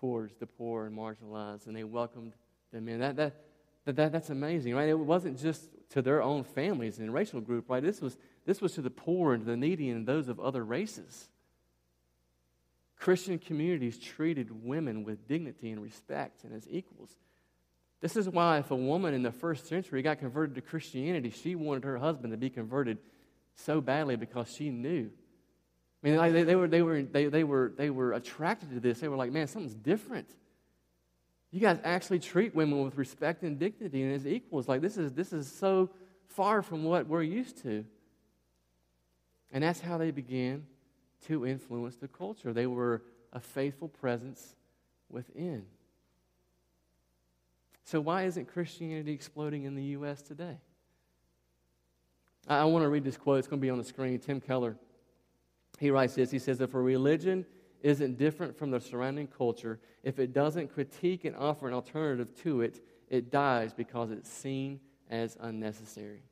towards 0.01 0.35
the 0.35 0.47
poor 0.47 0.87
and 0.87 0.99
marginalized, 0.99 1.69
and 1.69 1.77
they 1.77 1.85
welcomed 1.85 2.33
them 2.73 2.89
in. 2.89 2.99
That, 2.99 3.15
that, 3.15 3.45
that, 3.85 3.95
that, 3.95 4.11
that's 4.11 4.31
amazing, 4.31 4.75
right? 4.75 4.89
It 4.89 4.99
wasn't 4.99 5.41
just 5.41 5.63
to 5.91 6.03
their 6.03 6.21
own 6.21 6.43
families 6.43 6.99
and 6.99 7.15
racial 7.15 7.41
group, 7.41 7.71
right? 7.71 7.81
This 7.81 8.01
was, 8.01 8.19
this 8.47 8.61
was 8.61 8.73
to 8.73 8.83
the 8.83 8.91
poor 8.91 9.33
and 9.33 9.47
the 9.47 9.57
needy 9.57 9.91
and 9.91 10.09
those 10.09 10.27
of 10.27 10.41
other 10.41 10.65
races. 10.65 11.29
Christian 12.97 13.39
communities 13.39 13.97
treated 13.97 14.65
women 14.65 15.05
with 15.05 15.29
dignity 15.29 15.71
and 15.71 15.81
respect 15.81 16.43
and 16.43 16.53
as 16.53 16.67
equals. 16.69 17.15
This 18.05 18.17
is 18.19 18.29
why, 18.29 18.59
if 18.59 18.71
a 18.71 18.77
woman 18.77 19.15
in 19.15 19.23
the 19.23 19.33
first 19.33 19.67
century 19.67 20.03
got 20.03 20.19
converted 20.19 20.57
to 20.57 20.61
Christianity, 20.61 21.31
she 21.31 21.55
wanted 21.55 21.85
her 21.85 21.97
husband 21.97 22.35
to 22.35 22.37
be 22.37 22.51
converted 22.51 22.99
so 23.55 23.81
badly 23.81 24.17
because 24.17 24.55
she 24.59 24.69
knew. 24.69 25.11
I 26.03 26.11
mean, 26.11 26.33
they, 26.35 26.43
they, 26.43 26.55
were, 26.55 26.69
they, 26.69 26.83
were, 26.83 27.01
they, 27.01 27.29
they, 27.29 27.45
were, 27.45 27.73
they 27.75 27.89
were 27.89 28.13
attracted 28.13 28.73
to 28.73 28.81
this. 28.81 29.01
They 29.01 29.09
were 29.09 29.17
like, 29.17 29.33
man, 29.33 29.47
something's 29.47 29.75
different. 29.75 30.29
You 31.51 31.61
guys 31.61 31.79
actually 31.83 32.19
treat 32.19 32.55
women 32.55 32.85
with 32.85 32.99
respect 32.99 33.43
and 33.43 33.59
dignity 33.59 34.03
and 34.03 34.13
as 34.13 34.27
equals. 34.27 34.69
Like, 34.69 34.83
this 34.83 34.99
is, 34.99 35.13
this 35.13 35.33
is 35.33 35.51
so 35.51 35.89
far 36.27 36.61
from 36.61 36.85
what 36.85 37.07
we're 37.07 37.23
used 37.23 37.63
to. 37.63 37.87
And 39.51 39.65
that's 39.65 39.81
how 39.81 39.97
they 39.97 40.11
began 40.11 40.67
to 41.29 41.47
influence 41.47 41.97
the 41.97 42.09
culture. 42.09 42.53
They 42.53 42.67
were 42.67 43.03
a 43.33 43.41
faithful 43.41 43.89
presence 43.89 44.57
within. 45.09 45.65
So, 47.85 48.01
why 48.01 48.25
isn't 48.25 48.47
Christianity 48.47 49.13
exploding 49.13 49.65
in 49.65 49.75
the 49.75 49.85
U.S. 49.85 50.23
today? 50.23 50.59
I 52.49 52.65
want 52.65 52.83
to 52.83 52.89
read 52.89 53.05
this 53.05 53.17
quote. 53.17 53.39
It's 53.39 53.49
going 53.49 53.61
to 53.61 53.65
be 53.65 53.71
on 53.71 53.79
the 53.79 53.85
screen. 53.85 54.19
Tim 54.19 54.41
Keller. 54.41 54.77
He 55.79 55.91
writes 55.91 56.15
this. 56.15 56.31
He 56.31 56.39
says, 56.39 56.61
If 56.61 56.75
a 56.75 56.81
religion 56.81 57.45
isn't 57.83 58.17
different 58.17 58.57
from 58.57 58.71
the 58.71 58.81
surrounding 58.81 59.27
culture, 59.27 59.81
if 60.03 60.19
it 60.19 60.33
doesn't 60.33 60.73
critique 60.73 61.25
and 61.25 61.37
offer 61.37 61.69
an 61.69 61.75
alternative 61.75 62.35
to 62.43 62.63
it, 62.63 62.81
it 63.09 63.31
dies 63.31 63.73
because 63.73 64.11
it's 64.11 64.31
seen 64.31 64.81
as 65.11 65.37
unnecessary. 65.41 66.23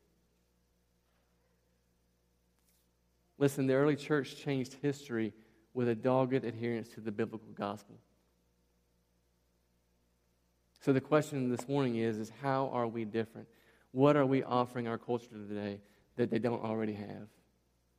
Listen, 3.37 3.67
the 3.67 3.73
early 3.73 3.95
church 3.95 4.37
changed 4.37 4.77
history 4.81 5.33
with 5.73 5.89
a 5.89 5.95
dogged 5.95 6.45
adherence 6.45 6.89
to 6.89 7.01
the 7.01 7.11
biblical 7.11 7.51
gospel. 7.53 7.97
So 10.83 10.93
the 10.93 11.01
question 11.01 11.49
this 11.49 11.67
morning 11.67 11.95
is, 11.95 12.17
is 12.17 12.31
how 12.41 12.69
are 12.73 12.87
we 12.87 13.05
different? 13.05 13.47
What 13.91 14.15
are 14.15 14.25
we 14.25 14.43
offering 14.43 14.87
our 14.87 14.97
culture 14.97 15.27
today? 15.29 15.79
that 16.15 16.29
they 16.29 16.39
don't 16.39 16.63
already 16.63 16.93
have? 16.93 17.27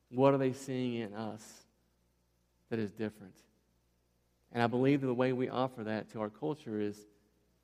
What 0.09 0.33
are 0.33 0.37
they 0.37 0.53
seeing 0.53 0.95
in 0.95 1.13
us 1.13 1.43
that 2.69 2.79
is 2.79 2.91
different? 2.91 3.35
And 4.51 4.63
I 4.63 4.67
believe 4.67 5.01
that 5.01 5.07
the 5.07 5.13
way 5.13 5.33
we 5.33 5.49
offer 5.49 5.83
that 5.83 6.11
to 6.11 6.21
our 6.21 6.29
culture 6.29 6.79
is, 6.79 6.97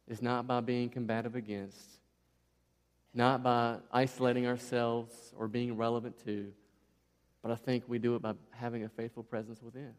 is 0.07 0.21
not 0.21 0.47
by 0.47 0.59
being 0.59 0.89
combative 0.89 1.35
against, 1.35 1.79
not 3.13 3.43
by 3.43 3.77
isolating 3.91 4.45
ourselves 4.45 5.33
or 5.37 5.47
being 5.47 5.77
relevant 5.77 6.21
to, 6.25 6.51
but 7.41 7.51
I 7.51 7.55
think 7.55 7.83
we 7.87 7.97
do 7.97 8.15
it 8.15 8.21
by 8.21 8.33
having 8.51 8.83
a 8.83 8.89
faithful 8.89 9.23
presence 9.23 9.61
within. 9.61 9.93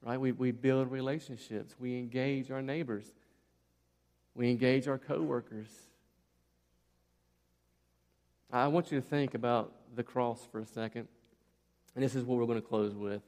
Right? 0.00 0.18
We, 0.18 0.32
we 0.32 0.50
build 0.50 0.90
relationships. 0.90 1.74
We 1.78 1.98
engage 1.98 2.50
our 2.50 2.62
neighbors. 2.62 3.12
We 4.34 4.50
engage 4.50 4.88
our 4.88 4.98
coworkers. 4.98 5.68
I 8.50 8.66
want 8.68 8.92
you 8.92 9.00
to 9.00 9.06
think 9.06 9.34
about 9.34 9.72
the 9.94 10.02
cross 10.02 10.46
for 10.50 10.60
a 10.60 10.66
second. 10.66 11.08
And 11.94 12.02
this 12.02 12.14
is 12.14 12.24
what 12.24 12.38
we're 12.38 12.46
going 12.46 12.60
to 12.60 12.66
close 12.66 12.94
with. 12.94 13.22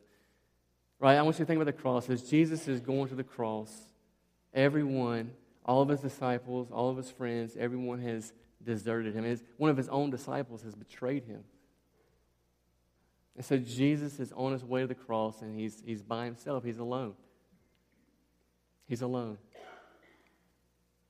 Right? 0.99 1.17
I 1.17 1.23
want 1.23 1.39
you 1.39 1.45
to 1.45 1.47
think 1.47 1.61
about 1.61 1.75
the 1.75 1.81
cross. 1.81 2.09
As 2.09 2.23
Jesus 2.23 2.69
is 2.69 2.81
going 2.81 3.09
to 3.09 3.15
the 3.15 3.25
cross, 3.25 3.71
everyone, 4.53 5.33
all 5.65 5.83
of 5.83 5.89
his 5.89 6.01
disciples, 6.01 6.71
all 6.71 6.91
of 6.91 6.97
his 6.97 7.11
friends, 7.11 7.57
everyone 7.59 8.01
has 8.01 8.33
deserted 8.63 9.15
him. 9.15 9.25
His, 9.25 9.43
one 9.57 9.71
of 9.71 9.77
his 9.77 9.89
own 9.89 10.11
disciples 10.11 10.63
has 10.63 10.75
betrayed 10.75 11.25
him. 11.25 11.45
And 13.37 13.45
so 13.45 13.59
Jesus 13.59 14.21
is 14.21 14.33
on 14.33 14.53
his 14.53 14.65
way 14.65 14.83
to 14.83 14.87
the 14.87 14.95
cross 14.95 15.43
and 15.43 15.59
he's, 15.59 15.83
he's 15.85 16.03
by 16.03 16.25
himself. 16.25 16.65
He's 16.65 16.79
alone. 16.79 17.15
He's 18.87 19.03
alone. 19.03 19.39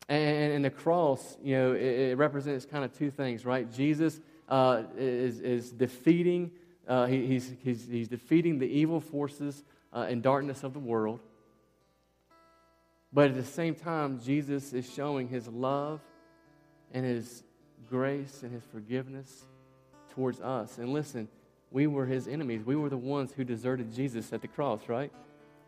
And, 0.09 0.53
and 0.53 0.65
the 0.65 0.71
cross, 0.71 1.37
you 1.43 1.57
know, 1.57 1.73
it, 1.73 1.83
it, 1.83 2.19
represents 2.19 2.67
kind 2.67 2.85
of 2.85 2.97
two 2.97 3.11
things, 3.11 3.47
right? 3.47 3.71
Jesus 3.73 4.21
uh, 4.49 4.83
is, 4.99 5.41
is 5.41 5.71
defeating, 5.71 6.51
uh, 6.87 7.07
he, 7.07 7.27
he's, 7.27 7.53
he's, 7.63 7.89
he's 7.89 8.09
defeating 8.09 8.59
the 8.59 8.67
evil 8.67 9.01
forces 9.01 9.65
uh, 9.93 10.07
and 10.09 10.23
darkness 10.23 10.63
of 10.63 10.75
the 10.75 10.79
world. 10.79 11.21
But 13.13 13.31
at 13.31 13.37
the 13.37 13.45
same 13.45 13.75
time, 13.75 14.21
Jesus 14.21 14.73
is 14.73 14.93
showing 14.93 15.29
his 15.29 15.49
love 15.49 16.01
and 16.93 17.07
his 17.07 17.43
grace 17.89 18.43
and 18.43 18.53
his 18.53 18.65
forgiveness 18.65 19.45
towards 20.11 20.41
us. 20.41 20.79
And 20.79 20.93
listen, 20.93 21.29
we 21.71 21.87
were 21.87 22.07
his 22.07 22.29
enemies. 22.29 22.63
We 22.65 22.77
were 22.77 22.89
the 22.89 22.97
ones 22.97 23.33
who 23.33 23.45
deserted 23.45 23.95
Jesus 23.95 24.33
at 24.33 24.43
the 24.43 24.49
cross, 24.49 24.89
right? 24.89 25.13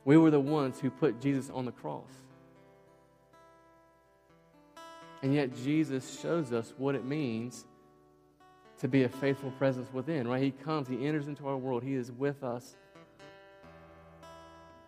We 0.04 0.16
were 0.16 0.30
the 0.30 0.40
ones 0.40 0.80
who 0.80 0.90
put 0.90 1.20
Jesus 1.20 1.50
on 1.50 1.64
the 1.64 1.72
cross. 1.72 2.10
And 5.22 5.34
yet, 5.34 5.56
Jesus 5.56 6.20
shows 6.20 6.52
us 6.52 6.74
what 6.76 6.94
it 6.94 7.04
means 7.04 7.64
to 8.80 8.88
be 8.88 9.04
a 9.04 9.08
faithful 9.08 9.50
presence 9.52 9.92
within, 9.92 10.28
right? 10.28 10.42
He 10.42 10.50
comes, 10.50 10.88
He 10.88 11.06
enters 11.06 11.28
into 11.28 11.46
our 11.48 11.56
world, 11.56 11.82
He 11.82 11.94
is 11.94 12.12
with 12.12 12.44
us. 12.44 12.76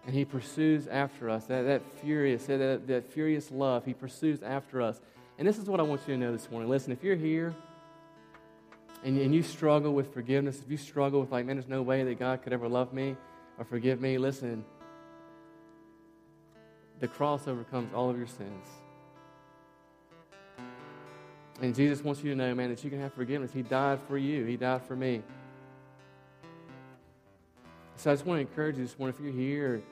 And 0.07 0.15
He 0.15 0.25
pursues 0.25 0.87
after 0.87 1.31
us. 1.31 1.47
That, 1.47 1.63
that 1.63 1.83
furious, 2.01 2.47
that, 2.47 2.87
that 2.87 3.13
furious 3.13 3.51
love, 3.51 3.85
He 3.85 3.95
pursues 3.95 4.43
after 4.43 4.83
us. 4.83 5.01
And 5.39 5.47
this 5.47 5.59
is 5.59 5.65
what 5.67 5.81
I 5.81 5.83
want 5.85 6.03
you 6.07 6.15
to 6.15 6.21
know 6.21 6.33
this 6.33 6.51
morning. 6.51 6.69
Listen, 6.69 6.93
if 6.93 7.03
you're 7.03 7.17
here 7.17 7.55
and, 9.05 9.19
and 9.19 9.35
you 9.35 9.43
struggle 9.43 9.93
with 9.93 10.13
forgiveness, 10.13 10.61
if 10.65 10.71
you 10.71 10.77
struggle 10.77 11.21
with, 11.21 11.31
like, 11.31 11.47
man, 11.47 11.57
there's 11.57 11.69
no 11.69 11.83
way 11.83 12.05
that 12.05 12.19
God 12.19 12.43
could 12.43 12.53
ever 12.53 12.69
love 12.69 12.93
me 12.93 13.17
or 13.59 13.65
forgive 13.65 14.01
me, 14.01 14.19
listen, 14.19 14.65
the 17.01 17.09
cross 17.09 17.47
overcomes 17.47 17.95
all 17.95 18.11
of 18.11 18.19
your 18.19 18.27
sins. 18.27 18.67
And 21.61 21.75
Jesus 21.75 22.03
wants 22.05 22.23
you 22.23 22.31
to 22.31 22.37
know, 22.37 22.55
man, 22.55 22.71
that 22.71 22.85
you 22.85 22.91
can 22.91 23.01
have 23.01 23.13
forgiveness. 23.15 23.53
He 23.53 23.63
died 23.63 24.01
for 24.07 24.17
you, 24.17 24.45
He 24.45 24.57
died 24.57 24.83
for 24.85 24.97
me. 24.97 25.23
So 27.97 28.13
I 28.13 28.15
just 28.15 28.27
want 28.27 28.39
to 28.39 28.43
encourage 28.43 28.77
you 28.77 28.85
this 28.85 28.97
morning 28.97 29.17
if 29.19 29.25
you're 29.25 29.33
here 29.33 29.83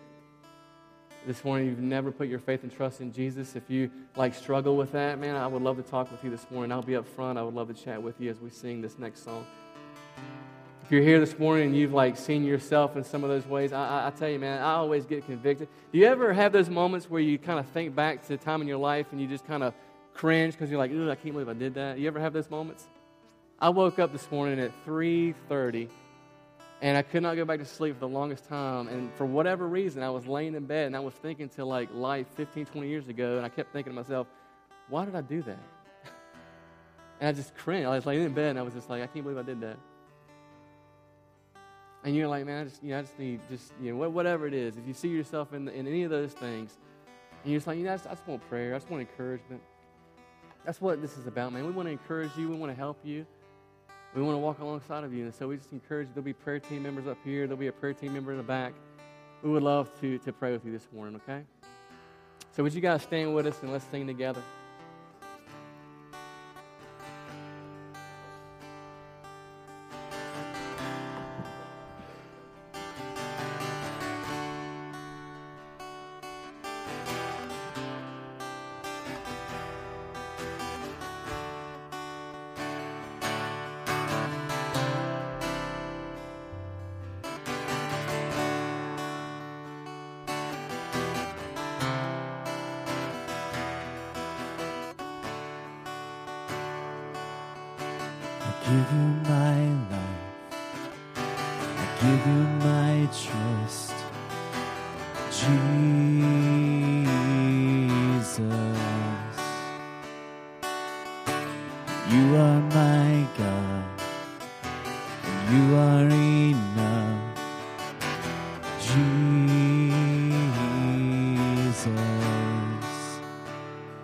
this 1.26 1.44
morning, 1.44 1.66
you've 1.66 1.80
never 1.80 2.12
put 2.12 2.28
your 2.28 2.38
faith 2.38 2.62
and 2.62 2.72
trust 2.72 3.00
in 3.00 3.12
Jesus, 3.12 3.56
if 3.56 3.68
you 3.68 3.90
like 4.14 4.32
struggle 4.32 4.76
with 4.76 4.92
that, 4.92 5.18
man, 5.18 5.34
I 5.34 5.48
would 5.48 5.60
love 5.60 5.76
to 5.76 5.82
talk 5.82 6.10
with 6.12 6.22
you 6.22 6.30
this 6.30 6.46
morning. 6.52 6.70
I'll 6.70 6.82
be 6.82 6.94
up 6.94 7.06
front. 7.06 7.36
I 7.36 7.42
would 7.42 7.54
love 7.54 7.66
to 7.66 7.74
chat 7.74 8.00
with 8.00 8.20
you 8.20 8.30
as 8.30 8.38
we 8.38 8.48
sing 8.48 8.80
this 8.80 8.96
next 8.96 9.24
song. 9.24 9.44
If 10.84 10.92
you're 10.92 11.02
here 11.02 11.18
this 11.18 11.36
morning 11.36 11.66
and 11.66 11.76
you've 11.76 11.92
like 11.92 12.16
seen 12.16 12.44
yourself 12.44 12.96
in 12.96 13.02
some 13.02 13.24
of 13.24 13.30
those 13.30 13.44
ways, 13.44 13.72
I, 13.72 14.04
I, 14.04 14.06
I 14.06 14.10
tell 14.10 14.28
you, 14.28 14.38
man, 14.38 14.62
I 14.62 14.74
always 14.74 15.04
get 15.04 15.26
convicted. 15.26 15.66
Do 15.92 15.98
you 15.98 16.06
ever 16.06 16.32
have 16.32 16.52
those 16.52 16.70
moments 16.70 17.10
where 17.10 17.20
you 17.20 17.38
kind 17.38 17.58
of 17.58 17.66
think 17.70 17.96
back 17.96 18.24
to 18.28 18.34
a 18.34 18.36
time 18.36 18.62
in 18.62 18.68
your 18.68 18.78
life 18.78 19.06
and 19.10 19.20
you 19.20 19.26
just 19.26 19.44
kind 19.48 19.64
of 19.64 19.74
cringe 20.16 20.54
because 20.54 20.70
you're 20.70 20.78
like, 20.78 20.90
ooh, 20.90 21.10
I 21.10 21.14
can't 21.14 21.32
believe 21.32 21.48
I 21.48 21.54
did 21.54 21.74
that? 21.74 21.98
You 21.98 22.08
ever 22.08 22.18
have 22.18 22.32
those 22.32 22.50
moments? 22.50 22.86
I 23.60 23.68
woke 23.68 23.98
up 23.98 24.12
this 24.12 24.30
morning 24.30 24.58
at 24.60 24.72
3:30 24.84 25.88
and 26.82 26.96
I 26.96 27.02
could 27.02 27.22
not 27.22 27.36
go 27.36 27.44
back 27.44 27.58
to 27.60 27.64
sleep 27.64 27.94
for 27.94 28.00
the 28.00 28.08
longest 28.08 28.46
time. 28.48 28.88
And 28.88 29.12
for 29.14 29.24
whatever 29.24 29.66
reason, 29.66 30.02
I 30.02 30.10
was 30.10 30.26
laying 30.26 30.54
in 30.54 30.66
bed 30.66 30.88
and 30.88 30.96
I 30.96 31.00
was 31.00 31.14
thinking 31.14 31.48
to 31.50 31.64
like 31.64 31.88
life 31.94 32.26
15, 32.34 32.66
20 32.66 32.88
years 32.88 33.08
ago. 33.08 33.38
And 33.38 33.46
I 33.46 33.48
kept 33.48 33.72
thinking 33.72 33.92
to 33.92 33.96
myself, 33.96 34.26
why 34.88 35.06
did 35.06 35.14
I 35.14 35.22
do 35.22 35.42
that? 35.42 35.58
and 37.20 37.28
I 37.28 37.32
just 37.32 37.56
cringed. 37.56 37.86
I 37.86 37.94
was 37.94 38.04
laying 38.04 38.24
in 38.24 38.34
bed 38.34 38.50
and 38.50 38.58
I 38.58 38.62
was 38.62 38.74
just 38.74 38.90
like, 38.90 39.02
I 39.02 39.06
can't 39.06 39.24
believe 39.24 39.38
I 39.38 39.42
did 39.42 39.60
that. 39.62 39.78
And 42.04 42.14
you're 42.14 42.28
like, 42.28 42.44
man, 42.44 42.60
I 42.60 42.64
just, 42.68 42.82
you 42.82 42.90
know, 42.90 42.98
I 42.98 43.02
just 43.02 43.18
need, 43.18 43.40
just, 43.50 43.72
you 43.82 43.94
know, 43.94 44.08
whatever 44.08 44.46
it 44.46 44.54
is. 44.54 44.76
If 44.76 44.86
you 44.86 44.92
see 44.92 45.08
yourself 45.08 45.54
in, 45.54 45.68
in 45.68 45.88
any 45.88 46.04
of 46.04 46.10
those 46.10 46.32
things, 46.32 46.76
and 47.42 47.52
you're 47.52 47.58
just 47.58 47.66
like, 47.66 47.78
you 47.78 47.84
know, 47.84 47.92
I 47.92 47.96
just, 47.96 48.06
I 48.06 48.10
just 48.10 48.28
want 48.28 48.46
prayer. 48.48 48.74
I 48.74 48.78
just 48.78 48.90
want 48.90 49.00
encouragement. 49.00 49.62
That's 50.66 50.80
what 50.80 51.00
this 51.00 51.16
is 51.16 51.28
about, 51.28 51.52
man. 51.52 51.64
We 51.64 51.70
want 51.70 51.86
to 51.86 51.92
encourage 51.92 52.32
you. 52.36 52.48
We 52.48 52.56
want 52.56 52.72
to 52.72 52.76
help 52.76 52.98
you. 53.04 53.24
We 54.16 54.22
want 54.22 54.34
to 54.34 54.38
walk 54.38 54.58
alongside 54.58 55.04
of 55.04 55.14
you. 55.14 55.24
And 55.24 55.32
so 55.32 55.46
we 55.46 55.56
just 55.56 55.70
encourage 55.70 56.08
you. 56.08 56.14
There'll 56.14 56.24
be 56.24 56.32
prayer 56.32 56.58
team 56.58 56.82
members 56.82 57.06
up 57.06 57.18
here. 57.24 57.46
There'll 57.46 57.56
be 57.56 57.68
a 57.68 57.72
prayer 57.72 57.94
team 57.94 58.14
member 58.14 58.32
in 58.32 58.38
the 58.38 58.42
back. 58.42 58.74
We 59.44 59.50
would 59.50 59.62
love 59.62 59.88
to, 60.00 60.18
to 60.18 60.32
pray 60.32 60.50
with 60.50 60.64
you 60.64 60.72
this 60.72 60.88
morning, 60.92 61.20
okay? 61.22 61.44
So 62.50 62.64
would 62.64 62.74
you 62.74 62.80
guys 62.80 63.02
stand 63.02 63.32
with 63.32 63.46
us 63.46 63.62
and 63.62 63.70
let's 63.70 63.84
sing 63.92 64.08
together? 64.08 64.42